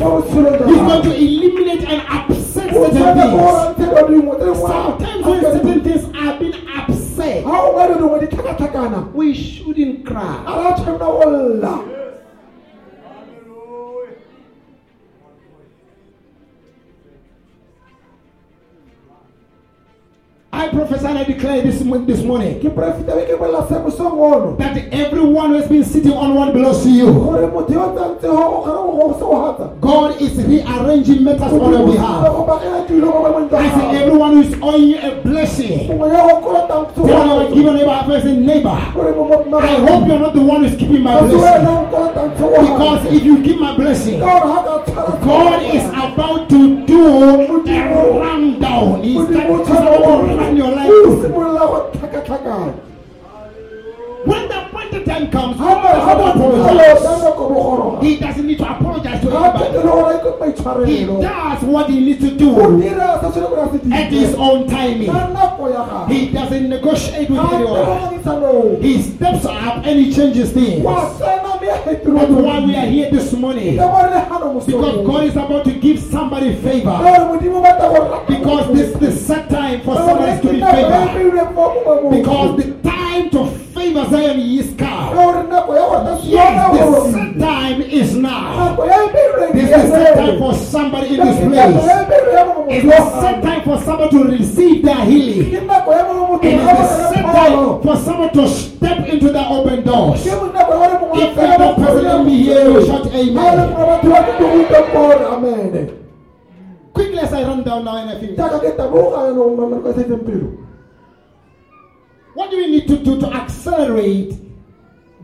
He's 0.71 0.83
going 0.89 1.03
to 1.09 1.13
eliminate 1.27 1.85
and 1.89 2.01
upset 2.17 2.71
certain 2.73 3.09
things. 3.19 3.33
gore 3.35 3.75
we 9.15 9.35
shouldn't 9.35 10.07
cry. 10.07 10.45
ra 10.47 10.73
tshwanela 10.77 10.99
go 10.99 12.00
I 20.71 20.73
prophesy 20.73 21.07
and 21.07 21.19
I 21.19 21.25
declare 21.25 21.63
this, 21.63 21.79
this 21.81 22.23
morning 22.23 22.61
Ke 22.61 22.71
porofeta 22.71 23.17
be 23.17 23.27
ke 23.27 23.37
bolela 23.39 23.67
se 23.69 23.75
mosong 23.75 24.13
ono. 24.13 24.57
that 24.57 24.77
everyone 24.93 25.51
who 25.51 25.57
has 25.57 25.69
been 25.69 25.83
sitting 25.85 26.13
on 26.13 26.35
one 26.37 26.53
belongs 26.53 26.83
to 26.85 26.91
you. 26.91 27.07
Gore 27.13 27.51
motho 27.51 27.73
yo 27.73 27.91
o 27.91 27.95
tsantse 27.97 28.27
ho- 28.31 28.63
gare 28.65 28.77
go 28.77 28.93
go 28.97 29.13
se 29.15 29.21
go 29.21 29.35
hatsa. 29.43 29.81
God 29.81 30.21
is 30.23 30.35
rearranging 30.37 31.25
matters 31.25 31.43
on 31.53 31.73
your 31.73 31.87
behalf. 31.91 32.25
go 32.27 32.45
bagela 32.47 32.87
dilo 32.87 33.07
mo 33.11 33.23
boemong 33.25 33.49
jwa 33.51 33.59
I 33.59 33.69
say 33.71 34.03
everyone 34.03 34.33
who 34.35 34.43
is 34.43 34.55
owing 34.63 34.89
you 34.91 34.99
a 35.01 35.21
blessing. 35.23 35.89
Mongwe 35.89 36.09
yo 36.15 36.23
o 36.23 36.41
kolotang 36.41 36.95
Tell 36.95 37.27
your 37.27 37.49
give 37.55 37.65
your 37.65 37.75
neighbor 37.75 37.99
a 38.01 38.05
person, 38.05 38.47
neighbor. 38.47 38.69
I 38.69 39.75
hope 39.91 40.07
you're 40.07 40.19
not 40.21 40.35
the 40.35 40.43
one 40.43 40.63
who's 40.65 40.77
keeping 40.79 41.03
my 41.03 41.19
blessing. 41.21 41.41
wena 41.41 41.71
o 41.83 41.87
kolotang 41.91 42.31
tshogo. 42.37 42.61
Because 42.63 43.07
if 43.13 43.23
you 43.25 43.43
keep 43.43 43.59
my 43.59 43.75
blessing, 43.77 44.21
Ka 44.21 44.39
gore 44.39 44.53
ha 44.55 44.63
ka 44.63 44.85
tshwara 44.87 45.21
God 45.25 45.63
is 45.75 45.85
about 45.91 46.49
to 46.51 46.80
do 47.11 47.73
a 47.73 48.21
rundown. 48.21 49.03
He's 49.03 49.27
tshwara 49.27 50.29
to 50.29 50.37
run 50.37 50.57
your 50.57 50.71
life. 50.71 50.89
go 50.89 51.91
tlhakatlhakana. 51.93 52.75
When 54.91 55.05
the 55.05 55.11
time 55.11 55.31
comes, 55.31 55.57
Ha 55.59 55.65
God 55.75 55.83
does 55.83 56.03
ha 56.03 56.15
not 56.15 56.37
motho 56.37 56.51
a 56.51 56.63
apologize. 56.63 57.03
lota 57.05 57.25
nako 57.25 57.49
bo 57.49 57.61
goroga. 57.63 58.03
He 58.03 58.17
doesn't 58.17 58.47
need 58.47 58.59
to 58.59 58.71
apologize 58.71 59.21
to 59.21 59.31
anybody. 59.31 59.65
phethele 59.65 59.83
gore 59.83 60.13
a 60.13 60.19
ikope 60.19 60.87
He 60.87 61.05
does 61.07 61.63
what 61.63 61.91
he 61.91 62.01
needs 62.01 62.21
to 62.21 62.31
do 62.37 62.81
dira 62.81 63.21
se 63.23 63.29
tshwanetse 63.31 63.49
gore 63.51 63.65
a 63.65 63.71
se 63.73 63.79
dire. 63.79 63.95
at 63.95 64.13
his 64.13 64.35
own 64.35 64.67
timing. 64.69 65.11
Ka 65.13 65.29
nako 65.33 65.69
ya 65.71 65.85
gagwe. 65.87 66.13
He 66.13 66.29
doesn't 66.33 66.69
negotiate 66.69 67.31
with 67.31 67.39
anyone. 67.39 68.83
He 68.83 69.03
steps 69.03 69.45
up 69.45 69.87
and 69.87 69.99
he 70.01 70.13
changes 70.13 70.53
things. 70.53 70.83
Wa 70.85 71.09
tsena 71.15 71.61
mme 71.61 71.69
a 71.71 71.79
fetile 71.85 72.15
That's 72.19 72.33
why 72.33 72.59
we 72.67 72.77
are 72.77 72.87
here 72.87 73.11
this 73.11 73.33
morning. 73.33 73.77
Ke 73.77 73.87
gore 73.87 74.11
le 74.11 74.21
gano 74.29 74.53
mosong. 74.55 74.67
Because 74.67 75.07
God 75.07 75.25
is 75.25 75.37
about 75.37 75.65
to 75.65 75.73
give 75.73 76.01
somebody 76.01 76.55
favor. 76.57 76.91
Gore 76.99 77.31
Modimo 77.31 77.63
ba 77.63 77.77
tla 77.79 77.89
go 77.95 78.11
rata 78.11 78.27
Because 78.27 78.67
this 78.75 78.89
is 78.91 78.99
the 78.99 79.13
set 79.13 79.49
time 79.51 79.81
for 79.83 79.95
somebody 79.97 80.41
to 80.43 80.49
be 80.53 80.61
favored. 80.61 81.15
beilweng 81.15 81.55
mo 81.55 81.75
mongwe 81.75 82.03
motho. 82.03 82.11
Because 82.11 82.57
the 82.65 82.73
time 82.89 83.31
to 83.31 83.47
favor 83.75 84.05
Zion 84.11 84.41
is 84.41 84.75
tla 84.81 85.21
Yes, 86.23 86.73
the 86.73 87.13
set 87.13 87.39
time 87.39 87.83
is 87.83 88.17
now. 88.17 88.77
This 89.53 89.71
is 89.71 89.91
set 89.91 90.15
time 90.17 90.39
for 90.39 90.55
somebody 90.55 91.09
in 91.15 91.27
this 91.27 91.39
place. 91.45 91.75
mongwe 92.47 92.77
It's 92.77 93.21
set 93.21 93.43
time 93.43 93.63
for 93.63 93.79
somebody 93.83 94.11
to 94.11 94.25
receive 94.25 94.85
their 94.85 95.05
healing. 95.05 95.53
It 95.53 96.55
is 96.55 96.91
set 97.11 97.25
time 97.25 97.83
for 97.83 97.97
someone 97.97 98.33
to 98.33 98.49
step 98.49 98.99
into 99.09 99.33
the 99.33 99.45
open 99.49 99.83
doors. 99.85 100.21
If 100.27 101.37
not 101.37 101.77
present, 101.77 102.05
let 102.05 102.25
me 102.27 102.37
you 102.49 102.87
shout 102.87 103.07
amen. 103.07 103.59
Amen. 105.35 106.07
Quickly 106.95 107.19
as 107.19 107.33
I 107.33 107.43
run 107.43 107.63
down 107.65 107.85
now 107.85 107.97
and 107.97 108.11
I 108.11 108.21
finish. 108.21 108.39
What 112.35 112.51
do 112.51 112.57
we 112.57 112.67
need 112.69 112.87
to 112.89 112.97
do 112.99 113.21
to 113.21 113.27
accelerate 113.27 114.50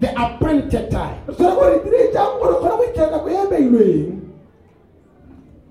the 0.01 0.11
appointed 0.15 0.91
time? 0.91 1.19
Re 1.27 1.35
tshwanetse 1.35 1.55
gore 1.57 1.71
re 1.73 1.91
dire 1.91 2.13
jang 2.13 2.39
gore 2.39 2.53
re 2.53 2.59
kgone 2.61 2.77
go 2.77 2.85
fitlhela 2.85 3.11
nako 3.13 3.29
ya. 3.31 4.13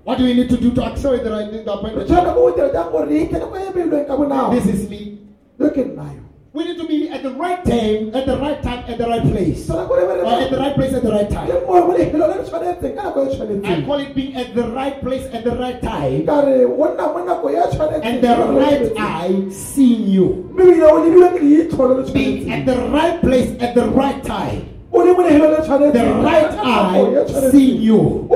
What 0.03 0.17
do 0.19 0.23
we 0.25 0.33
need 0.33 0.49
to 0.49 0.57
do 0.57 0.71
to 0.73 0.83
accelerate 0.83 1.23
the, 1.23 1.29
the 1.29 1.73
appointed 1.73 2.07
time? 2.07 2.33
go 2.33 2.55
dira 2.55 2.71
jang 2.71 2.91
gore 2.91 3.05
re 3.05 3.25
fitlhe 3.25 3.39
nako 3.39 3.55
ya 3.65 3.71
beilweng 3.71 4.07
ka. 4.07 4.49
This 4.51 4.65
is 4.67 4.89
me. 4.89 5.19
Nna 5.59 6.13
yo. 6.13 6.24
We 6.55 6.63
need 6.63 6.77
to 6.77 6.87
be 6.87 7.09
at 7.09 7.21
the 7.21 7.31
right 7.31 7.59
time, 7.65 8.15
at 8.15 8.25
the 8.25 8.37
right 8.39 8.63
time, 8.63 8.85
at 8.87 8.97
the 8.97 9.03
right 9.03 9.21
place. 9.21 9.69
Or 9.69 9.75
Tshwanetse 9.75 9.87
gore 9.89 10.07
re 10.07 10.23
at 10.39 10.49
the 10.51 10.57
right 10.57 10.73
place 10.73 10.93
at 10.93 11.03
the 11.03 11.11
right 11.11 11.29
time. 11.29 11.49
mo 11.67 11.83
mo 11.83 11.91
lefelong 11.97 12.31
le 12.31 12.37
le 12.39 12.45
tshwanetseng 12.47 12.95
ka 12.95 13.11
nako 13.11 13.65
I 13.67 13.81
call 13.83 13.99
it 13.99 14.15
being 14.15 14.35
at 14.39 14.55
the 14.55 14.63
right 14.71 15.01
place 15.01 15.27
at 15.35 15.43
the 15.43 15.51
right 15.59 15.81
time 15.83 16.25
Ka 16.25 16.39
re 16.47 16.63
o 16.63 16.87
nna 16.95 17.11
mo 17.11 17.19
nako 17.27 17.51
ya 17.51 17.67
tshwanetseng. 17.67 18.07
and 18.07 18.23
the 18.23 18.35
right 18.55 18.87
eye 18.95 19.35
seeing 19.51 20.07
you. 20.07 20.47
Mme 20.55 20.63
ebile 20.63 20.87
o 20.87 20.95
lebilwe 21.03 21.29
ke 21.35 21.41
leitlho 21.43 21.89
le 21.91 21.95
le 21.99 22.11
Being 22.15 22.47
at 22.53 22.63
the 22.65 22.77
right 22.87 23.19
place 23.19 23.51
at 23.59 23.75
the 23.75 23.87
right 23.91 24.23
time. 24.23 24.63
The 25.05 26.03
right 26.23 26.51
eye 26.51 27.51
seeing 27.51 27.81
you. 27.81 28.27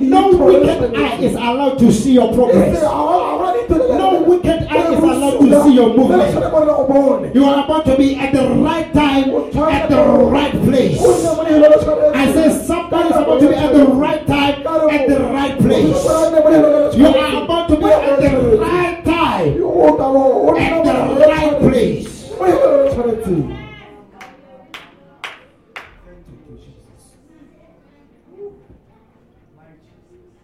No 0.00 0.30
wicked 0.36 0.94
eye 0.96 1.18
is 1.20 1.34
allowed 1.34 1.78
to 1.78 1.92
see 1.92 2.12
your 2.14 2.32
progress. 2.34 2.82
No 2.82 4.22
wicked 4.26 4.66
eye 4.70 4.92
is 4.94 4.98
allowed 5.02 5.38
to 5.40 5.62
see 5.64 5.74
your 5.74 5.94
movement. 5.96 7.34
You 7.34 7.44
are 7.44 7.64
about 7.64 7.84
to 7.86 7.96
be 7.96 8.16
at 8.16 8.32
the 8.32 8.48
right 8.48 8.92
time, 8.92 9.30
at 9.34 9.88
the 9.90 10.02
right 10.30 10.52
place. 10.64 11.00
I 11.02 12.32
say 12.32 12.64
somebody 12.66 13.08
is 13.08 13.16
about 13.16 13.40
to 13.40 13.48
be 13.48 13.54
at 13.54 13.72
the 13.72 13.84
right 13.86 14.26
time, 14.26 14.66
at 14.66 15.08
the 15.08 15.20
right 15.20 15.58
place. 15.58 16.04
You 16.96 17.06
are 17.06 17.44
about 17.44 17.68
to 17.68 17.76
be 17.76 17.84
at 17.84 18.20
the 18.20 18.58
right 18.58 19.04
time, 19.04 19.48
at 20.58 20.84
the 20.84 20.92
right 21.26 21.58
place. 21.60 22.08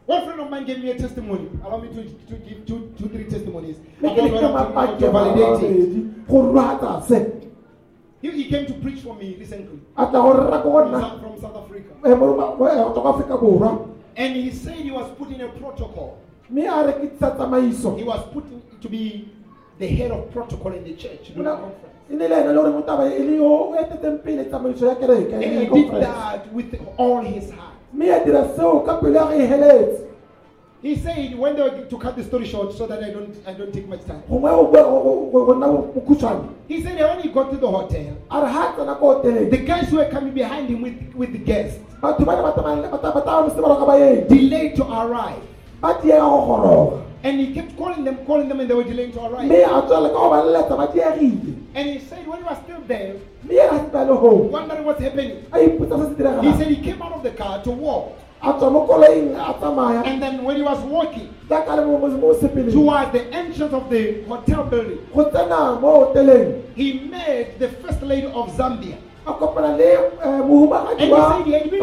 One 0.08 0.24
friend 0.24 0.40
of 0.40 0.48
mine 0.50 0.64
gave 0.64 0.78
me 0.82 0.90
a 0.90 0.98
testimony. 0.98 1.48
Allow 1.64 1.78
me 1.82 1.88
to, 1.88 2.02
to 2.28 2.34
give 2.48 2.64
two, 2.66 2.92
two, 2.98 3.08
three 3.10 3.24
testimonies 3.24 3.76
about 4.00 4.98
to 4.98 5.10
validate 5.12 5.70
it. 5.70 6.26
He, 8.22 8.30
he 8.30 8.44
came 8.50 8.66
to 8.66 8.72
preach 8.74 9.00
for 9.00 9.14
me 9.14 9.36
recently 9.38 9.78
from, 11.00 11.20
from 11.20 11.40
South 11.40 11.56
Africa. 11.56 11.92
And 14.16 14.34
he 14.36 14.50
said 14.50 14.76
he 14.76 14.90
was 14.90 15.10
put 15.18 15.30
in 15.30 15.40
a 15.42 15.48
protocol. 15.48 16.16
He 17.98 18.04
was 18.04 18.20
put 18.32 18.44
to 18.80 18.88
be 18.88 19.28
the 19.78 19.86
head 19.86 20.10
of 20.10 20.30
protocol 20.32 20.72
in 20.72 20.84
the 20.84 20.94
church. 20.94 21.28
during 21.34 21.44
the 21.44 21.50
conference. 21.60 21.94
And 25.34 25.44
he 25.44 25.66
did 25.82 25.90
that 26.00 26.52
with 26.54 26.74
all 26.96 27.20
his 27.20 27.50
heart. 27.50 27.67
He 30.80 30.94
said 30.94 31.34
when 31.36 31.56
they 31.56 31.62
were 31.62 31.86
to 31.90 31.98
cut 31.98 32.14
the 32.16 32.22
story 32.22 32.46
short 32.46 32.72
so 32.72 32.86
that 32.86 33.02
I 33.02 33.10
don't 33.10 33.34
I 33.46 33.52
don't 33.52 33.72
take 33.72 33.88
much 33.88 34.04
time. 34.06 34.22
He 36.68 36.82
said 36.82 37.00
when 37.00 37.20
he 37.20 37.28
got 37.30 37.50
to 37.50 37.56
the 37.56 37.66
hotel, 37.66 38.14
the 39.50 39.56
guys 39.66 39.90
were 39.92 40.04
coming 40.08 40.32
behind 40.34 40.68
him 40.68 40.82
with, 40.82 40.94
with 41.16 41.32
the 41.32 41.38
guests 41.38 41.80
delayed 44.28 44.76
to 44.76 44.84
arrive. 44.84 45.42
And 47.24 47.40
he 47.40 47.52
kept 47.52 47.76
calling 47.76 48.04
them, 48.04 48.16
calling 48.24 48.48
them, 48.48 48.60
and 48.60 48.70
they 48.70 48.74
were 48.74 48.84
delaying 48.84 49.12
to 49.12 49.20
arrive. 49.24 49.48
And 51.74 51.86
he 51.90 51.98
said 51.98 52.24
when 52.28 52.38
he 52.38 52.44
was 52.44 52.58
still 52.64 52.80
there, 52.86 53.14
wondering 54.50 54.84
what's 54.84 55.00
happening, 55.00 55.44
he 55.54 56.52
said 56.58 56.66
he 56.68 56.76
came 56.76 57.00
out 57.02 57.12
of 57.12 57.22
the 57.22 57.30
car 57.30 57.62
to 57.62 57.70
walk. 57.70 58.18
a 58.40 58.52
tswa 58.52 58.70
mo 58.72 58.86
koloing 58.86 59.34
a 59.34 60.04
And 60.06 60.22
then 60.22 60.44
when 60.44 60.56
he 60.56 60.62
was 60.62 60.78
walking 60.84 61.28
towards 61.48 63.12
the 63.12 63.26
entrance 63.32 63.72
of 63.72 63.90
the 63.90 64.22
hotel 64.28 64.64
building, 64.64 64.98
go 65.14 65.24
tsena 65.30 65.80
mo 65.80 66.12
hoteleng. 66.14 66.62
he 66.76 67.00
met 67.10 67.58
the 67.58 67.68
first 67.68 68.00
lady 68.02 68.26
of 68.28 68.48
Zambia. 68.56 68.96
a 69.26 69.32
kopana 69.32 69.76
le 69.76 69.84
eh, 69.84 70.40
And 71.00 71.00
he 71.00 71.10
said 71.10 71.44
he 71.46 71.52
had 71.52 71.70
been, 71.70 71.80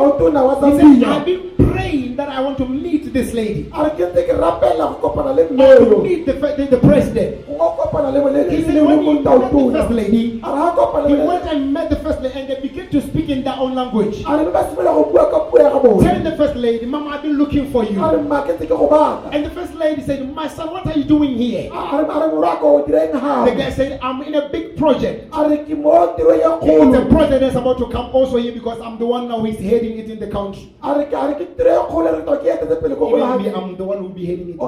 he 0.72 1.00
said, 1.00 1.04
I've 1.04 1.26
been 1.26 1.65
praying 1.86 2.16
that 2.16 2.30
I 2.30 2.42
want 2.42 2.58
to 2.60 2.66
meet 2.68 3.14
this 3.14 3.34
lady. 3.34 3.70
a 3.74 3.84
re 3.86 3.90
ke 3.98 4.02
ntse 4.10 4.22
ke 4.28 4.34
rapela 4.44 4.86
go 4.92 4.96
kopana 5.10 5.32
le 5.38 5.44
I 5.46 5.54
want 5.54 5.90
to 5.90 5.98
meet 6.04 6.26
the, 6.26 6.34
the, 6.34 6.66
the 6.74 6.78
president. 6.78 7.46
go 7.48 7.68
kopana 7.78 8.12
le 8.14 8.20
mo- 8.22 8.50
He 8.50 8.64
said 8.64 8.82
when 8.86 9.04
he 9.04 9.14
met 9.14 9.24
the 9.24 9.50
first 9.76 9.92
lady, 9.92 10.24
a 10.44 10.50
re 10.54 10.60
ha 10.62 10.76
kopana 10.78 11.08
he 11.10 11.16
went 11.16 11.46
and 11.46 11.74
met 11.74 11.90
the 11.90 11.96
first 11.98 12.22
lady 12.22 12.40
and 12.40 12.50
they 12.50 12.60
began 12.62 12.85
to 12.96 13.02
speak 13.08 13.30
in 13.30 13.44
their 13.44 13.56
own 13.60 13.76
language. 13.76 14.24
a 14.26 14.38
re 14.38 14.44
mme 14.46 14.52
ba 14.56 14.64
simolola 14.70 14.94
go 14.96 15.04
bua 15.12 15.24
ka 15.32 15.40
puo 15.52 15.60
ya 15.60 15.70
ga 15.70 15.80
Telling 16.06 16.24
the 16.24 16.36
first 16.38 16.56
lady, 16.56 16.86
Mama, 16.86 17.10
I've 17.12 17.22
been 17.22 17.38
looking 17.38 17.70
for 17.72 17.84
you. 17.84 18.00
mma 18.00 18.40
ke 18.48 18.56
ntse 18.56 18.66
ke 18.66 18.70
go 18.70 18.88
bata 18.88 19.30
And 19.36 19.46
the 19.46 19.50
first 19.58 19.74
lady 19.76 20.02
said, 20.02 20.24
My 20.34 20.48
son, 20.48 20.72
what 20.72 20.88
are 20.88 20.98
you 20.98 21.04
doing 21.04 21.36
here? 21.38 21.70
a 21.72 21.76
a 21.76 21.98
re 22.02 22.08
a 22.16 22.20
re 22.24 22.28
morwako 22.34 22.64
o 22.64 22.86
direng 22.88 23.12
The 23.46 23.56
guy 23.56 23.70
said, 23.70 24.00
I'm 24.02 24.22
in 24.22 24.36
a 24.36 24.50
big 24.50 24.78
project. 24.78 25.28
a 25.34 25.50
re 25.50 25.58
ke 25.68 25.76
mo 25.78 26.16
tiro 26.16 26.34
ya 26.40 26.60
It's 26.62 26.98
a 26.98 27.06
project 27.16 27.40
that's 27.42 27.56
about 27.64 27.78
to 27.84 27.88
come 27.92 28.08
also 28.16 28.38
here 28.38 28.54
because 28.54 28.80
I'm 28.80 28.98
the 28.98 29.06
one 29.06 29.28
now 29.28 29.40
who's 29.44 29.60
heading 29.60 30.00
it 30.00 30.10
in 30.10 30.20
the 30.20 30.28
country. 30.28 30.72
a 30.82 30.96
re 30.98 31.06
ke 31.12 31.14
a 31.14 31.28
re 31.28 31.36
ke 31.42 31.46
tiro 31.58 31.72
ya 31.76 31.84
kgolo 31.90 32.16
re 32.16 32.24
twa 32.24 32.38
ke 32.40 32.48
etetse 32.56 32.80
pele 32.82 32.96
ko 32.96 33.12
Even 33.16 33.44
me, 33.44 33.50
I'm 33.52 33.76
the 33.76 33.84
one 33.84 34.00
who'll 34.00 34.16
be 34.22 34.26
heading 34.26 34.56
it. 34.56 34.60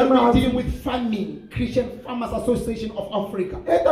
That 0.00 0.08
we're 0.10 0.32
dealing 0.32 0.54
with 0.54 0.68
farming, 0.84 1.48
Christian 1.50 1.88
Farmers 2.04 2.32
Association 2.42 2.90
of 2.92 3.08
Africa. 3.12 3.56
e 3.66 3.74
e 3.74 3.84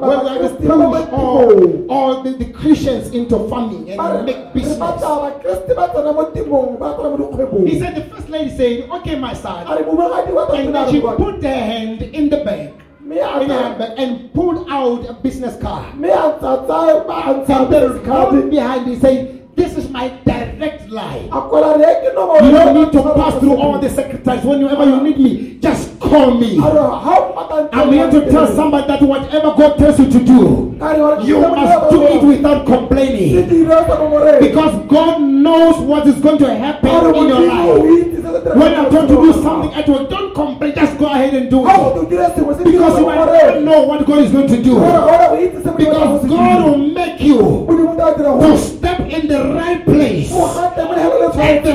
Where 0.00 0.20
we 0.24 0.32
are 0.32 1.29
to 1.30 1.46
ba 1.46 1.46
ba 1.46 1.54
push 1.54 1.86
mo 1.88 1.94
all, 1.94 2.22
the, 2.22 2.30
the 2.36 2.44
Christians 2.52 3.10
into 3.14 3.38
farming 3.48 3.90
and 3.90 4.26
make 4.26 4.52
business. 4.52 4.78
batla 4.78 5.10
bakreste 5.30 5.72
ba 5.76 5.88
tsena 5.94 6.12
mo 6.14 6.24
temong 6.34 6.78
ba 6.78 6.94
tsena 6.96 7.08
mo 7.10 7.16
dikgwebong 7.16 7.66
He 7.68 7.78
said, 7.78 7.94
the 7.94 8.04
first 8.10 8.28
lady 8.28 8.50
said, 8.56 8.90
okay, 8.90 9.16
my 9.18 9.34
son. 9.34 9.66
re 9.66 9.82
momagadi 9.84 10.32
wa 10.34 10.46
And 10.52 10.74
then 10.74 10.90
she 10.90 11.00
put 11.00 11.42
her 11.42 11.60
hand 11.72 12.02
in 12.02 12.28
the 12.30 12.44
bag, 12.44 12.74
mme 13.00 13.18
a 13.18 13.40
in 13.42 13.50
her 13.50 13.56
tsa- 13.56 13.62
handbag 13.62 13.92
and 13.98 14.32
pulled 14.34 14.66
out 14.70 15.08
a 15.08 15.14
business 15.14 15.56
card. 15.60 15.94
mme 15.98 16.10
a 16.10 16.38
tsa- 16.38 16.62
tsa- 16.66 17.04
ba- 17.06 17.24
a 17.26 17.34
ntsha 17.42 17.56
And 17.60 17.70
business 17.70 18.06
card. 18.06 18.50
behind 18.50 18.86
he 18.86 18.96
said, 18.96 19.36
this 19.56 19.76
is 19.76 19.90
my 19.90 20.08
direct 20.24 20.88
line. 20.90 21.28
a 21.32 21.40
kwala 21.50 21.76
re 21.76 21.90
ke 22.04 22.14
nomoro 22.14 22.40
You 22.44 22.52
don't 22.52 22.74
need 22.74 22.92
to 22.92 23.02
pass 23.14 23.34
through 23.40 23.56
all 23.56 23.78
the 23.78 23.88
secretaries. 23.90 24.44
Whenever 24.44 24.84
you 24.84 25.00
need 25.02 25.18
me, 25.18 25.58
just 25.60 25.89
call 26.00 26.34
me. 26.34 26.56
A 26.58 26.72
re, 26.72 26.80
ha 27.04 27.14
o 27.18 27.32
pata 27.34 27.68
ntle 27.68 27.82
I'm 27.82 27.92
here 27.92 28.10
to 28.10 28.30
tell 28.30 28.46
somebody 28.56 28.86
that 28.88 29.02
whatever 29.02 29.54
God 29.54 29.78
tells 29.78 30.00
you 30.00 30.10
to 30.10 30.20
do, 30.24 30.76
Ka 30.80 30.92
re, 30.92 31.00
wa 31.00 31.20
you 31.20 31.40
must 31.40 31.90
do 31.90 32.02
it 32.06 32.22
without 32.24 32.66
complaining. 32.66 33.34
Se 33.36 33.42
dire 33.46 33.78
sa 33.86 33.94
nomoreng. 34.00 34.40
Because 34.40 34.74
God 34.88 35.20
knows 35.20 35.76
what 35.84 36.06
is 36.08 36.18
going 36.20 36.38
to 36.38 36.48
happen 36.54 37.14
in 37.14 37.28
your 37.28 37.40
life. 37.40 38.56
When 38.56 38.74
I'm 38.74 38.90
trying 38.90 39.08
to 39.08 39.16
do 39.20 39.32
something 39.42 39.72
at 39.74 39.88
work, 39.88 40.08
don't 40.08 40.34
complain. 40.34 40.74
Just 40.74 40.98
go 40.98 41.06
ahead 41.06 41.34
and 41.34 41.50
do 41.50 41.68
it. 41.68 41.94
to 41.94 42.02
dire 42.08 42.30
sengwe 42.34 42.56
se 42.56 42.64
dire 42.64 42.72
Because 42.72 42.98
you 42.98 43.06
might 43.06 43.16
not 43.20 43.62
know 43.62 43.82
what 43.84 44.06
God 44.06 44.18
is 44.24 44.32
going 44.32 44.48
to 44.48 44.62
do. 44.62 44.74
Gore- 44.80 45.04
gore 45.04 45.26
o 45.30 45.36
itse 45.36 45.62
se 45.62 45.70
Modimo 45.70 45.76
a 45.76 45.76
Because 45.76 46.28
God 46.28 46.64
will 46.64 46.78
make 46.78 47.20
you 47.20 47.38
Modimo 47.68 47.92
o 47.92 47.94
tla 47.94 48.14
dira 48.16 48.32
to 48.40 48.58
step 48.58 49.00
in 49.00 49.28
the 49.28 49.40
right 49.54 49.84
place 49.84 50.32
o 50.32 50.48
gate 50.48 50.84
mo 50.84 50.94
lehelele 50.96 51.28
at 51.40 51.64
the 51.64 51.74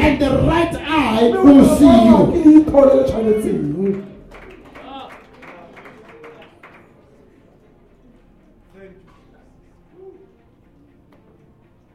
and 0.00 0.20
the 0.20 0.30
right 0.46 0.74
eye 0.76 1.30
will 1.30 1.76
see 1.76 1.84
you. 1.84 2.64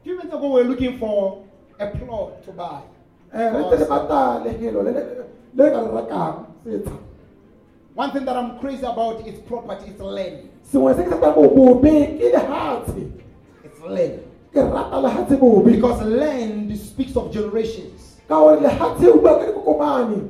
Few 0.04 0.16
minutes 0.18 0.34
ago, 0.34 0.48
we 0.54 0.64
were 0.64 0.70
looking 0.70 0.98
for 1.00 1.44
a 1.80 1.88
plot 1.88 2.44
to 2.46 2.52
buy. 2.52 2.82
One 7.94 8.12
thing 8.12 8.26
that 8.26 8.38
I'm 8.38 8.60
crazy 8.60 8.86
about 8.86 9.26
is 9.28 9.40
property, 9.42 9.90
it's 9.92 10.00
land. 10.00 10.50
It's 13.64 13.80
land 13.82 14.22
ke 14.58 14.74
rata 14.74 14.98
lehatshe 14.98 15.38
bobe 15.40 15.72
Because 15.72 16.02
land 16.02 16.74
speaks 16.78 17.16
of 17.16 17.32
generations. 17.32 18.18
ka 18.28 18.40
gore 18.42 18.58
lehatshe 18.58 19.06
o 19.08 19.18
bua 19.22 19.38
ka 19.40 19.46
dikokomane 19.52 20.30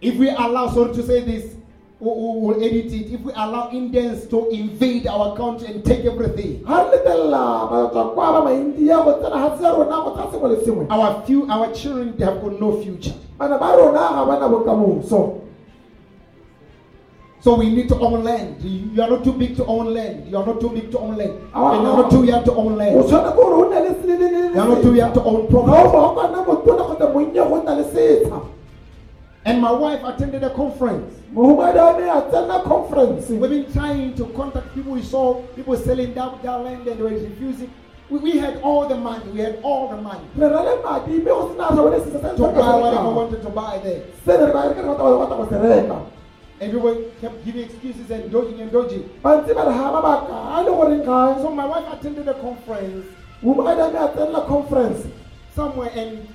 If 0.00 0.14
we 0.16 0.28
allow, 0.30 0.68
sorry 0.70 0.94
to 0.94 1.02
say 1.02 1.22
this, 1.24 1.56
we 1.98 2.06
we 2.06 2.40
will 2.40 2.62
edit 2.62 2.92
it. 2.92 3.10
If 3.10 3.20
we 3.22 3.32
allow 3.32 3.68
Indians 3.72 4.28
to 4.28 4.46
invade 4.50 5.08
our 5.08 5.34
country 5.36 5.66
and 5.74 5.84
take 5.84 6.04
everything, 6.06 6.62
ga 6.62 6.86
re 6.86 6.98
letelela 6.98 7.66
batswa 7.66 8.14
kwa 8.14 8.32
ba 8.32 8.40
maindia 8.46 9.02
go 9.04 9.18
tsena 9.18 9.38
hatse 9.42 9.62
ya 9.64 9.72
rona 9.74 9.96
go 10.04 10.10
tsa 10.14 10.30
sengwe 10.30 10.48
le 10.54 10.64
sengwe 10.64 10.86
our 10.90 11.22
few, 11.26 11.50
our 11.50 11.72
children, 11.74 12.14
they 12.16 12.24
have 12.24 12.40
got 12.40 12.60
no 12.60 12.80
future. 12.80 13.14
bana 13.38 13.58
So 17.48 17.54
we 17.54 17.70
need 17.70 17.88
to 17.88 17.98
own 17.98 18.24
land. 18.24 18.62
You 18.62 19.00
are 19.00 19.08
not 19.08 19.24
too 19.24 19.32
big 19.32 19.56
to 19.56 19.64
own 19.64 19.94
land. 19.94 20.28
You 20.28 20.36
are 20.36 20.44
not 20.44 20.60
too 20.60 20.68
big 20.68 20.90
to 20.90 20.98
own 20.98 21.16
land. 21.16 21.32
Ah, 21.54 21.72
And 21.72 21.82
you 21.82 21.88
are 21.88 22.02
not 22.02 22.10
too 22.10 22.24
young 22.24 22.44
to 22.44 22.52
own 22.52 22.76
land. 22.76 22.92
You 23.08 23.16
are 23.16 24.68
not 24.68 24.82
too 24.82 24.94
young 24.94 25.14
to 25.14 25.22
own 25.22 25.48
property. 25.48 25.72
ba 25.72 25.96
o 25.96 26.14
kana 26.14 26.44
motona 26.44 26.84
kgotsa 26.84 27.06
monnye 27.14 27.48
go 27.48 27.62
nna 27.62 27.74
le 27.78 27.84
setsha 27.84 28.42
And 29.46 29.62
my 29.62 29.72
wife 29.72 30.04
attended 30.04 30.44
a 30.44 30.50
conference. 30.50 31.14
mohumadi 31.32 31.78
wa 31.78 31.96
me 31.96 32.04
a 32.04 32.60
conference 32.68 33.30
We've 33.30 33.48
been 33.48 33.72
trying 33.72 34.14
to 34.16 34.26
contact 34.36 34.74
people. 34.74 34.92
We 34.92 35.02
saw 35.02 35.40
people 35.56 35.74
selling 35.78 36.12
down 36.12 36.40
their 36.42 36.58
land 36.58 36.86
and 36.86 36.98
they 36.98 37.02
were 37.02 37.08
refusing. 37.08 37.72
We, 38.10 38.18
we 38.18 38.36
had 38.36 38.60
all 38.60 38.86
the 38.86 38.96
money. 38.96 39.24
We 39.30 39.40
had 39.40 39.60
all 39.62 39.88
the 39.88 39.96
money 39.96 40.28
to 40.36 40.40
buy 40.40 40.98
whatever 42.76 43.08
we 43.08 43.14
wanted 43.14 43.40
to 43.42 43.48
buy 43.48 43.80
there. 43.82 44.02
Ne 46.60 46.66
re 46.66 46.78
ba 46.78 46.90
re 46.90 46.94
ka 46.94 46.98
re 46.98 46.98
batla 46.98 46.98
go 46.98 46.98
batla 46.98 46.98
go 46.98 46.98
se 46.98 46.98
reka 46.98 46.98
And 46.98 46.98
people 46.98 47.04
kept 47.20 47.44
giving 47.44 47.62
excuses 47.64 48.10
and 48.10 48.30
dodging 48.32 48.60
and 48.60 48.72
dodging. 48.72 49.04
ba 49.22 49.30
ntse 49.42 49.54
ba 49.54 49.62
re 49.64 49.74
ga 49.74 49.92
mabaka 49.92 50.34
a 50.58 50.62
le 50.62 50.70
goreng 50.70 51.04
ga 51.04 51.38
So 51.42 51.50
my 51.50 51.66
wife 51.66 51.86
attended 51.92 52.28
a 52.28 52.34
conference 52.34 53.06
me 53.42 53.52
a 54.34 54.40
conference 54.46 55.06
somewhere 55.54 55.90
and 55.94 56.26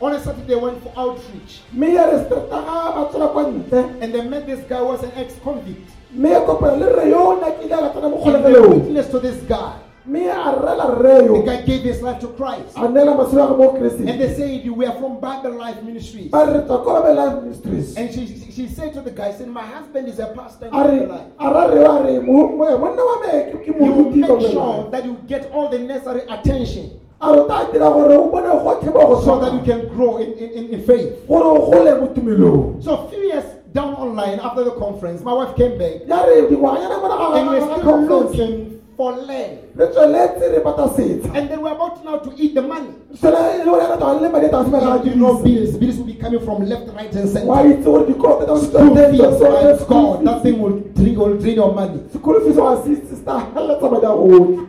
on 0.00 0.12
a 0.14 0.20
Saturday 0.20 0.46
they 0.46 0.54
went 0.54 0.80
for 0.82 0.92
outreach. 0.96 1.60
mme 1.72 1.94
ya 1.94 2.06
re 2.10 2.24
strata 2.24 2.62
ga 2.62 2.92
ba 2.94 3.08
tswela 3.10 3.28
kwa 3.32 3.42
ntle 3.42 3.84
And 4.00 4.14
they 4.14 4.22
met 4.22 4.46
this 4.46 4.60
guy 4.68 4.78
who 4.78 4.86
was 4.86 5.02
an 5.02 5.10
ex-convict. 5.16 5.90
mme 6.14 6.30
ya 6.30 6.40
kopana 6.40 6.76
le 6.76 6.86
rre 6.94 7.10
yo 7.10 7.18
o 7.18 7.36
nakile 7.40 7.74
a 7.74 7.78
ka 7.78 7.88
tsena 7.90 8.08
mo 8.08 8.22
And 8.24 8.44
they 8.44 8.60
witnessed 8.60 9.10
to 9.10 9.18
this 9.18 9.42
guy. 9.48 9.74
Mme 10.06 10.30
a 10.30 10.52
rrela 10.52 10.86
rre 10.98 11.26
The 11.26 11.42
guy 11.42 11.62
gave 11.62 11.82
his 11.82 12.02
life 12.02 12.20
to 12.20 12.28
Christ. 12.28 12.76
a 12.76 12.88
neela 12.88 13.14
matshelo 13.14 13.44
a 13.44 13.54
ge 13.54 13.58
mo 13.58 14.10
And 14.10 14.20
they 14.20 14.34
said, 14.34 14.70
we 14.70 14.86
are 14.86 14.94
from 14.98 15.20
Bible 15.20 15.58
Life 15.58 15.82
Ministries. 15.82 16.30
ba 16.30 16.44
re 16.46 16.60
tswa 16.62 16.84
ko 16.84 17.02
babe 17.02 17.16
life 17.16 17.42
ministries 17.42 17.96
And 17.96 18.12
she, 18.14 18.26
she 18.50 18.68
said 18.68 18.94
to 18.94 19.00
the 19.00 19.10
guy, 19.10 19.32
said, 19.32 19.48
my 19.48 19.64
husband 19.66 20.08
is 20.08 20.18
a 20.18 20.32
pastor 20.34 20.66
in 20.66 20.70
Bible 20.72 21.06
Life. 21.06 21.26
He 23.64 23.70
will 23.70 24.10
make 24.10 24.50
sure 24.52 24.90
that 24.90 25.04
you 25.04 25.18
get 25.26 25.50
all 25.52 25.68
the 25.68 25.78
necessary 25.78 26.22
attention 26.28 27.00
a 27.20 27.32
re 27.32 27.48
ta 27.48 27.68
dira 27.72 27.90
gore 27.90 28.12
o 28.14 28.30
bone 28.30 28.46
gotlhe 28.46 28.92
mo 28.94 29.06
go 29.08 29.20
so 29.24 29.40
that 29.40 29.52
you 29.52 29.60
can 29.62 29.88
grow 29.88 30.18
in, 30.18 30.32
in, 30.34 30.68
in, 30.74 30.86
faith. 30.86 31.26
gore 31.26 31.42
o 31.42 31.70
gole 31.70 32.00
mo 32.00 32.06
tumelong 32.14 32.82
So 32.82 32.94
a 32.94 33.10
few 33.10 33.18
years 33.18 33.44
down 33.72 33.94
online 33.94 34.38
after 34.38 34.62
the 34.62 34.70
conference, 34.78 35.22
my 35.22 35.32
wife 35.32 35.56
came 35.56 35.76
back 35.78 36.06
ya 36.06 36.22
re 36.24 36.46
dingwanyana 36.46 36.94
and 37.36 37.48
we're 37.50 37.60
still 37.76 38.00
looking 38.06 38.67
for 38.98 39.12
land. 39.12 39.58
re 39.76 39.86
tsweletse 39.86 40.50
re 40.52 40.58
bata 40.60 40.88
setsha 40.96 41.30
And 41.38 41.48
then 41.48 41.60
we're 41.62 41.72
about 41.72 42.04
now 42.04 42.18
to 42.18 42.30
eat 42.36 42.54
the 42.54 42.62
money. 42.62 42.90
sele 43.14 43.58
le 43.58 43.64
gore 43.64 43.80
ya 43.82 43.96
ka 43.96 44.12
le 44.12 44.28
madi 44.28 44.46
a 44.46 44.50
tase 44.50 44.70
mera 44.70 45.00
You 45.04 45.14
know, 45.14 45.38
bills, 45.42 45.76
bills 45.78 45.96
will 45.98 46.06
be 46.06 46.14
coming 46.14 46.40
from 46.44 46.64
left, 46.66 46.88
right, 46.96 47.14
and 47.14 47.28
center. 47.30 47.46
wa 47.46 47.62
itse 47.62 47.84
gore 47.84 48.04
dikoloto 48.06 48.58
tsa 48.58 48.66
School 48.66 48.96
fees, 48.96 49.20
my 49.20 49.76
school 49.76 49.86
God, 49.88 50.18
fees. 50.18 50.24
that 50.26 50.42
thing 50.42 50.58
will 50.58 50.80
drain, 50.98 51.14
will 51.18 51.38
drain 51.38 51.54
your 51.54 51.72
money. 51.74 52.00
school 52.12 52.40
fees 52.40 52.56
wa 52.56 52.74
sister 52.82 53.38
heletsa 53.54 53.90
madi 53.90 54.06
a 54.06 54.10
otlhe 54.10 54.66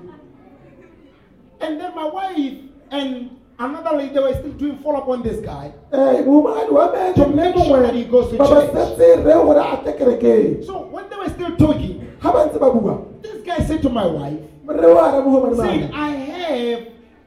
And 1.61 1.80
then 1.82 1.93
my 1.95 2.05
wife 2.05 2.57
and 2.91 3.32
another 3.59 3.97
lady 3.97 4.13
they 4.13 4.19
were 4.21 4.34
still 4.34 4.53
doing 4.53 4.77
follow 4.77 4.99
up 4.99 5.07
on 5.09 5.23
this 5.23 5.39
guy. 5.41 5.73
eh 5.91 6.21
mohumagadi 6.23 6.71
wa 6.71 6.86
me 6.93 7.13
To 7.15 7.27
make 7.27 7.55
sure 7.65 7.82
that 7.82 7.95
he 7.95 8.03
goes 8.05 8.30
to 8.30 8.38
church. 8.38 8.71
setse 8.77 9.25
re 9.25 9.34
gore 9.34 9.57
a 9.57 9.77
tle 9.84 10.63
So 10.65 10.86
when 10.93 11.09
they 11.09 11.15
were 11.17 11.30
still 11.30 11.55
talking, 11.57 12.05
ga 12.22 12.32
ba 12.32 12.45
ntse 12.47 12.59
ba 12.59 12.70
bua? 12.72 12.95
This 13.22 13.41
guy 13.43 13.59
said 13.65 13.82
to 13.82 13.89
my 13.89 14.05
wife, 14.05 14.39
re 14.65 14.93
wa 14.93 15.11
re 15.15 15.20
mohumadi 15.24 15.55
said, 15.57 15.91
I 15.93 16.09
have 16.09 16.82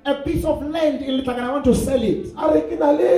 a 0.04 0.14
piece 0.22 0.44
of 0.44 0.62
land 0.66 1.02
in 1.02 1.20
Litagan, 1.20 1.40
I 1.42 1.52
want 1.52 1.64
to 1.64 1.74
sell 1.74 2.02
it. 2.02 2.32
a 2.36 2.52
re 2.52 2.60
ke 2.68 2.78
na 2.78 2.90
le 2.92 3.12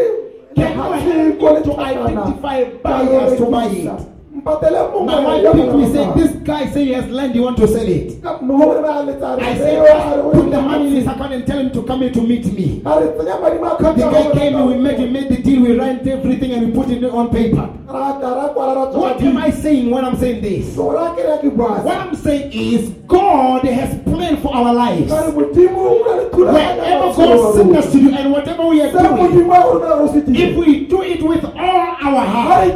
Can 0.54 0.70
you 0.70 0.82
help 0.82 0.94
me 0.94 1.62
to 1.66 1.78
identify 1.80 2.64
buyers 2.78 3.38
to 3.38 3.46
buy 3.50 3.66
it? 3.66 4.13
My 4.42 4.52
wife 4.52 5.52
picked 5.54 5.74
me 5.74 5.92
said, 5.92 6.14
this 6.16 6.32
guy 6.42 6.66
say 6.70 6.86
he 6.86 6.92
has 6.92 7.08
land, 7.08 7.34
he 7.34 7.40
want 7.40 7.56
to 7.58 7.68
sell 7.68 7.86
it. 7.86 8.20
mohumadi 8.42 8.82
ba 8.82 9.04
letsa 9.06 9.38
I 9.40 9.54
"Just 9.54 10.32
put 10.34 10.50
the 10.50 10.60
money 10.60 10.86
in 10.88 10.92
his 10.94 11.06
account 11.06 11.32
and 11.34 11.46
tell 11.46 11.58
him 11.58 11.70
to 11.70 11.82
come 11.84 12.00
here 12.00 12.10
to 12.10 12.20
meet 12.20 12.44
me. 12.52 12.82
a 12.84 13.00
re 13.00 13.06
tsenya 13.14 13.40
madi 13.40 13.58
mo 13.58 13.76
The 13.78 14.10
guy 14.10 14.32
came 14.32 14.66
we 14.66 14.74
made, 14.76 14.98
we 14.98 15.06
made 15.08 15.28
the 15.28 15.36
deal, 15.40 15.62
we 15.62 15.78
ran 15.78 16.06
everything 16.08 16.50
and 16.50 16.66
we 16.66 16.72
put 16.82 16.90
it 16.90 17.04
on 17.04 17.30
paper. 17.30 17.68
ra 17.86 18.18
ta 18.18 18.34
ra 18.34 18.48
kwala 18.52 18.74
ra 18.74 18.84
What 18.98 19.22
am 19.22 19.36
I 19.36 19.50
saying 19.50 19.90
when 19.90 20.04
I'm 20.04 20.16
saying 20.16 20.42
this? 20.42 20.76
ra 20.76 21.14
ke 21.14 21.22
re 21.22 21.38
ke 21.38 21.54
bua 21.56 21.80
What 21.84 21.96
I'm 21.96 22.16
saying 22.16 22.50
is 22.52 22.90
God 23.06 23.62
has 23.64 23.94
planned 24.02 24.40
for 24.42 24.52
our 24.52 24.74
lives. 24.74 25.12
ka 25.12 25.26
re 25.26 25.30
modimo 25.30 25.78
o 25.78 26.02
na 26.02 26.12
le 26.18 26.24
Wherever 26.34 27.14
God 27.14 27.54
sent 27.54 27.76
us 27.76 27.92
to 27.92 27.98
do 28.00 28.10
and 28.12 28.32
whatever 28.32 28.66
we 28.66 28.82
are 28.82 28.90
doing, 28.90 29.14
modimo 29.14 29.54
a 29.54 29.62
go 29.62 29.78
romela 29.78 29.96
go 30.02 30.06
se 30.12 30.18
if 30.26 30.56
we 30.56 30.86
do 30.86 31.02
it 31.02 31.22
with 31.22 31.44
all 31.44 31.86
our 32.02 32.26
heart, 32.26 32.74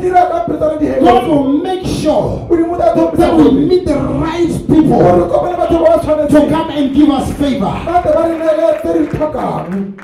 re 1.09 1.21
dira 1.21 1.25
ka 1.25 1.27
God 1.27 1.29
will 1.29 1.53
make 1.59 1.87
sure 1.87 2.47
modimo 2.49 2.75
o 2.75 2.77
tla 2.77 2.93
tlhophisa 2.95 3.17
that 3.17 3.37
we 3.37 3.51
meet 3.53 3.85
the 3.85 3.95
right 3.95 4.49
people 4.67 5.01
kopane 5.29 5.57
batho 5.57 5.79
ba 5.85 5.99
ba 6.05 6.29
to 6.29 6.49
come 6.49 6.71
and 6.71 6.95
give 6.95 7.11
us 7.11 7.33
favor. 7.39 7.75
ba 7.85 8.03
tle 8.03 8.13
ba 8.13 8.23
re 8.29 8.39
neele 8.39 8.81
tse 8.81 8.99
di 8.99 9.07
tlhokang 9.07 9.95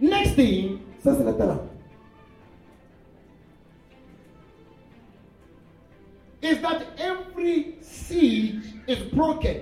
Next 0.00 0.34
thing, 0.34 0.80
se 1.04 1.12
se 1.12 1.22
latelang 1.24 1.68
is 6.42 6.58
that 6.62 6.82
every 6.98 7.76
siege 7.80 8.64
is 8.86 8.98
broken. 9.12 9.60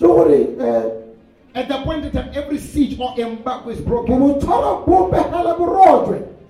um 0.00 1.08
At 1.54 1.68
the 1.68 1.82
point 1.82 2.04
in 2.04 2.12
time, 2.12 2.30
every 2.34 2.58
siege 2.58 3.00
or 3.00 3.18
embargo 3.18 3.70
is 3.70 3.80
broken. 3.80 4.38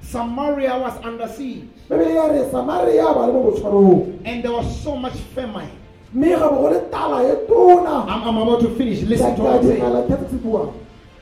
Samaria 0.00 0.78
was 0.78 1.04
under 1.04 1.26
siege, 1.26 1.64
bebele 1.88 2.14
ya 2.14 2.26
re 2.26 2.50
samaria 2.50 3.14
ba 3.14 3.26
le 3.26 3.32
mo 3.32 3.50
botshwarong 3.50 4.20
and 4.24 4.44
there 4.44 4.52
was 4.52 4.82
so 4.82 4.96
much 4.96 5.14
famine. 5.34 5.70
mme 6.12 6.38
ga 6.38 6.48
bo 6.48 6.56
go 6.56 6.70
le 6.70 6.80
tala 6.90 7.36
tona 7.48 8.06
I'm, 8.06 8.28
I'm 8.28 8.36
about 8.36 8.60
to 8.60 8.70
finish. 8.76 9.02
Listen 9.02 9.34
to 9.36 9.42
what 9.42 9.56
I'm 9.56 9.62
saying. 9.62 9.80
digala 9.80 10.06
ke 10.06 10.18
se 10.20 10.28
se 10.30 10.38
buang 10.38 10.72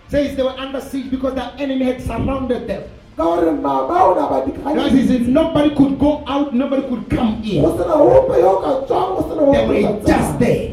Says 0.08 0.36
they 0.36 0.42
were 0.42 0.58
under 0.58 0.80
siege 0.80 1.10
because 1.10 1.34
the 1.34 1.44
enemy 1.58 1.86
had 1.86 2.02
surrounded 2.02 2.68
them. 2.68 2.82
Ka 3.16 3.22
gore 3.24 3.52
mabaona 3.52 4.28
ba 4.30 4.74
That 4.74 4.92
is, 4.92 5.10
if 5.10 5.26
nobody 5.26 5.74
could 5.74 5.98
go 5.98 6.24
out, 6.26 6.54
nobody 6.54 6.82
could 6.88 7.08
come 7.10 7.42
in. 7.44 7.62
go 7.62 7.76
sena 7.76 7.94
ope 7.94 8.38
yo 8.38 8.60
ka 8.60 8.86
tswang 8.86 9.16
go 9.16 9.22
sena 9.28 9.52
They 9.52 9.82
were 9.82 10.06
just 10.06 10.38
there. 10.38 10.68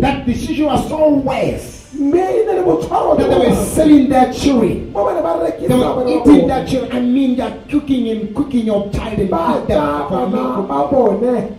That 0.00 0.26
situation 0.26 0.66
was 0.66 0.88
so 0.88 1.14
worse 1.14 1.74
mme 1.98 2.44
ne 2.46 2.52
le 2.58 2.62
botshwaro 2.62 3.16
that 3.16 3.30
they 3.30 3.38
were 3.48 3.54
selling 3.54 4.08
their 4.08 4.32
children. 4.32 4.92
mo 4.92 5.04
ba 5.04 5.14
ne 5.14 5.22
ba 5.22 5.50
They 5.58 5.68
were 5.68 6.08
eating 6.08 6.48
their 6.48 6.66
children. 6.66 6.92
I 6.92 7.00
mean, 7.00 7.36
they're 7.36 7.58
cooking 7.70 8.08
and 8.08 8.34
cooking 8.34 8.66
your 8.66 8.90
child 8.92 9.18
and 9.18 9.28
eat 9.28 9.68
them 9.68 10.68
for 10.90 11.18
me. 11.20 11.56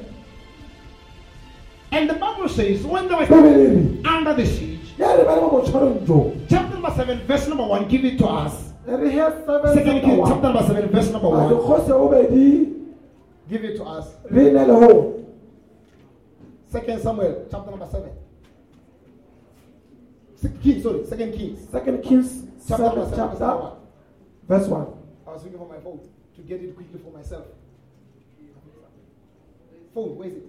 And 1.92 2.10
the 2.10 2.16
Bible 2.16 2.50
says 2.50 2.84
when 2.86 3.08
they 3.08 3.16
were 3.16 4.08
under 4.08 4.34
the 4.34 4.46
siege, 4.46 4.94
ya 4.98 5.14
re 5.14 5.24
ba 5.24 5.36
le 5.36 5.42
mo 5.42 5.50
botshwarong 5.50 6.06
jo 6.06 6.36
chapter 6.50 6.74
number 6.74 6.92
seven, 6.96 7.20
verse 7.26 7.48
number 7.48 7.64
one, 7.66 7.88
give 7.88 8.04
it 8.06 8.18
to 8.18 8.28
us. 8.28 8.75
Seven 8.86 9.12
Second 9.74 10.02
Kings, 10.02 10.28
chapter 10.28 10.42
number 10.42 10.64
seven, 10.68 10.90
verse 10.90 11.10
number 11.12 11.28
a 11.28 11.32
one, 11.32 11.50
dikgose 11.50 11.90
o 11.90 12.10
give 13.50 13.64
it 13.64 13.76
to 13.78 13.84
us. 13.84 14.08
re 14.30 14.52
ne 14.52 14.66
le 14.66 15.26
Second 16.68 17.02
Samuel, 17.02 17.48
chapter 17.50 17.72
number 17.72 17.88
seven. 17.92 18.12
Second 20.36 20.62
Kings, 20.62 20.84
sorry, 20.84 21.06
Second 21.06 21.34
Kings, 21.34 21.70
second 21.70 22.04
kings 22.04 22.44
chapter 22.68 22.84
number 22.84 23.10
seven 23.10 23.16
seven, 23.16 23.30
verse 23.30 23.40
chapter 23.40 23.56
one. 23.58 23.78
verse 24.48 24.68
one 24.68 24.88
I 25.28 25.32
was 25.32 25.44
looking 25.44 25.58
for 25.60 25.70
my 25.70 25.80
phone 25.80 26.00
to 26.36 26.42
get 26.42 26.62
it 26.62 26.76
quickly 26.76 27.00
for 27.00 27.12
myself. 27.12 27.46
Phone, 29.94 30.16
where 30.18 30.28
is 30.28 30.36
it? 30.36 30.44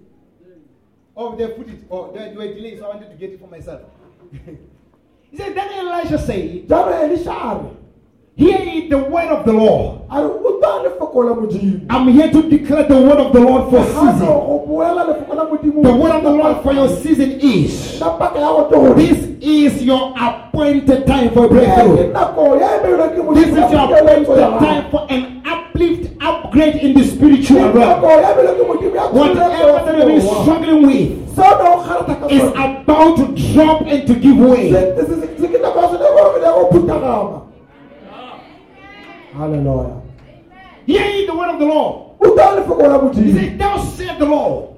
Oh, 1.15 1.35
they 1.35 1.47
put 1.47 1.67
it. 1.69 1.79
Oh, 1.89 2.11
they, 2.11 2.29
they 2.29 2.35
were 2.35 2.53
delayed, 2.53 2.77
so 2.77 2.85
I 2.85 2.95
wanted 2.95 3.09
to 3.09 3.15
get 3.15 3.31
it 3.31 3.39
for 3.39 3.47
myself. 3.47 3.81
He 5.29 5.35
said, 5.35 5.55
Then 5.55 5.69
Elisha 5.73 6.19
said, 6.19 6.69
Hear 8.37 8.59
ye 8.61 8.87
the 8.87 8.99
word 8.99 9.29
of 9.33 9.45
the 9.45 9.53
Lord. 9.53 10.01
a 10.11 10.21
re 10.21 10.29
utlwa 10.29 10.83
lefoko 10.83 11.87
I'm 11.89 12.07
here 12.09 12.31
to 12.31 12.41
declare 12.49 12.83
the 12.83 12.95
word 13.01 13.17
of 13.17 13.33
the 13.33 13.39
Lord 13.39 13.69
for 13.71 13.83
season. 13.83 14.19
go 14.27 14.63
boela 14.67 15.03
lefoko 15.09 15.33
la 15.35 15.45
modimo 15.45 15.81
The 15.83 15.93
word 15.95 16.11
of 16.11 16.23
the 16.23 16.29
Lord 16.29 16.61
for 16.63 16.71
your 16.73 16.87
season 17.01 17.39
is 17.41 17.99
na 17.99 18.15
paka 18.17 18.39
ya 18.39 18.47
go 18.53 18.69
to 18.69 18.75
gore 18.75 18.93
this 18.93 19.25
is 19.41 19.81
your 19.83 20.13
appointed 20.15 21.07
time 21.07 21.33
for 21.33 21.49
breakthrough. 21.49 22.13
nako 22.13 22.59
ya 22.61 22.77
beilweng 22.85 23.15
ke 23.17 23.33
This 23.41 23.47
is 23.49 23.71
your 23.73 23.83
appointed 23.89 24.05
keletso 24.05 24.37
ya 24.37 24.49
gago. 24.51 24.59
time 24.59 24.91
for 24.91 25.01
an 25.09 25.41
uplift, 25.45 26.03
upgrade 26.21 26.75
in 26.75 26.93
the 26.93 27.03
spiritual 27.09 27.71
realm. 27.73 28.01
nako 28.01 28.21
ya 28.21 28.33
beilweng 28.37 28.57
ke 28.61 28.63
modimo 28.69 28.95
ya 28.95 29.05
Whatever 29.09 29.49
that 29.49 29.97
you've 29.97 30.07
been 30.13 30.21
struggling 30.21 30.81
with 30.85 31.09
seo 31.33 31.51
ne 31.57 31.69
o 31.73 31.75
kgaratha 31.81 32.15
ka 32.21 32.27
is 32.29 32.45
about 32.53 33.17
to 33.17 33.25
drop 33.33 33.81
and 33.89 34.05
to 34.05 34.13
give 34.13 34.37
way. 34.37 34.69
se 34.71 34.93
se- 34.93 35.25
se- 35.25 35.41
se 35.41 35.47
ke 35.49 35.57
nako 35.57 35.77
ya 35.81 35.87
sone 35.89 36.05
e 36.05 36.13
gore 36.13 36.37
ya 36.45 36.51
go 36.53 36.63
phutagama 36.71 37.41
halleluja 39.37 39.93
Hear 40.87 41.05
ye 41.05 41.25
the 41.25 41.35
word 41.35 41.49
of 41.49 41.59
the 41.59 41.65
Lord. 41.65 41.95
utlwa 42.19 42.55
lefoko 42.55 42.87
la 42.87 43.11
He 43.13 43.33
said, 43.33 43.59
Thou 43.59 43.77
said 43.77 44.17
the 44.19 44.25
Lord. 44.25 44.69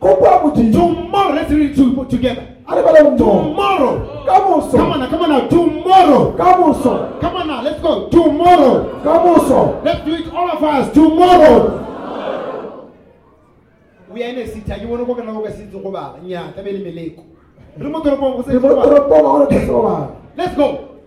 go 0.00 0.16
bua 0.16 0.40
modimo 0.42 0.72
Tomorrow, 0.72 1.34
let's 1.34 1.50
read 1.50 1.70
it 1.70 1.76
to- 1.76 2.04
together. 2.06 2.42
a 2.66 2.74
re 2.76 2.82
bale 2.82 3.10
mmogo 3.10 3.42
Tomorrow. 3.42 4.24
Come 4.24 4.92
on 4.92 5.00
now, 5.00 5.08
come 5.10 5.22
on 5.22 5.28
now. 5.30 5.48
Tomorrow. 5.48 6.32
ka 6.36 6.56
moso 6.56 7.20
Come 7.20 7.36
on 7.36 7.46
now, 7.48 7.62
let's 7.62 7.80
go. 7.82 8.08
Tomorrow. 8.08 9.00
ka 9.02 9.22
moso 9.24 9.80
Let's 9.84 10.04
do 10.04 10.14
it 10.14 10.32
all 10.32 10.50
of 10.50 10.62
us. 10.64 10.92
Tomorrow. 10.94 11.76
We 14.10 14.24
are 14.24 14.28
in 14.28 14.38
a 14.38 14.46
city. 14.46 14.80
You 14.80 14.88
want 14.88 15.06
to 15.06 15.14
go 15.14 15.20
and 15.20 15.28
go 15.28 15.50
see 15.50 15.64
the 15.64 15.78
Goba. 15.78 16.18
Yeah, 16.24 16.50
the 16.52 16.62
very 16.62 16.78
meleko. 16.80 17.24
Remote 17.78 18.06
robot 18.06 18.36
will 18.36 18.44
say 18.44 18.52
ke 18.58 18.62
mo 18.62 18.68
Goba. 18.68 18.82
toropong 18.84 19.08
ga 19.08 19.22
gone 19.22 19.48
these 19.50 19.68
ba 19.68 20.16
Let's 20.36 20.56
go. 20.56 20.98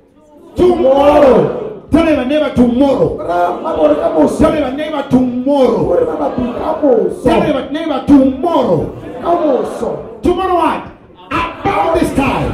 Tomorrow. 0.56 1.73
Tell 1.92 2.10
your 2.10 2.26
neighbor 2.26 2.54
tomorrow. 2.56 3.18
ra 3.18 3.58
mabore 3.62 3.96
ka 3.96 4.38
Tell 4.38 4.56
your 4.60 4.72
neighbor 4.72 5.04
tomorrow. 5.10 5.84
gore 5.86 6.06
mabapi 6.06 6.46
ka 6.58 6.82
Tell 7.24 7.48
your 7.48 7.70
neighbor 7.72 8.04
tomorrow. 8.08 8.80
Tomorrow 10.22 10.56
what? 10.56 10.82
About 11.32 12.00
this 12.00 12.14
time. 12.16 12.52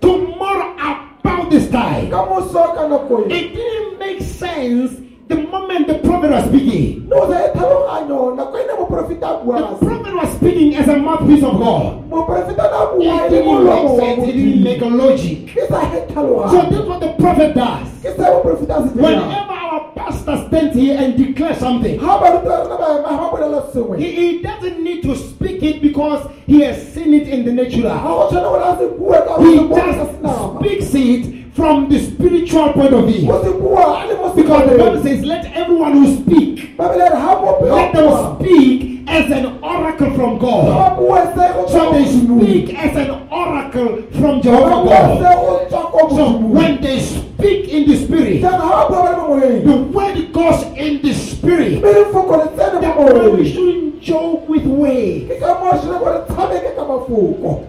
Tomorrow 0.00 0.74
about 1.20 1.50
this 1.50 1.70
time. 1.70 2.10
ka 2.10 2.24
moso 2.26 2.62
ka 2.74 2.88
nako 2.88 3.26
It 3.30 3.54
didn't 3.54 3.98
make 3.98 4.20
sense 4.22 5.09
the 5.30 5.36
moment 5.48 5.86
the 5.86 5.94
prophet 6.06 6.30
was 6.30 6.44
speaking. 6.50 7.08
no 7.08 7.24
sa 7.30 7.48
tlhaloganyo 7.54 8.36
nako 8.36 8.56
ne 8.58 8.72
moporofeta 8.78 9.26
a 9.30 9.38
The 9.40 9.86
prophet 9.86 10.14
was 10.14 10.30
speaking 10.36 10.74
as 10.76 10.88
a 10.88 10.96
mouthpiece 10.96 11.42
of 11.44 11.54
God. 11.58 12.10
moporofeta 12.10 12.64
na 12.70 12.80
bua 12.92 13.26
It 13.26 13.30
didn't 13.30 13.64
make 13.64 13.88
sense. 14.00 14.28
It 14.28 14.32
didn't 14.36 14.62
make 14.64 14.82
a 14.82 14.90
logic. 14.90 15.38
ke 15.54 15.62
sa 15.68 15.80
he 15.90 15.98
So 16.14 16.60
is 16.70 16.86
what 16.88 17.00
the 17.00 17.12
prophet 17.18 17.54
does. 17.54 17.86
ke 18.02 18.10
se 18.16 18.24
moporofeta 18.34 18.74
a 18.76 18.82
se 18.88 18.94
dirang 18.94 19.02
Whenever 19.02 19.56
our 19.70 19.80
pastor 19.94 20.36
stands 20.48 20.74
here 20.76 20.96
and 20.98 21.16
declares 21.16 21.58
something, 21.58 21.96
ga 22.00 22.18
baruta 22.18 22.54
rena 22.62 22.76
ba 22.76 22.86
ema 22.98 23.10
ga 23.10 23.16
ba 23.16 23.26
bolela 23.30 23.60
sengwe 23.72 23.98
he, 23.98 24.08
he 24.12 24.42
doesn't 24.42 24.78
need 24.82 25.02
to 25.02 25.14
speak 25.16 25.62
it 25.62 25.80
because 25.82 26.26
he 26.46 26.60
has 26.66 26.76
seen 26.92 27.14
it 27.14 27.28
in 27.28 27.44
the 27.44 27.52
natural. 27.52 27.94
go 28.02 28.28
tshwane 28.28 28.48
gore 28.50 28.62
a 28.66 28.76
se 28.78 28.86
bue 28.98 29.18
ka 29.26 29.32
He 29.38 29.56
gore 29.56 29.68
se 29.68 29.68
bona 29.68 29.94
sa 29.94 30.02
just 30.02 30.90
speaks 30.90 30.94
it 30.94 31.39
from 31.60 31.88
the 31.88 31.98
spiritual 32.00 32.72
point 32.72 32.94
of 32.94 33.06
view. 33.06 33.30
o 33.30 33.42
se 33.44 33.50
bua 33.52 34.02
a 34.02 34.06
le 34.08 34.14
mo 34.16 34.32
Because 34.34 34.70
the 34.70 34.78
Bible 34.78 35.02
says, 35.02 35.24
let 35.24 35.44
everyone 35.54 35.92
who 35.92 36.16
speak, 36.16 36.76
babele 36.76 37.04
re 37.04 37.16
ga 37.20 37.40
mope 37.40 37.62
let 37.62 37.92
them 37.92 38.36
speak 38.40 39.04
as 39.08 39.30
an 39.30 39.46
oracle 39.62 40.10
from 40.14 40.38
God. 40.38 40.64
ba 40.72 40.96
bue 40.96 41.20
se 41.36 41.52
go 41.52 41.66
So 41.68 41.92
they 41.92 42.04
speak 42.08 42.74
as 42.78 42.96
an 42.96 43.10
oracle 43.30 44.02
from 44.18 44.40
Jehovah 44.40 44.88
God. 44.88 45.70
So 46.16 46.38
when 46.38 46.80
they 46.80 47.00
speak 47.00 47.68
in 47.68 47.88
the 47.90 47.96
spirit, 48.04 48.40
Then 48.40 48.52
ga 48.52 48.58
ba 48.58 48.88
bua 48.88 49.02
ba 49.04 49.10
le 49.10 49.16
mo 49.16 49.24
moyeng 49.36 49.64
the 49.64 49.76
word 49.92 50.32
goes 50.32 50.62
in 50.80 51.02
the 51.02 51.12
spirit. 51.14 51.80
mme 51.82 51.92
lefoko 51.92 52.36
le 52.40 52.46
tsene 52.56 52.80
That's 52.80 52.96
mo 52.96 53.04
why 53.04 53.28
we 53.28 53.52
shouldn't 53.52 54.00
joke 54.00 54.48
with 54.48 54.64
way. 54.64 55.28
ke 55.28 55.38
ka 55.40 55.60
mo 55.60 55.76
shile 55.76 55.98
gore 56.00 56.24
tshameke 56.26 56.72
ka 56.76 56.82
mafoko 56.88 57.66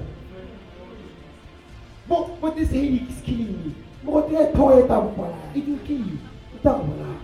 But, 2.12 2.42
but 2.42 2.56
this 2.58 2.70
headache 2.72 3.08
is 3.10 3.22
killing 3.24 3.52
me. 3.64 3.74
Mogote 4.04 4.34
e 4.34 4.46
thogo 4.56 4.80
e 4.80 4.84
tampolaya 4.88 5.36
It 5.56 5.68
will 5.68 5.80
kill 5.88 5.98
you. 5.98 6.18
e 6.56 6.60
tla 6.62 6.72
go 6.74 6.84
bolaya 6.84 7.18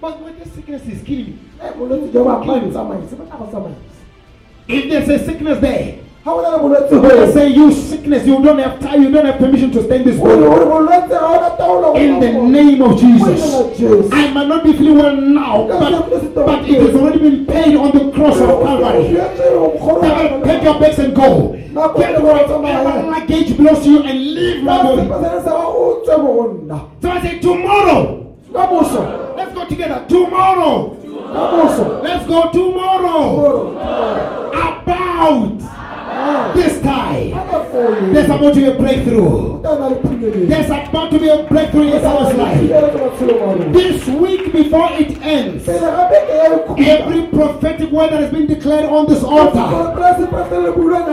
But 0.00 0.22
when 0.22 0.38
this 0.38 0.52
sickness 0.52 0.86
is 0.86 1.02
killing 1.02 1.26
me, 1.26 1.38
e 1.60 1.72
bolwetse 1.78 2.12
jo 2.12 2.24
ba 2.24 2.38
ba 2.44 2.60
tsamaise 2.70 3.14
ba 3.16 3.24
tla 3.24 3.36
go 3.38 3.46
tsamaisa 3.46 3.92
if 4.66 4.88
there's 4.90 5.08
a 5.08 5.18
sickness 5.26 5.60
there, 5.60 5.94
ga 5.94 5.94
o 5.94 5.98
na 5.98 5.98
le 5.98 6.00
bolwetse 6.00 6.03
they 6.24 7.32
say 7.32 7.48
you 7.48 7.70
sickness, 7.70 8.26
you 8.26 8.42
don't 8.42 8.58
have 8.58 8.80
time, 8.80 9.02
you 9.02 9.10
don't 9.10 9.26
have 9.26 9.36
permission 9.38 9.70
to 9.72 9.84
stay 9.84 9.96
in 9.96 10.04
this 10.04 10.16
gore 10.16 10.28
body. 10.28 10.40
gore 10.46 10.64
bolwetse 10.64 11.08
ga 11.10 11.20
o 11.20 11.40
na 11.40 11.50
taolo 11.56 11.92
go 11.92 11.96
In 12.00 12.18
the 12.18 12.32
name 12.32 12.80
of 12.82 12.90
Mo 12.92 12.96
leina 12.96 13.20
la 13.20 13.34
Jesus. 13.36 13.78
Jesu. 13.78 14.08
I 14.10 14.32
might 14.32 14.48
not 14.48 14.64
be 14.64 14.72
feeling 14.72 14.96
well 14.96 15.16
now, 15.16 15.66
but, 15.68 16.34
but 16.34 16.64
it 16.68 16.80
has 16.80 16.94
already 16.94 17.18
been 17.18 17.44
paid 17.44 17.76
on 17.76 17.90
the 17.92 18.10
cross 18.12 18.40
of 18.40 18.48
Calvary. 18.64 19.08
Take 20.44 20.62
your 20.62 20.80
bags 20.80 20.98
and 20.98 21.14
go. 21.14 21.52
Get 21.52 22.22
whatever 22.22 22.58
luggage 22.58 23.56
belongs 23.58 23.80
to 23.84 23.90
you 23.90 24.02
and 24.04 24.18
leave 24.34 24.62
my 24.64 24.82
body. 24.82 25.06
So 27.02 27.10
I 27.10 27.20
say, 27.20 27.38
tomorrow, 27.40 28.34
let's 28.48 29.52
go 29.54 29.64
together. 29.68 30.06
Tomorrow, 30.08 30.96
let's 32.02 32.26
go 32.26 32.50
tomorrow. 32.50 33.76
About 34.54 35.73
this 36.54 36.80
time, 36.82 37.30
there's 38.12 38.26
about 38.30 38.54
to 38.54 38.60
be 38.60 38.66
a 38.66 38.74
breakthrough. 38.74 39.60
There's 40.46 40.70
about 40.70 41.10
to 41.10 41.18
be 41.18 41.28
a 41.28 41.42
breakthrough 41.44 41.92
in 41.92 42.00
someone's 42.00 42.36
life. 42.36 43.72
This 43.72 44.06
week 44.08 44.52
before 44.52 44.88
it 44.92 45.20
ends, 45.22 45.68
every 45.68 47.26
prophetic 47.28 47.90
word 47.90 48.12
that 48.12 48.20
has 48.22 48.30
been 48.30 48.46
declared 48.46 48.86
on 48.86 49.06
this 49.06 49.22
altar 49.22 49.60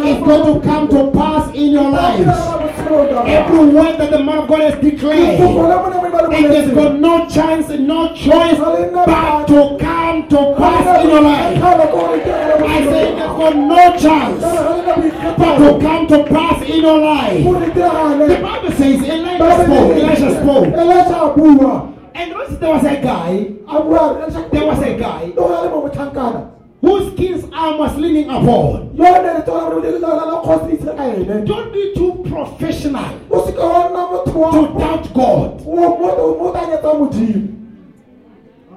is 0.08 0.18
going 0.24 0.62
to 0.62 0.68
come 0.68 0.88
to 0.90 1.12
pass 1.12 1.54
in 1.56 1.72
your 1.72 1.90
lives. 1.90 2.28
Every 3.28 3.66
word 3.66 3.98
that 3.98 4.12
the 4.12 4.24
man 4.24 4.38
of 4.40 4.48
God 4.48 4.62
has 4.62 4.80
declared, 4.82 5.40
it 5.40 6.52
has 6.52 6.72
got 6.74 6.96
no 7.00 7.28
chance, 7.30 7.70
no 7.70 8.14
choice 8.14 8.58
but 8.58 9.48
to 9.48 9.78
come 9.80 10.28
to 10.30 10.56
pass 10.58 11.04
in 11.04 11.10
your 11.10 11.22
life. 11.22 11.62
I 11.62 12.84
say 12.86 13.12
it 13.14 13.18
has 13.18 13.28
got 13.28 13.56
no 13.56 13.98
chance 13.98 15.01
to 15.10 15.80
come 15.82 16.08
to 16.08 16.24
pass 16.26 16.64
in 16.64 16.82
your 16.82 17.00
life. 17.00 17.44
The 17.44 18.40
Bible 18.42 18.72
says 18.72 19.02
Elijah 19.04 19.64
spoke, 19.66 19.98
Elijah 19.98 20.32
spoke. 20.42 20.68
Elijah 20.68 21.18
And 22.14 22.34
once 22.34 22.58
there 22.58 22.70
was 22.74 22.84
a 22.84 23.02
guy. 23.02 23.56
There 24.52 24.66
was 24.66 24.82
a 24.82 24.98
guy 24.98 25.32
whose 26.82 27.14
king's 27.16 27.44
arm 27.54 27.78
was 27.78 27.96
leaning 27.98 28.30
upon. 28.30 28.96
Don't 31.46 31.74
be 31.74 31.94
too 31.96 32.24
professional 32.28 33.20
to 33.30 34.80
doubt 34.80 35.14
God. 35.14 35.62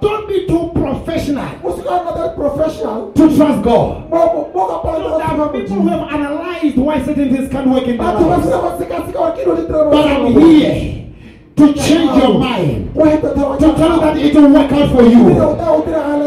Don't 0.05 0.29
be 0.29 0.47
too 0.47 0.71
professional 0.75 1.49
o 1.65 1.77
se 1.77 1.83
ka 1.83 1.97
wa 2.05 2.29
professional 2.37 3.13
to 3.13 3.25
trust 3.37 3.63
God. 3.65 4.11
So 4.11 5.17
there 5.17 5.41
are 5.41 5.49
people 5.53 5.77
who 5.81 5.89
have 5.89 6.13
analyzed 6.13 6.77
why 6.77 7.03
certain 7.03 7.35
things 7.35 7.51
can't 7.51 7.69
work 7.71 7.89
in 7.89 7.97
their 7.97 8.13
lives. 8.13 8.45
seka 8.45 8.61
ba 8.61 8.71
seka 8.77 8.97
seka 9.09 9.21
wa 9.21 9.31
kino 9.33 9.55
le 9.55 9.65
tiro 9.67 9.91
But 9.91 10.05
I'm 10.07 10.27
here 10.41 11.09
to 11.57 11.73
change 11.73 12.13
your 12.23 12.39
mind, 12.39 12.93
o 12.95 13.05
heta 13.09 13.33
ta 13.35 13.57
to 13.57 13.73
tell 13.81 13.95
you 13.95 14.01
that 14.05 14.17
it 14.19 14.35
will 14.35 14.53
work 14.53 14.73
out 14.73 14.91
for 14.93 15.03
you. 15.09 15.25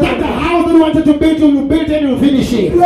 That 0.02 0.18
the 0.18 0.26
house 0.26 0.64
that 0.66 0.74
you 0.74 0.80
wanted 0.80 1.04
to 1.04 1.14
build, 1.14 1.38
you 1.38 1.46
will 1.54 1.68
build 1.68 1.82
it 1.82 1.90
and 1.90 2.02
you 2.02 2.14
will 2.14 2.20
finish 2.20 2.52
it. 2.52 2.72
The 2.72 2.78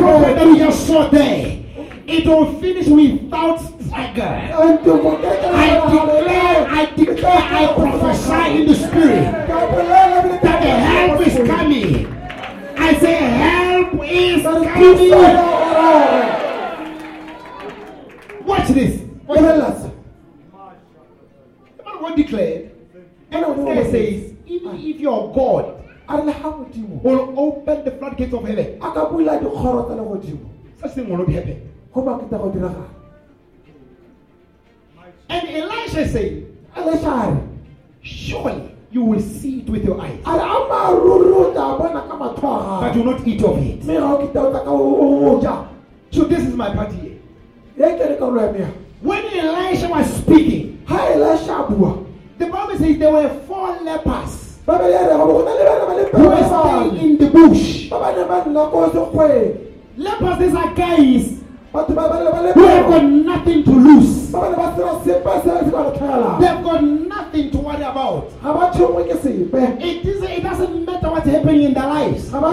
prophet 0.00 0.34
that 0.36 0.46
we 0.46 0.58
just 0.58 0.86
saw 0.86 1.08
there, 1.10 1.61
it 2.06 2.26
will 2.26 2.58
finish 2.60 2.86
without 2.88 3.58
struggle. 3.60 4.22
I 4.22 4.76
declare, 5.90 6.66
I 6.68 6.86
declare, 6.96 7.42
I 7.42 7.74
prophesy 7.74 8.60
in 8.60 8.66
the 8.68 8.74
spirit 8.74 9.32
that 10.42 10.58
the 10.62 10.70
help 10.70 11.26
is 11.26 11.36
coming. 11.48 12.06
I 12.76 12.94
say 12.98 13.14
help 13.14 13.94
is 14.04 14.42
coming. 14.42 15.10
Watch 18.46 18.68
this. 18.68 19.02
Watch 19.26 19.40
this. 19.40 19.82
The 21.76 21.82
man 21.84 21.96
God 22.00 22.16
declared, 22.16 22.70
and 23.30 23.44
prayer 23.64 23.84
says, 23.84 24.32
even 24.46 24.76
if 24.78 25.00
your 25.00 25.32
God 25.32 25.78
will 26.08 27.34
open 27.38 27.84
the 27.84 27.90
floodgates 27.92 28.34
of 28.34 28.44
heaven, 28.44 28.76
a 28.82 28.92
ka 28.92 29.08
bula 29.08 29.38
dikgoro 29.38 29.84
tsa 29.86 29.94
legodimo 29.94 30.48
such 30.82 30.94
thing 30.94 31.08
will 31.08 31.18
not 31.18 31.28
happen. 31.28 31.71
And 35.28 35.48
Elisha 35.48 36.08
said, 36.08 36.46
Elisha, 36.76 37.38
surely 38.02 38.70
you 38.90 39.02
will 39.02 39.20
see 39.20 39.60
it 39.60 39.68
with 39.70 39.84
your 39.84 40.00
eyes. 40.00 40.18
But 42.80 42.92
do 42.94 43.04
not 43.04 43.26
eat 43.26 43.42
of 43.42 43.58
it. 43.58 43.84
So 46.10 46.24
this 46.24 46.42
is 46.46 46.54
my 46.54 46.74
part 46.74 46.92
here. 46.92 47.16
When 49.02 49.24
Elisha 49.38 49.88
was 49.88 50.06
speaking, 50.16 50.78
the 52.38 52.46
Bible 52.46 52.76
says 52.78 52.98
there 52.98 53.12
were 53.12 53.28
four 53.48 53.76
lepers 53.82 54.58
in 57.02 57.16
the 57.18 57.30
bush. 57.30 57.90
Lepers, 59.96 60.38
these 60.38 60.54
are 60.54 60.74
guys 60.74 61.41
batho 61.72 61.94
ba 61.94 62.08
ba 62.08 62.18
le 62.24 62.30
ba 62.30 62.40
le 62.42 62.52
who 62.52 62.64
have 62.66 62.86
got 62.90 63.02
nothing 63.04 63.64
to 63.64 63.70
lose. 63.72 64.30
ba 64.32 64.40
ba 64.40 64.48
ne 64.50 64.56
ba 64.56 64.74
sena 64.76 64.92
sepe 65.04 65.32
se 65.42 65.50
se 65.64 65.70
ba 65.70 65.80
re 65.84 65.90
tlhagala 65.98 66.38
They've 66.40 66.62
got 66.64 66.82
nothing 66.84 67.50
to 67.50 67.58
worry 67.58 67.82
about. 67.82 68.28
ga 68.42 68.52
ba 68.52 68.70
tshongwe 68.72 69.02
ke 69.08 69.16
sepe 69.22 69.60
It, 69.80 70.04
is, 70.04 70.22
it 70.22 70.42
doesn't 70.42 70.84
matter 70.84 71.08
what's 71.10 71.26
happening 71.28 71.62
in 71.62 71.74
their 71.74 71.86
lives. 71.88 72.32
And 72.32 72.44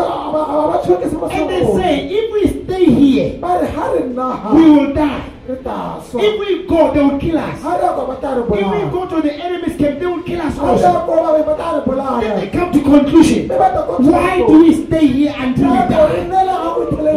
they 1.49 1.63
say, 1.76 2.07
if 2.09 2.32
we 2.34 2.63
stay 2.63 2.86
here, 2.86 3.39
ba 3.39 3.59
re 3.61 3.67
ha 3.67 3.91
re 3.91 3.99
nna 4.07 4.28
ha 4.41 4.53
we 4.55 4.70
will 4.70 4.93
die. 4.93 5.26
If 5.49 6.39
we 6.39 6.67
go, 6.67 6.93
they 6.93 7.01
will 7.01 7.17
kill 7.20 7.38
us. 7.39 7.61
ha 7.61 7.76
re 7.76 7.88
kwa 7.93 8.05
ba 8.07 8.15
tla 8.22 8.36
re 8.38 8.43
If 8.43 8.49
we 8.72 8.82
go 8.91 9.05
to 9.09 9.22
the 9.22 9.34
enemy's 9.34 9.76
camp, 9.78 9.99
they 9.99 10.05
will 10.05 10.24
kill 10.24 10.41
us 10.41 10.57
also. 10.59 10.91
ko 11.05 11.15
ba 11.26 11.38
be 11.38 11.43
ba 11.43 11.55
tla 11.57 11.82
re 11.84 12.22
Then 12.22 12.39
they 12.39 12.47
come 12.49 12.72
to 12.72 12.82
conclusion. 12.82 13.41
be 13.47 13.55
ba 13.57 13.70
tla 13.74 13.84
ko 13.88 13.97
Why 13.99 14.38
do 14.38 14.59
we 14.63 14.74
stay 14.86 15.07
here 15.07 15.36
until 15.38 15.72
we 15.72 15.78
die? 15.89 16.68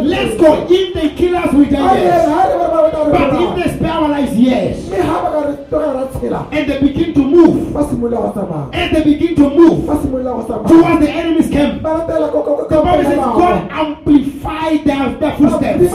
Let's 0.03 0.37
go. 0.39 0.67
If 0.69 0.93
they 0.93 1.09
kill 1.15 1.35
us, 1.37 1.53
we 1.53 1.65
die. 1.65 1.97
Yes. 1.97 2.27
But 3.11 3.41
if 3.41 3.55
they 3.55 3.63
lives, 4.13 4.37
yes. 4.37 4.89
mme 4.89 5.01
ha 5.01 5.21
ba 5.23 5.29
ka 5.33 5.39
re 5.47 5.53
tlogela 5.69 5.93
ra 5.93 6.03
tshela 6.13 6.39
And 6.51 6.69
they 6.69 6.79
begin 6.79 7.13
to 7.13 7.23
move. 7.23 7.73
ba 7.73 7.81
simolola 7.89 8.19
go 8.21 8.31
tsamaya 8.31 8.69
And 8.73 8.95
they 8.95 9.03
begin 9.03 9.35
to 9.35 9.49
move 9.49 9.85
ba 9.87 9.95
simolola 10.01 10.31
go 10.37 10.43
tsamaya 10.47 10.67
towards 10.67 10.99
the 11.05 11.11
enemy's 11.11 11.49
camp. 11.49 11.81
The 11.81 12.81
Bible 12.87 13.03
says 13.03 13.23
God 13.41 13.71
amplified 13.71 14.83
their, 14.85 15.05
their 15.19 15.35
footsteps. 15.37 15.91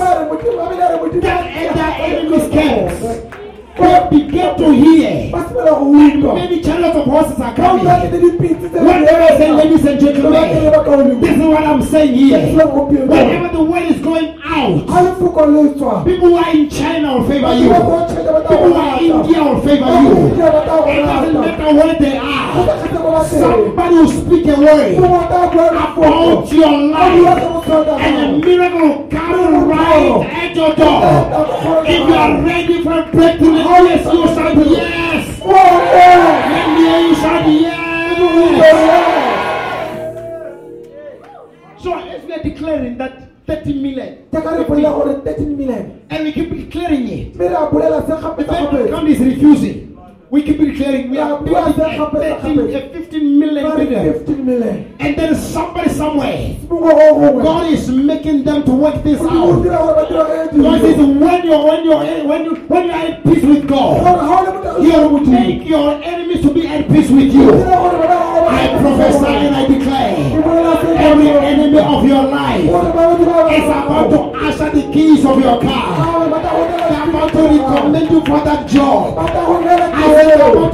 That 1.27 1.45
and 1.61 1.71
their 1.79 1.93
enemy's 2.09 2.49
camps. 2.51 3.38
They 3.79 4.19
began 4.19 4.57
to 4.59 4.71
hear. 4.73 5.31
ba 5.31 5.45
simolola 5.49 6.21
go 6.21 6.31
And 6.31 6.39
many 6.39 6.61
chariots 6.63 6.97
of 6.97 7.05
horses 7.05 7.39
are 7.41 7.55
coming. 7.55 7.85
utlwa 7.87 8.01
ke 8.01 8.11
le 8.13 8.19
dipitse 8.19 8.69
tse 8.71 8.81
Whatever 8.85 9.23
I 9.23 9.39
say, 9.39 9.53
ladies 9.53 9.85
and 9.87 10.01
Ba 10.01 10.07
ke 10.07 10.07
le 10.07 10.13
gentlemen, 10.13 10.71
ba 10.73 10.85
ka 10.85 10.91
o 10.91 11.15
this 11.21 11.37
is 11.37 11.47
what 11.47 11.65
I'm 11.65 11.83
saying 11.83 12.15
here. 12.15 12.39
Whenever 12.57 13.49
the 13.57 13.63
word 13.63 13.83
is 13.95 14.01
going 14.03 14.38
out, 14.59 14.89
ha 14.91 14.99
lefoko 15.07 15.43
le 15.53 15.63
tswa 15.75 16.05
people 16.05 16.29
who 16.29 16.37
are 16.37 16.51
in 16.55 16.69
China 16.71 17.09
will 17.19 17.27
favor 17.29 17.53
you. 17.55 17.69
Batho 17.69 17.89
ba 17.89 17.89
ko 17.89 18.07
China 18.15 18.31
ba 18.33 18.41
tla 18.43 18.49
People 18.49 18.69
who 18.69 18.75
are 18.75 18.99
in 18.99 19.11
India 19.11 19.41
will 19.45 19.61
favor 19.63 19.93
you. 20.03 20.11
ko 20.11 20.19
India 20.29 20.49
ba 20.51 20.61
It 20.89 21.03
doesn't 21.07 21.37
matter 21.41 21.71
where 21.79 21.95
they 22.03 22.17
are. 22.19 22.49
ka 22.55 22.75
kgetse 22.79 22.99
ko 22.99 23.09
ba 23.15 23.21
teng. 23.29 23.41
Somebody 23.43 23.95
will 23.95 24.13
speak 24.19 24.45
a 24.47 24.57
word 24.59 24.91
Go 24.99 25.07
ba 25.09 25.23
tla 25.29 25.41
bua 25.53 25.67
lefoko. 25.71 26.03
about 26.09 26.53
your 26.53 26.75
life, 26.91 27.69
and 28.01 28.17
a 28.19 28.27
miracle 28.47 28.81
will 28.89 29.03
come 29.09 29.69
right 29.69 30.27
at 30.43 30.51
your 30.57 30.73
door. 30.75 31.01
If 31.87 32.03
you 32.09 32.15
are 32.15 32.33
ready 32.43 32.77
for 32.83 32.93
a 32.99 33.03
breakthrough, 33.13 33.59
yes, 33.59 34.05
you 34.13 34.27
shout 34.35 34.57
yes. 34.57 35.41
Oh, 35.45 35.55
yeah. 35.55 36.53
Let 36.53 36.67
me 36.75 36.81
hear 36.85 37.01
you 37.09 37.15
shout 37.15 37.47
yes. 37.49 37.79
So 41.83 41.95
as 41.95 42.25
we 42.25 42.33
are 42.33 42.43
declaring 42.43 42.99
that 42.99 43.13
30 43.49 43.73
million, 43.83 44.09
Ke 44.31 44.43
ka 44.45 44.51
re 44.57 44.65
bolela 44.65 44.91
gore 44.93 45.15
13 45.25 45.57
million. 45.57 46.01
and 46.11 46.25
we 46.25 46.33
keep 46.33 46.51
declaring 46.55 47.09
it. 47.09 47.35
Mme 47.35 47.49
re 47.49 47.55
a 47.55 47.67
bolela 47.73 48.01
se 48.07 48.13
The 48.13 48.21
gape 48.21 48.47
sa 48.47 48.71
gape. 48.71 48.85
account 48.87 49.09
is 49.09 49.21
refusing. 49.21 49.88
We 50.31 50.43
keep 50.43 50.59
declaring 50.59 51.09
we 51.11 51.19
are 51.19 51.41
building 51.41 51.81
a, 51.81 52.11
13, 52.11 52.59
a 52.75 52.89
15 52.93 53.39
million 53.39 53.65
building. 53.65 54.13
15 54.13 54.45
million. 54.45 54.97
And 55.01 55.17
there 55.17 55.33
is 55.33 55.41
somebody 55.43 55.89
somewhere. 55.89 56.55
Mongwe 56.69 56.93
go 56.93 57.15
gongwe. 57.17 57.43
God 57.43 57.73
is 57.73 57.89
making 57.89 58.45
them 58.45 58.63
to 58.65 58.73
work 58.73 59.03
this 59.03 59.21
out. 59.23 59.63
dira 59.63 59.79
gore 59.79 59.95
ba 59.95 60.05
dira 60.09 60.49
ge 60.53 60.61
God 60.63 60.81
says 60.83 60.97
when 60.99 61.47
you're 61.47 61.65
when 61.65 61.85
you're 61.85 62.05
when 62.29 62.45
you 62.45 62.55
when 62.69 62.87
you're 62.87 62.95
at 62.95 63.25
peace 63.25 63.43
with 63.45 63.67
God, 63.69 64.05
Gore 64.05 64.21
ha 64.29 64.37
o 64.39 64.45
le 64.45 64.53
motho 64.53 64.83
He 64.85 64.91
will 64.93 65.25
make 65.25 65.65
your 65.67 66.03
enemies 66.03 66.43
to 66.43 66.53
be 66.53 66.67
at 66.67 66.89
peace 66.89 67.09
with 67.11 67.33
you. 67.33 67.49
Dira 67.49 67.77
gore 67.81 67.97
bana 67.97 68.17
ba 68.21 68.29
gago 68.29 68.49
I 68.53 68.69
prophesy 68.85 69.33
and 69.49 69.57
I 69.57 69.67
declare 69.67 70.13
every 71.09 71.29
enemy 71.31 71.79
of 71.79 72.05
your 72.05 72.25
life 72.29 72.69
Gore 72.69 72.93
ba 72.93 73.03
ba 73.09 73.17
dira 73.17 73.49
is 73.57 73.65
about 73.81 74.11
to 74.13 74.21
usher 74.45 74.71
the 74.77 74.85
keys 74.93 75.25
of 75.25 75.41
your 75.41 75.57
car. 75.57 75.89
Ah, 75.89 76.21
go 76.21 76.29
nela 76.29 76.89
They're 76.93 77.09
about 77.09 77.33
to 77.33 77.43
recommend 77.49 78.11
you 78.11 78.21
for 78.29 78.41
that 78.45 78.69
job. 78.69 79.17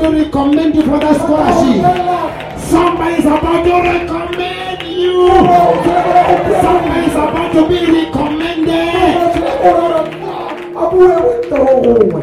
To 0.05 0.11
recommend 0.25 0.75
you 0.75 0.83
for 0.83 0.99
that 0.99 1.17
Ba 1.17 1.19
tla 1.19 1.29
go 1.29 1.35
scholarship. 1.49 1.81
Somebody 2.59 3.15
is 3.15 3.25
about 3.27 3.65
to 3.65 3.75
recommend 3.89 4.83
you. 4.83 5.29
O 5.29 5.33
tshela 5.83 6.03
gore 6.05 6.25
o 6.25 6.37
pia. 6.45 6.61
Somebody 6.63 7.01
is 7.07 7.15
about 7.15 7.51
to 7.53 7.63
be 7.69 7.79
recommended. 7.99 9.17
O 9.17 9.29
tshela 9.33 9.55
gore 9.65 10.01
a 10.77 10.91
bue 10.91 11.09
bontle 11.09 11.65
go 11.65 11.75
gongwe. 11.83 12.23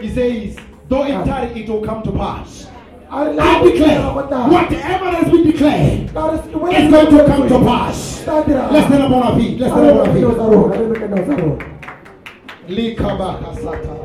He 0.00 0.08
says, 0.10 0.56
though 0.88 1.04
it 1.04 1.24
tarry, 1.24 1.48
it 1.60 1.68
will 1.68 1.84
come 1.84 2.02
to 2.02 2.12
pass. 2.12 2.66
A 3.10 3.12
re 3.24 3.32
le 3.32 3.42
I 3.42 3.42
declare, 3.62 3.98
dira 3.98 4.12
go 4.14 4.22
tla. 4.26 4.38
whatever 4.48 5.10
has 5.10 5.28
been 5.30 5.44
declared 5.44 6.00
is 6.02 6.10
going 6.10 7.10
to 7.10 7.24
come 7.26 7.48
to 7.48 7.58
pass. 7.60 7.96
Let's 8.26 8.86
stand 8.86 9.02
up 9.02 9.10
on 9.12 9.22
our 9.22 9.34
feet. 9.38 9.60
Let's 9.60 9.72
stand 9.72 9.90
up 9.90 9.96
on 9.96 10.08
our 10.08 10.14
feet. 13.86 14.03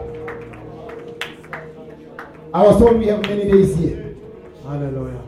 I 2.53 2.63
was 2.63 2.77
told 2.79 2.97
we 2.99 3.07
have 3.07 3.21
many 3.21 3.43
days 3.51 3.75
here, 3.77 4.15
Hallelujah. 4.63 5.21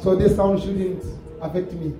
so 0.00 0.14
this 0.14 0.36
sound 0.36 0.60
shouldn't 0.60 1.02
affect 1.40 1.72
me. 1.72 1.94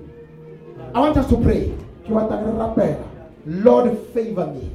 I 0.94 1.00
want 1.00 1.16
us 1.16 1.28
to 1.30 1.36
pray. 1.36 1.72
Ke 2.04 2.11
batla 2.11 2.44
re 2.44 2.52
rapela. 2.52 3.06
Lord, 3.46 3.96
favor 4.12 4.46
me. 4.48 4.70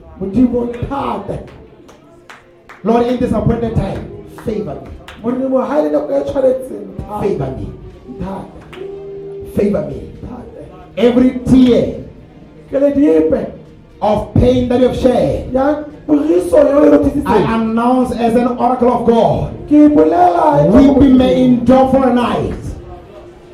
Lord, 2.84 3.08
in 3.08 3.20
this 3.20 3.32
appointed 3.32 3.76
time, 3.76 4.28
favor 4.44 4.76
me. 4.82 4.90
Modimo 5.22 5.62
ha 5.68 5.80
le 5.82 5.90
nako 5.90 6.24
tshwanetseng 6.26 6.96
thate. 6.98 7.22
Favor 7.22 7.52
me. 7.58 7.68
Favor 9.56 9.86
me. 9.88 9.98
Every 10.98 11.40
tear 11.46 12.06
of 14.02 14.34
pain 14.34 14.68
that 14.70 14.80
you 14.80 14.88
have 14.88 14.98
shared, 14.98 15.54
ya 16.08 16.14
poriso 16.14 16.58
yeo 16.58 17.12
I 17.26 17.56
announce 17.56 18.12
as 18.16 18.36
an 18.36 18.48
oracle 18.58 18.90
of 18.92 19.06
God. 19.08 19.54
Weeping 19.70 21.18
may 21.18 21.44
endure 21.46 21.90
for 21.92 22.08
a 22.10 22.14
night, 22.14 22.54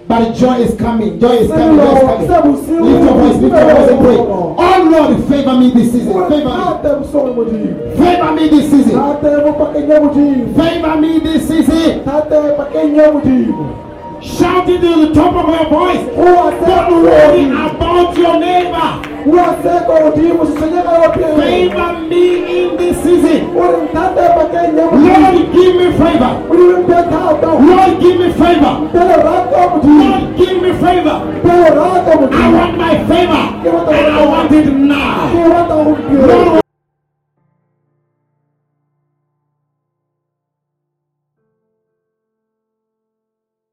but 0.07 0.33
joy 0.35 0.55
is 0.59 0.75
coming. 0.75 1.19
Joy 1.19 1.31
is 1.37 1.47
coming. 1.49 1.77
Joy 1.77 1.93
is 1.93 2.27
coming. 2.27 2.57
Lift 2.57 3.03
your 3.03 3.15
voice. 3.15 3.37
Lift 3.37 3.55
your 3.55 3.65
voice 3.75 3.89
and 3.91 3.99
pray. 3.99 4.17
Oh 4.17 4.89
Lord, 4.91 5.23
favor 5.29 5.53
me 5.57 5.71
this 5.71 5.91
season. 5.93 6.13
Favor 6.29 6.49
me. 6.49 6.51
Bosong 6.83 7.35
modimo. 7.35 7.97
Favor 7.97 8.31
me 8.35 8.49
this 8.49 8.65
season. 8.71 8.95
Thate 8.99 9.37
mo 9.45 9.53
pakeng 9.53 9.87
ya 9.89 9.99
modimo. 9.99 10.55
Favor 10.55 10.95
me 10.99 11.19
this 11.19 11.47
season. 11.47 12.03
Thate 14.21 14.53
pakeng 14.53 14.61
ya 14.61 14.61
modimo. 14.61 14.61
Shout 14.61 14.69
it 14.69 14.81
to 14.81 15.07
the 15.07 15.13
top 15.13 15.33
of 15.35 15.49
your 15.49 15.65
voice. 15.69 16.05
Go 16.15 16.47
a 16.47 16.51
se 16.51 16.65
Don't 16.65 17.03
worry 17.03 17.45
about 17.49 18.17
your 18.17 18.39
neighbor. 18.39 18.89
Go 19.25 19.37
a 19.39 19.49
se 19.63 19.73
ko 19.85 19.93
modimo 20.05 20.45
se 20.45 20.53
senyega 20.59 20.93
yo 21.03 21.09
pele. 21.11 21.35
Favor 21.41 21.91
me 22.07 22.23
in 22.61 22.77
this 22.77 22.97
season. 23.03 23.41
O 23.57 23.63
re 23.71 23.87
thate 23.93 24.25
pakeng 24.37 24.77
ya 24.77 24.85
modimo. 24.89 25.17
Lord, 25.21 25.53
give 25.53 25.75
me 25.75 25.87
favor. 25.97 26.33
Modimo 26.49 26.77
mpe 26.83 26.99
thata. 27.09 27.49
Lord, 27.49 27.93
give 28.01 28.17
me 28.19 28.29
favor. 28.33 28.73
Mpe 28.85 29.01
lerato 29.09 29.61
modimo. 29.71 30.09
Lord, 30.09 30.37
give 30.37 30.57
me 30.61 30.71
favor. 30.83 31.17
I 32.33 32.51
want 32.53 32.77
my 32.77 32.95
favor, 33.07 33.43
and 33.91 34.07
I 34.07 34.25
want 34.25 34.51
it 34.51 34.67
now. 34.73 36.60